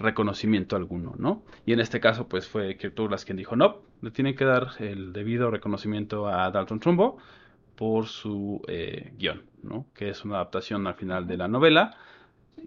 reconocimiento 0.00 0.76
alguno, 0.76 1.14
¿no? 1.18 1.42
Y 1.66 1.72
en 1.72 1.80
este 1.80 2.00
caso, 2.00 2.26
pues 2.26 2.48
fue 2.48 2.76
Kirk 2.76 2.94
Douglas 2.94 3.24
quien 3.24 3.36
dijo, 3.36 3.54
no, 3.54 3.82
le 4.02 4.10
tienen 4.10 4.34
que 4.34 4.44
dar 4.44 4.70
el 4.78 5.12
debido 5.12 5.50
reconocimiento 5.50 6.28
a 6.28 6.50
Dalton 6.50 6.80
Trumbo 6.80 7.18
por 7.76 8.06
su 8.06 8.62
eh, 8.66 9.12
guion, 9.16 9.44
¿no? 9.62 9.86
Que 9.94 10.10
es 10.10 10.24
una 10.24 10.36
adaptación 10.36 10.86
al 10.86 10.94
final 10.94 11.26
de 11.26 11.36
la 11.36 11.48
novela. 11.48 11.96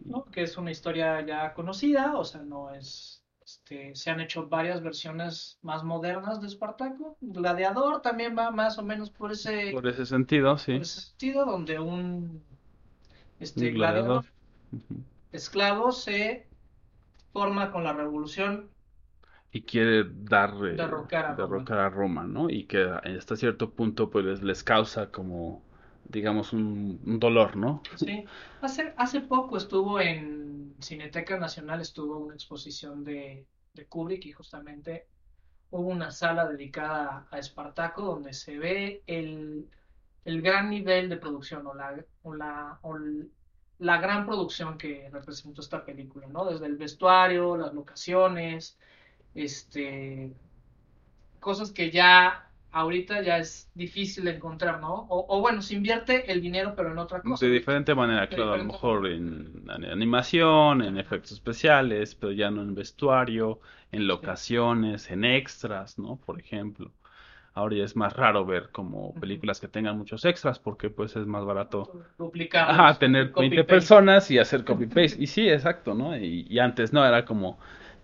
¿no? 0.06 0.26
Que 0.26 0.44
es 0.44 0.58
una 0.58 0.72
historia 0.72 1.26
ya 1.26 1.54
conocida, 1.54 2.18
o 2.18 2.24
sea, 2.24 2.42
no 2.42 2.74
es, 2.74 3.24
este, 3.44 3.96
se 3.96 4.10
han 4.10 4.22
hecho 4.22 4.48
varias 4.48 4.82
versiones 4.82 5.60
más 5.62 5.84
modernas 5.84 6.42
de 6.42 6.48
Espartaco. 6.48 7.18
Gladiador 7.22 8.02
también 8.02 8.36
va 8.38 8.52
más 8.52 8.78
o 8.78 8.84
menos 8.84 9.10
por 9.10 9.32
ese, 9.32 9.72
Por 9.72 9.88
ese 9.88 10.06
sentido, 10.06 10.58
sí. 10.58 10.74
por 10.74 10.82
ese 10.82 11.02
sentido, 11.02 11.46
donde 11.46 11.80
un, 11.80 12.44
este, 13.40 13.70
Un 13.70 13.74
gladiador 13.76 14.26
esclavo 15.32 15.92
se 15.92 16.48
forma 17.34 17.72
con 17.72 17.84
la 17.84 17.94
revolución 17.94 18.72
Y 19.52 19.62
quiere 19.64 20.04
dar, 20.10 20.52
eh, 20.66 20.80
Derrocar 20.80 21.26
a 21.26 21.36
Roma. 21.38 21.38
derrocar 21.38 21.80
a 21.80 21.90
Roma, 21.90 22.24
¿no? 22.26 22.50
Y 22.50 22.66
que 22.68 22.84
hasta 22.84 23.36
cierto 23.38 23.74
punto, 23.76 24.10
pues 24.10 24.26
les, 24.26 24.42
les 24.44 24.64
causa 24.64 25.12
como, 25.12 25.64
digamos, 26.06 26.54
un, 26.54 27.00
un 27.06 27.20
dolor, 27.20 27.56
¿no? 27.56 27.90
Sí, 27.96 28.26
hace, 28.62 28.94
hace 28.98 29.22
poco 29.22 29.58
estuvo 29.58 30.00
en 30.00 30.76
Cineteca 30.82 31.38
Nacional, 31.38 31.82
estuvo 31.82 32.18
una 32.20 32.34
exposición 32.36 33.04
de, 33.04 33.48
de 33.74 33.88
Kubrick 33.88 34.26
y 34.26 34.32
justamente 34.32 35.08
hubo 35.70 35.90
una 35.90 36.12
sala 36.12 36.48
dedicada 36.48 37.28
a 37.32 37.40
Espartaco 37.40 38.04
donde 38.04 38.34
se 38.34 38.58
ve 38.60 39.04
el, 39.08 39.70
el 40.26 40.42
gran 40.42 40.70
nivel 40.70 41.10
de 41.10 41.18
producción 41.18 41.68
o 41.68 41.74
la, 41.76 42.06
o 42.24 42.36
la, 42.36 42.80
o 42.84 42.98
la 43.80 43.98
gran 43.98 44.26
producción 44.26 44.78
que 44.78 45.10
representó 45.12 45.62
esta 45.62 45.84
película, 45.86 46.28
¿no? 46.28 46.46
Desde 46.46 46.66
el 46.66 46.78
vestuario, 46.78 47.58
las 47.58 47.74
locaciones, 47.74 48.78
este, 49.36 50.32
cosas 51.40 51.72
que 51.72 51.92
ya 51.92 52.50
ahorita 52.72 53.22
ya 53.22 53.38
es 53.38 53.70
difícil 53.76 54.26
de 54.26 54.32
encontrar, 54.32 54.82
¿no? 54.82 55.06
O, 55.10 55.26
o 55.38 55.42
bueno, 55.42 55.62
se 55.62 55.76
invierte 55.76 56.32
el 56.32 56.42
dinero 56.42 56.74
pero 56.76 56.92
en 56.92 56.98
otra 56.98 57.22
cosa. 57.22 57.46
De 57.46 57.52
diferente 57.52 57.94
manera, 57.94 58.28
claro, 58.28 58.54
a 58.54 58.58
lo 58.58 58.66
mejor 58.66 59.08
en, 59.08 59.64
en 59.70 59.86
animación, 59.86 60.82
en 60.82 60.98
efectos 60.98 61.34
especiales, 61.34 62.16
pero 62.16 62.32
ya 62.32 62.50
no 62.50 62.62
en 62.62 62.74
vestuario, 62.74 63.60
en 63.92 64.08
locaciones, 64.08 65.12
en 65.12 65.24
extras, 65.24 66.00
¿no? 66.00 66.16
Por 66.18 66.40
ejemplo. 66.40 66.92
Ahora 67.54 67.76
ya 67.78 67.84
es 67.84 67.96
más 67.96 68.14
raro 68.14 68.46
ver 68.46 68.72
como 68.72 69.20
películas 69.20 69.60
que 69.60 69.68
tengan 69.68 69.98
muchos 69.98 70.26
extras 70.26 70.60
porque 70.60 70.90
pues 70.90 71.16
es 71.16 71.28
más 71.28 71.46
barato 71.46 71.92
Duplicamos. 72.18 72.74
ajá, 72.74 72.98
tener 73.00 73.32
Copy 73.32 73.50
20 73.50 73.64
paste. 73.64 73.64
personas 73.64 74.32
y 74.32 74.40
hacer 74.40 74.64
copy-paste. 74.66 75.18
Y 75.22 75.28
sí, 75.28 75.50
exacto, 75.50 75.94
¿no? 75.94 76.18
Y, 76.18 76.48
y 76.50 76.60
antes 76.60 76.94
no, 76.94 77.06
era 77.06 77.26
como 77.26 77.60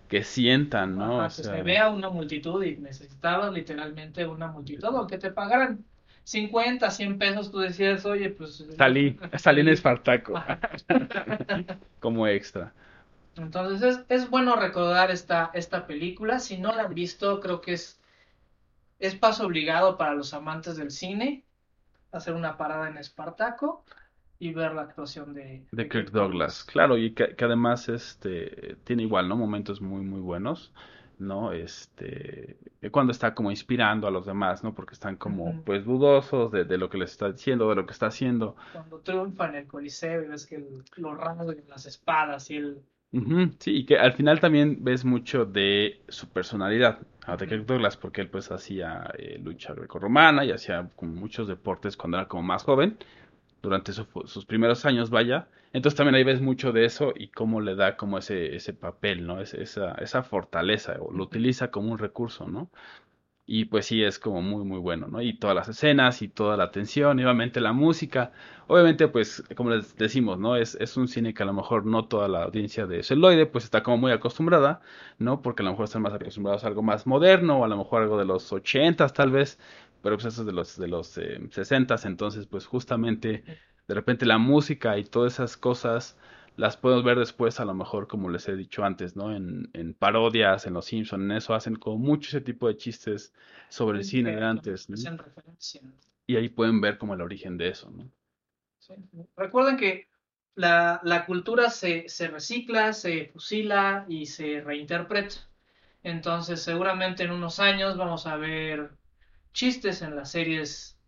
que 0.08 0.24
sientan, 0.24 0.98
¿no? 0.98 1.20
Ajá, 1.20 1.26
O 1.26 1.28
que 1.28 1.42
se 1.42 1.62
vea 1.62 1.88
una 1.90 2.10
multitud 2.10 2.62
y 2.64 2.76
necesitabas 2.76 3.52
literalmente 3.52 4.26
una 4.26 4.48
multitud, 4.48 4.84
aunque 4.84 5.18
te 5.18 5.30
pagaran 5.30 5.84
50, 6.24 6.90
100 6.90 7.18
pesos, 7.18 7.50
tú 7.50 7.58
decías, 7.58 8.04
oye, 8.06 8.30
pues... 8.30 8.64
Salí, 8.76 9.18
salí 9.38 9.60
en 9.62 9.68
Espartaco 9.68 10.34
como 12.00 12.26
extra. 12.26 12.72
Entonces 13.36 13.82
es, 13.82 14.04
es 14.08 14.30
bueno 14.30 14.56
recordar 14.56 15.10
esta, 15.10 15.50
esta 15.54 15.86
película. 15.86 16.38
Si 16.40 16.58
no 16.58 16.72
la 16.74 16.84
han 16.84 16.94
visto, 16.94 17.40
creo 17.40 17.60
que 17.60 17.72
es, 17.74 17.99
es 19.00 19.16
paso 19.16 19.46
obligado 19.46 19.98
para 19.98 20.14
los 20.14 20.32
amantes 20.34 20.76
del 20.76 20.90
cine 20.92 21.44
hacer 22.12 22.34
una 22.34 22.56
parada 22.56 22.88
en 22.88 22.98
Espartaco 22.98 23.84
y 24.38 24.52
ver 24.52 24.72
la 24.74 24.82
actuación 24.82 25.34
de, 25.34 25.66
De 25.72 25.88
Kirk 25.88 26.10
Douglas, 26.10 26.64
claro, 26.64 26.96
y 26.98 27.12
que, 27.14 27.36
que 27.36 27.44
además 27.44 27.88
este 27.88 28.76
tiene 28.84 29.02
igual, 29.04 29.28
¿no? 29.28 29.36
Momentos 29.36 29.80
muy 29.80 30.02
muy 30.02 30.20
buenos, 30.20 30.72
¿no? 31.18 31.52
Este, 31.52 32.56
eh, 32.80 32.90
cuando 32.90 33.12
está 33.12 33.34
como 33.34 33.50
inspirando 33.50 34.08
a 34.08 34.10
los 34.10 34.26
demás, 34.26 34.64
¿no? 34.64 34.74
Porque 34.74 34.94
están 34.94 35.16
como 35.16 35.62
pues 35.64 35.84
dudosos 35.84 36.50
de, 36.50 36.64
de 36.64 36.78
lo 36.78 36.88
que 36.90 36.98
les 36.98 37.12
está 37.12 37.30
diciendo, 37.30 37.68
de 37.68 37.76
lo 37.76 37.86
que 37.86 37.92
está 37.92 38.06
haciendo. 38.06 38.56
Cuando 38.72 39.00
triunfa 39.00 39.48
en 39.48 39.54
el 39.56 39.66
Coliseo 39.66 40.22
y 40.24 40.28
ves 40.28 40.46
que 40.46 40.56
el- 40.56 40.84
los 40.96 41.16
rasgan 41.16 41.56
las 41.68 41.86
espadas 41.86 42.50
y 42.50 42.56
el... 42.56 42.82
Ujú, 43.12 43.50
sí, 43.58 43.78
y 43.78 43.86
que 43.86 43.98
al 43.98 44.12
final 44.12 44.38
también 44.38 44.84
ves 44.84 45.04
mucho 45.04 45.44
de 45.44 46.04
su 46.08 46.28
personalidad, 46.30 47.00
a 47.26 47.36
de. 47.36 47.48
Kirk 47.48 47.66
Douglas, 47.66 47.96
porque 47.96 48.20
él 48.20 48.30
pues 48.30 48.52
hacía 48.52 49.10
eh, 49.18 49.38
lucha 49.42 49.74
grecorromana 49.74 50.44
y 50.44 50.52
hacía 50.52 50.90
como 50.94 51.12
muchos 51.14 51.48
deportes 51.48 51.96
cuando 51.96 52.18
era 52.18 52.28
como 52.28 52.42
más 52.44 52.62
joven. 52.64 52.98
durante 53.62 53.92
su- 53.92 54.06
sus 54.26 54.46
primeros 54.46 54.86
años, 54.86 55.10
vaya. 55.10 55.48
Entonces 55.72 55.96
también 55.96 56.16
ahí 56.16 56.24
ves 56.24 56.40
mucho 56.42 56.72
de 56.72 56.84
eso 56.86 57.12
y 57.16 57.28
cómo 57.30 57.60
le 57.62 57.74
da 57.76 57.96
como 57.96 58.18
ese, 58.18 58.56
ese 58.56 58.74
papel, 58.74 59.26
¿no? 59.26 59.40
Ese- 59.40 59.62
esa, 59.62 59.92
esa 59.96 60.22
fortaleza, 60.24 60.96
o 61.00 61.12
lo 61.12 61.24
utiliza 61.24 61.70
como 61.72 61.92
un 61.92 61.98
recurso, 61.98 62.48
¿no? 62.48 62.70
Y 63.52 63.64
pues 63.64 63.86
sí, 63.86 64.04
es 64.04 64.20
como 64.20 64.42
muy, 64.42 64.64
muy 64.64 64.78
bueno, 64.78 65.08
¿no? 65.08 65.20
Y 65.20 65.34
todas 65.36 65.56
las 65.56 65.68
escenas 65.68 66.22
y 66.22 66.28
toda 66.28 66.56
la 66.56 66.64
atención, 66.64 67.18
y 67.18 67.24
obviamente 67.24 67.60
la 67.60 67.72
música. 67.72 68.30
Obviamente, 68.68 69.08
pues, 69.08 69.42
como 69.56 69.70
les 69.70 69.96
decimos, 69.96 70.38
¿no? 70.38 70.54
Es, 70.54 70.76
es 70.76 70.96
un 70.96 71.08
cine 71.08 71.34
que 71.34 71.42
a 71.42 71.46
lo 71.46 71.52
mejor 71.52 71.84
no 71.84 72.04
toda 72.06 72.28
la 72.28 72.44
audiencia 72.44 72.86
de 72.86 73.02
celuloide, 73.02 73.46
pues 73.46 73.64
está 73.64 73.82
como 73.82 73.96
muy 73.96 74.12
acostumbrada, 74.12 74.80
¿no? 75.18 75.42
Porque 75.42 75.62
a 75.62 75.64
lo 75.64 75.72
mejor 75.72 75.86
están 75.86 76.02
más 76.02 76.12
acostumbrados 76.12 76.62
a 76.62 76.68
algo 76.68 76.82
más 76.82 77.08
moderno, 77.08 77.58
o 77.58 77.64
a 77.64 77.68
lo 77.68 77.76
mejor 77.76 78.02
algo 78.02 78.18
de 78.18 78.24
los 78.24 78.52
ochentas, 78.52 79.12
tal 79.14 79.32
vez, 79.32 79.58
pero 80.00 80.16
pues 80.16 80.26
eso 80.26 80.42
es 80.42 80.46
de 80.46 80.52
los, 80.52 80.78
de 80.78 80.86
los 80.86 81.18
eh, 81.18 81.40
sesentas, 81.50 82.04
entonces, 82.04 82.46
pues 82.46 82.66
justamente, 82.66 83.42
de 83.88 83.94
repente 83.94 84.26
la 84.26 84.38
música 84.38 84.96
y 84.96 85.02
todas 85.04 85.32
esas 85.34 85.56
cosas 85.56 86.16
las 86.56 86.76
podemos 86.76 87.04
ver 87.04 87.18
después, 87.18 87.60
a 87.60 87.64
lo 87.64 87.74
mejor, 87.74 88.06
como 88.08 88.28
les 88.30 88.48
he 88.48 88.56
dicho 88.56 88.84
antes, 88.84 89.16
¿no? 89.16 89.34
En, 89.34 89.70
en 89.72 89.94
parodias, 89.94 90.66
en 90.66 90.74
Los 90.74 90.86
Simpson, 90.86 91.22
en 91.22 91.32
eso 91.38 91.54
hacen 91.54 91.76
como 91.76 91.98
mucho 91.98 92.28
ese 92.28 92.40
tipo 92.40 92.68
de 92.68 92.76
chistes 92.76 93.32
sobre 93.68 93.98
el 93.98 94.04
cine 94.04 94.36
de 94.36 94.44
antes, 94.44 94.88
¿no? 94.90 95.10
Y 96.26 96.36
ahí 96.36 96.48
pueden 96.48 96.80
ver 96.80 96.96
como 96.96 97.12
el 97.12 97.20
origen 97.20 97.58
de 97.58 97.68
eso, 97.68 97.90
¿no? 97.90 98.10
Sí. 98.78 98.94
Recuerden 99.36 99.76
que 99.76 100.08
la, 100.54 101.00
la 101.04 101.26
cultura 101.26 101.70
se, 101.70 102.08
se 102.08 102.28
recicla, 102.28 102.92
se 102.92 103.26
fusila 103.32 104.06
y 104.08 104.26
se 104.26 104.60
reinterpreta. 104.60 105.36
Entonces, 106.02 106.62
seguramente 106.62 107.24
en 107.24 107.32
unos 107.32 107.60
años 107.60 107.96
vamos 107.96 108.26
a 108.26 108.36
ver 108.36 108.90
chistes 109.54 110.02
en 110.02 110.16
las 110.16 110.32
series 110.32 110.98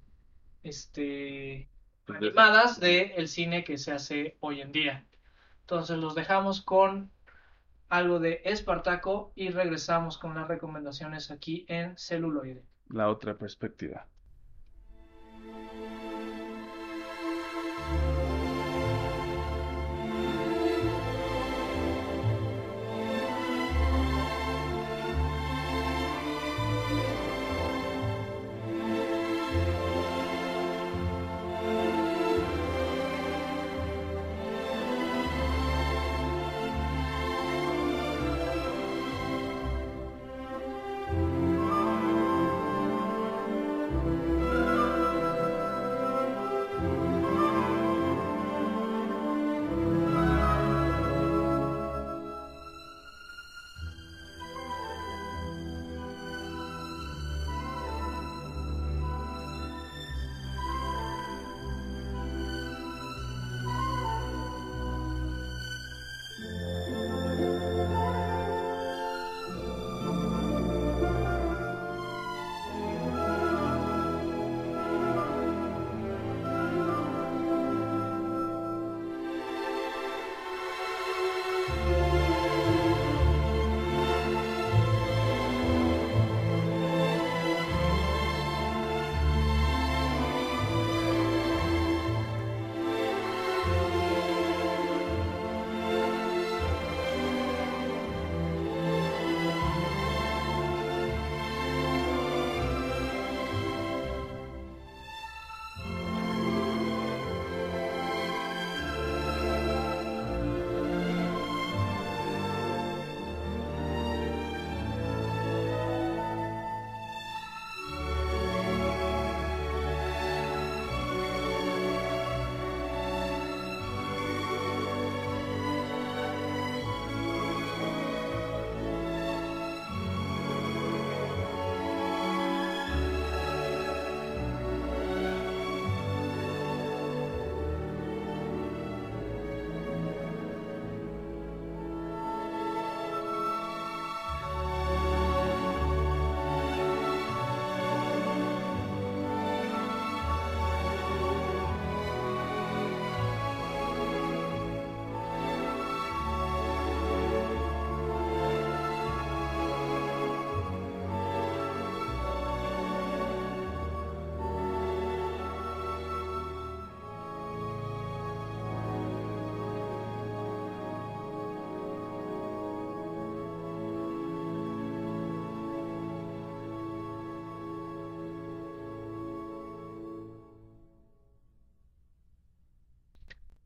este, 0.64 1.68
Pues 2.06 2.20
de- 2.20 2.28
animadas 2.28 2.80
del 2.80 3.28
cine 3.28 3.64
que 3.64 3.78
se 3.78 3.92
hace 3.92 4.36
hoy 4.40 4.60
en 4.62 4.72
día. 4.72 5.06
Entonces, 5.62 5.98
los 5.98 6.14
dejamos 6.14 6.62
con 6.62 7.10
algo 7.88 8.20
de 8.20 8.40
Espartaco 8.44 9.32
y 9.34 9.50
regresamos 9.50 10.18
con 10.18 10.34
las 10.34 10.48
recomendaciones 10.48 11.30
aquí 11.30 11.66
en 11.68 11.96
celuloide. 11.98 12.64
La 12.88 13.08
otra 13.08 13.36
perspectiva. 13.36 14.06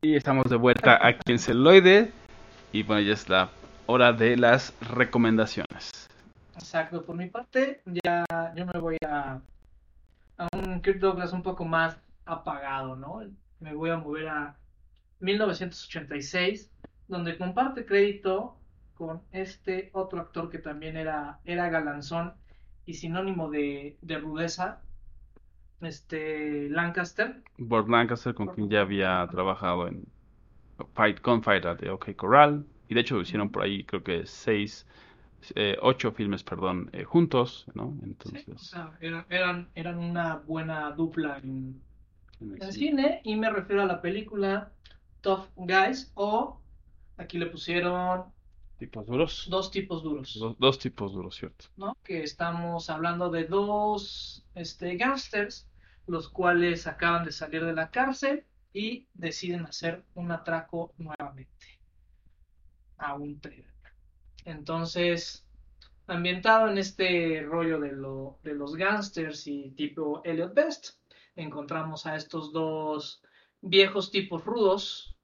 Y 0.01 0.15
estamos 0.15 0.45
de 0.45 0.57
vuelta 0.57 0.99
aquí 1.01 1.31
en 1.31 1.39
Celoide. 1.39 2.11
Y 2.71 2.83
bueno, 2.83 3.01
ya 3.01 3.13
es 3.13 3.27
la 3.29 3.49
hora 3.87 4.13
de 4.13 4.37
las 4.37 4.71
recomendaciones. 4.93 6.07
Exacto, 6.53 7.03
por 7.03 7.15
mi 7.15 7.29
parte, 7.29 7.81
ya 7.85 8.23
yo 8.55 8.65
me 8.67 8.79
voy 8.79 8.97
a, 9.03 9.39
a 10.37 10.47
un 10.53 10.81
Kirk 10.81 10.99
Douglas 10.99 11.33
un 11.33 11.41
poco 11.41 11.65
más 11.65 11.97
apagado, 12.25 12.95
¿no? 12.95 13.21
Me 13.59 13.73
voy 13.73 13.89
a 13.89 13.97
mover 13.97 14.27
a 14.27 14.55
1986, 15.19 16.69
donde 17.07 17.35
comparte 17.35 17.85
crédito 17.85 18.55
con 18.93 19.23
este 19.31 19.89
otro 19.93 20.19
actor 20.19 20.51
que 20.51 20.59
también 20.59 20.95
era, 20.95 21.39
era 21.43 21.69
galanzón 21.69 22.33
y 22.85 22.93
sinónimo 22.93 23.49
de, 23.49 23.97
de 24.01 24.17
rudeza, 24.19 24.79
este 25.81 26.69
Lancaster. 26.69 27.43
Burt 27.59 27.87
Lancaster, 27.89 28.33
con 28.33 28.47
quien 28.49 28.69
ya 28.69 28.81
había 28.81 29.27
trabajado 29.31 29.87
en 29.87 30.05
Fight 30.95 31.21
Gunfighter 31.23 31.77
de 31.77 31.89
OK 31.91 32.15
Corral. 32.15 32.65
Y 32.89 32.95
de 32.95 33.01
hecho 33.01 33.19
hicieron 33.21 33.51
por 33.51 33.63
ahí, 33.63 33.83
creo 33.85 34.03
que 34.03 34.25
seis, 34.25 34.87
eh, 35.55 35.77
ocho 35.81 36.11
filmes, 36.11 36.43
perdón, 36.43 36.89
eh, 36.93 37.03
juntos, 37.03 37.65
¿no? 37.75 37.97
Sí, 38.01 38.03
Entonces, 38.03 38.55
o 38.55 38.57
sea, 38.57 38.97
era- 39.01 39.25
eran, 39.29 39.71
eran 39.75 39.97
una 39.99 40.35
buena 40.37 40.91
dupla 40.91 41.37
en, 41.39 41.81
en 42.41 42.51
el 42.53 42.61
en 42.61 42.71
cine. 42.71 42.89
cine 42.91 43.21
y 43.23 43.35
me 43.35 43.49
refiero 43.49 43.81
a 43.83 43.85
la 43.85 44.01
película 44.01 44.73
Tough 45.21 45.49
Guys 45.55 46.11
o 46.15 46.61
aquí 47.17 47.37
le 47.39 47.47
pusieron 47.47 48.25
tipos 48.77 49.05
duros. 49.05 49.47
dos 49.49 49.71
tipos 49.71 50.03
duros, 50.03 50.37
Dos, 50.39 50.55
dos 50.57 50.79
tipos 50.79 51.13
duros, 51.13 51.35
¿cierto? 51.35 51.65
¿no? 51.75 51.97
Que 52.03 52.23
estamos 52.23 52.89
hablando 52.89 53.29
de 53.29 53.45
dos 53.45 54.45
este, 54.55 54.95
gangsters, 54.95 55.67
los 56.05 56.29
cuales 56.29 56.87
acaban 56.87 57.25
de 57.25 57.31
salir 57.31 57.65
de 57.65 57.73
la 57.73 57.91
cárcel 57.91 58.45
y 58.73 59.07
deciden 59.13 59.65
hacer 59.65 60.03
un 60.15 60.31
atraco 60.31 60.93
nuevamente 60.97 61.79
a 62.97 63.15
un 63.15 63.39
tren. 63.39 63.65
Entonces, 64.45 65.45
ambientado 66.07 66.69
en 66.69 66.77
este 66.77 67.43
rollo 67.43 67.79
de, 67.79 67.91
lo, 67.91 68.39
de 68.43 68.53
los 68.53 68.75
gangsters 68.75 69.47
y 69.47 69.71
tipo 69.71 70.21
Elliot 70.23 70.53
Best, 70.53 70.97
encontramos 71.35 72.05
a 72.05 72.15
estos 72.15 72.53
dos 72.53 73.21
viejos 73.61 74.11
tipos 74.11 74.45
rudos 74.45 75.17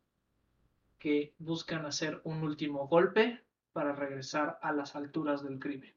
que 0.99 1.33
buscan 1.37 1.85
hacer 1.85 2.21
un 2.23 2.43
último 2.43 2.87
golpe 2.87 3.42
para 3.73 3.93
regresar 3.93 4.57
a 4.61 4.71
las 4.71 4.95
alturas 4.95 5.43
del 5.43 5.59
crimen. 5.59 5.93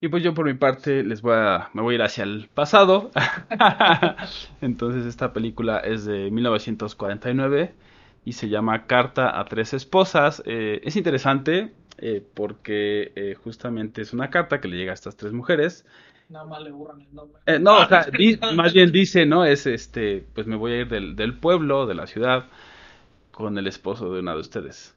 Y 0.00 0.08
pues 0.08 0.22
yo 0.22 0.32
por 0.32 0.46
mi 0.46 0.54
parte 0.54 1.02
les 1.02 1.22
voy 1.22 1.34
a, 1.36 1.70
me 1.72 1.82
voy 1.82 1.94
a 1.94 1.96
ir 1.96 2.02
hacia 2.02 2.22
el 2.24 2.48
pasado. 2.54 3.10
Entonces 4.60 5.06
esta 5.06 5.32
película 5.32 5.78
es 5.78 6.04
de 6.04 6.30
1949 6.30 7.74
y 8.24 8.32
se 8.34 8.48
llama 8.48 8.86
Carta 8.86 9.38
a 9.38 9.44
tres 9.46 9.74
esposas. 9.74 10.42
Eh, 10.46 10.80
es 10.84 10.94
interesante 10.96 11.72
eh, 11.98 12.24
porque 12.34 13.12
eh, 13.16 13.34
justamente 13.42 14.02
es 14.02 14.12
una 14.12 14.30
carta 14.30 14.60
que 14.60 14.68
le 14.68 14.76
llega 14.76 14.92
a 14.92 14.94
estas 14.94 15.16
tres 15.16 15.32
mujeres. 15.32 15.84
Nada 16.28 16.46
más 16.46 16.62
le 16.62 16.70
borran 16.70 17.00
el 17.02 17.14
nombre. 17.14 17.42
No, 17.60 17.78
o 17.80 17.86
sea, 17.88 18.04
di- 18.16 18.38
más 18.50 18.72
bien 18.72 18.92
dice, 18.92 19.26
¿no? 19.26 19.44
Es 19.44 19.66
este, 19.66 20.24
pues 20.34 20.46
me 20.46 20.56
voy 20.56 20.72
a 20.72 20.80
ir 20.82 20.88
del, 20.88 21.16
del 21.16 21.38
pueblo, 21.38 21.86
de 21.86 21.94
la 21.94 22.06
ciudad, 22.06 22.46
con 23.32 23.58
el 23.58 23.66
esposo 23.68 24.12
de 24.14 24.20
una 24.20 24.34
de 24.34 24.40
ustedes. 24.40 24.96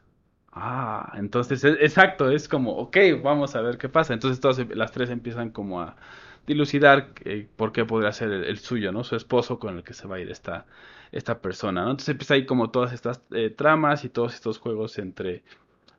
Ah, 0.54 1.14
entonces, 1.16 1.64
es- 1.64 1.78
exacto, 1.80 2.30
es 2.30 2.48
como, 2.50 2.76
ok, 2.78 2.98
vamos 3.24 3.56
a 3.56 3.62
ver 3.62 3.78
qué 3.78 3.88
pasa. 3.90 4.14
Entonces 4.14 4.40
todas 4.42 4.60
em- 4.60 4.70
las 4.74 4.92
tres 4.92 5.10
empiezan 5.10 5.50
como 5.52 5.82
a 5.82 5.96
dilucidar 6.46 7.14
eh, 7.24 7.48
por 7.56 7.72
qué 7.72 7.86
podría 7.86 8.12
ser 8.12 8.32
el, 8.32 8.58
suyo, 8.60 8.92
¿no? 8.92 9.04
Su 9.04 9.16
esposo 9.16 9.60
con 9.60 9.78
el 9.78 9.84
que 9.84 9.94
se 9.94 10.08
va 10.08 10.18
a 10.18 10.20
ir 10.20 10.30
esta, 10.30 10.66
esta 11.12 11.42
persona, 11.42 11.84
¿no? 11.84 11.92
Entonces 11.92 12.10
empieza 12.10 12.34
ahí 12.34 12.46
como 12.46 12.70
todas 12.72 12.92
estas 12.94 13.22
eh, 13.32 13.50
tramas 13.50 14.04
y 14.04 14.10
todos 14.10 14.34
estos 14.34 14.58
juegos 14.60 14.98
entre, 14.98 15.44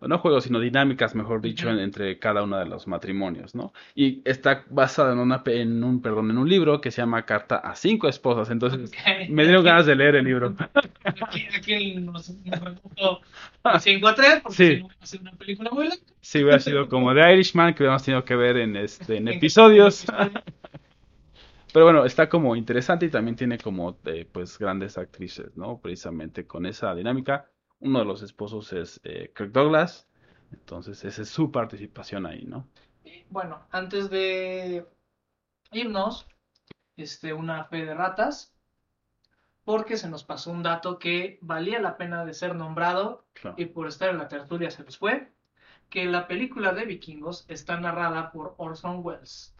no 0.09 0.19
juegos, 0.19 0.45
sino 0.45 0.61
dinámicas, 0.61 1.15
mejor 1.15 1.41
dicho, 1.41 1.71
en- 1.71 1.79
entre 1.79 2.19
cada 2.19 2.43
uno 2.43 2.59
de 2.59 2.67
los 2.67 2.87
matrimonios, 2.87 3.55
¿no? 3.55 3.73
Y 3.95 4.23
está 4.25 4.65
basada 4.71 5.13
en 5.13 5.19
una, 5.19 5.43
en 5.47 5.83
un, 5.85 6.03
perdón, 6.03 6.31
en 6.31 6.39
un 6.39 6.49
libro 6.49 6.81
que 6.81 6.91
se 6.91 7.03
llama 7.03 7.25
Carta 7.25 7.57
a 7.57 7.75
cinco 7.75 8.09
esposas. 8.09 8.51
Entonces, 8.51 8.91
me 9.29 9.45
dieron 9.45 9.65
ganas 9.65 9.87
de 9.87 9.95
leer 9.97 10.17
el 10.17 10.25
libro. 10.25 10.55
Aquí, 11.05 11.47
aquí 11.57 11.95
nos, 11.97 12.31
nos 12.45 12.61
remontó 12.61 13.21
5 13.81 14.09
a 14.09 14.15
3 14.15 14.41
porque 14.43 14.57
Sí. 14.57 14.77
si 14.77 14.83
no 14.83 14.89
va 14.89 14.95
a 15.01 15.07
ser 15.07 15.21
una 15.21 15.33
película 15.33 15.71
muy 15.73 15.89
larga. 15.89 16.03
Si 16.21 16.43
hubiera 16.43 16.59
sido 16.61 16.89
como 16.89 17.13
The 17.15 17.33
Irishman, 17.33 17.75
que 17.75 17.83
hubiéramos 17.83 18.03
tenido 18.05 18.25
que 18.25 18.37
ver 18.37 18.57
en, 18.59 18.77
este, 18.77 19.17
en 19.17 19.29
En- 19.29 19.35
episodios. 19.35 20.05
Pero 21.73 21.87
bueno, 21.87 22.05
está 22.05 22.29
como 22.29 22.55
interesante 22.55 23.07
y 23.07 23.09
también 23.09 23.35
tiene 23.37 23.57
como 23.59 23.97
eh, 24.05 24.27
pues 24.31 24.59
grandes 24.59 24.99
actrices, 24.99 25.57
¿no? 25.57 25.79
Precisamente 25.79 26.47
con 26.47 26.67
esa 26.67 26.95
dinámica. 26.95 27.47
Uno 27.83 27.99
de 27.99 28.05
los 28.05 28.23
esposos 28.23 28.73
es 28.73 29.01
eh, 29.05 29.33
Kirk 29.37 29.53
Douglas. 29.53 30.09
Entonces, 30.53 31.05
esa 31.05 31.23
es 31.23 31.29
su 31.29 31.51
participación 31.51 32.27
ahí, 32.27 32.45
¿no? 32.45 32.67
Y, 33.05 33.25
Bueno, 33.31 33.67
antes 33.71 34.11
de 34.11 34.87
irnos, 35.73 36.27
este, 36.97 37.33
una 37.33 37.65
fe 37.65 37.85
de 37.85 37.95
ratas, 37.95 38.55
porque 39.65 39.97
se 39.97 40.09
nos 40.09 40.25
pasó 40.25 40.51
un 40.51 40.63
dato 40.63 40.99
que 40.99 41.39
valía 41.41 41.81
la 41.81 41.97
pena 41.97 42.25
de 42.25 42.35
ser 42.35 42.55
nombrado 42.55 43.25
Claro. 43.35 43.57
y 43.59 43.67
por 43.67 43.87
estar 43.89 44.11
en 44.11 44.19
la 44.19 44.29
tertulia 44.29 44.71
se 44.71 44.85
nos 44.85 44.99
fue, 44.99 45.33
que 45.89 46.05
la 46.05 46.27
película 46.27 46.73
de 46.73 46.85
Vikingos 46.87 47.45
está 47.49 47.79
narrada 47.81 48.31
por 48.33 48.55
Orson 48.59 49.01
Welles. 49.05 49.55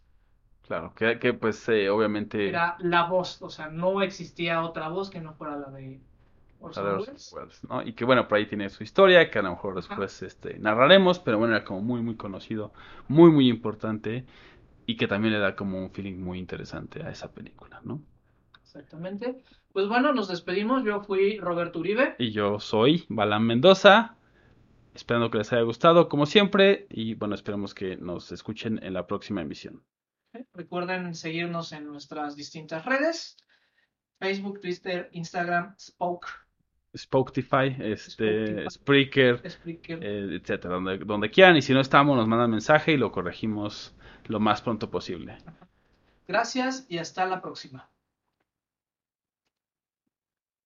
Claro, 0.61 0.93
que, 0.95 1.19
que 1.19 1.33
pues 1.33 1.67
eh, 1.69 1.89
obviamente 1.89 2.47
Era 2.47 2.77
la 2.79 3.03
voz, 3.05 3.41
o 3.41 3.49
sea, 3.49 3.67
no 3.67 4.01
existía 4.01 4.61
otra 4.63 4.87
voz 4.87 5.09
que 5.09 5.19
no 5.19 5.33
fuera 5.33 5.57
la 5.57 5.69
de 5.71 5.99
Orson 6.63 6.85
de 6.85 6.91
Orson 6.91 7.13
Welles. 7.13 7.33
Welles, 7.33 7.63
¿no? 7.69 7.81
Y 7.83 7.93
que 7.93 8.05
bueno, 8.05 8.27
por 8.27 8.37
ahí 8.37 8.45
tiene 8.45 8.69
su 8.69 8.83
historia, 8.83 9.29
que 9.29 9.39
a 9.39 9.41
lo 9.41 9.51
mejor 9.51 9.75
después 9.75 10.21
este, 10.23 10.57
narraremos, 10.59 11.19
pero 11.19 11.37
bueno, 11.37 11.55
era 11.55 11.65
como 11.65 11.81
muy, 11.81 12.01
muy 12.01 12.15
conocido, 12.15 12.73
muy, 13.07 13.31
muy 13.31 13.49
importante 13.49 14.25
y 14.85 14.97
que 14.97 15.07
también 15.07 15.33
le 15.33 15.39
da 15.39 15.55
como 15.55 15.79
un 15.79 15.91
feeling 15.91 16.17
muy 16.17 16.39
interesante 16.39 17.03
a 17.03 17.09
esa 17.09 17.31
película, 17.31 17.81
¿no? 17.83 18.01
Exactamente. 18.61 19.43
Pues 19.71 19.87
bueno, 19.87 20.13
nos 20.13 20.29
despedimos. 20.29 20.83
Yo 20.83 21.01
fui 21.01 21.37
Roberto 21.37 21.79
Uribe. 21.79 22.15
Y 22.17 22.31
yo 22.31 22.59
soy 22.59 23.05
Balán 23.09 23.43
Mendoza, 23.43 24.15
esperando 24.93 25.29
que 25.29 25.39
les 25.39 25.51
haya 25.51 25.63
gustado 25.63 26.07
como 26.09 26.25
siempre 26.25 26.87
y 26.89 27.15
bueno, 27.15 27.35
esperemos 27.35 27.73
que 27.73 27.97
nos 27.97 28.31
escuchen 28.31 28.79
en 28.83 28.93
la 28.93 29.05
próxima 29.05 29.41
emisión. 29.41 29.83
Recuerden 30.53 31.13
seguirnos 31.13 31.73
en 31.73 31.85
nuestras 31.85 32.35
distintas 32.35 32.85
redes. 32.85 33.37
Facebook, 34.19 34.61
Twitter, 34.61 35.09
Instagram, 35.11 35.75
Spoke, 35.77 36.27
Spotify, 36.93 37.75
este, 37.79 38.65
Spotify. 38.65 38.69
Spreaker, 38.69 39.49
Spreaker. 39.49 39.99
eh, 40.01 40.39
etcétera, 40.41 40.75
donde, 40.75 40.97
donde 40.99 41.29
quieran 41.29 41.57
y 41.57 41.61
si 41.61 41.73
no 41.73 41.81
estamos 41.81 42.15
nos 42.15 42.27
mandan 42.27 42.51
mensaje 42.51 42.93
y 42.93 42.97
lo 42.97 43.11
corregimos 43.11 43.93
lo 44.25 44.39
más 44.39 44.61
pronto 44.61 44.89
posible. 44.89 45.37
Gracias 46.27 46.85
y 46.89 46.99
hasta 46.99 47.25
la 47.25 47.41
próxima. 47.41 47.89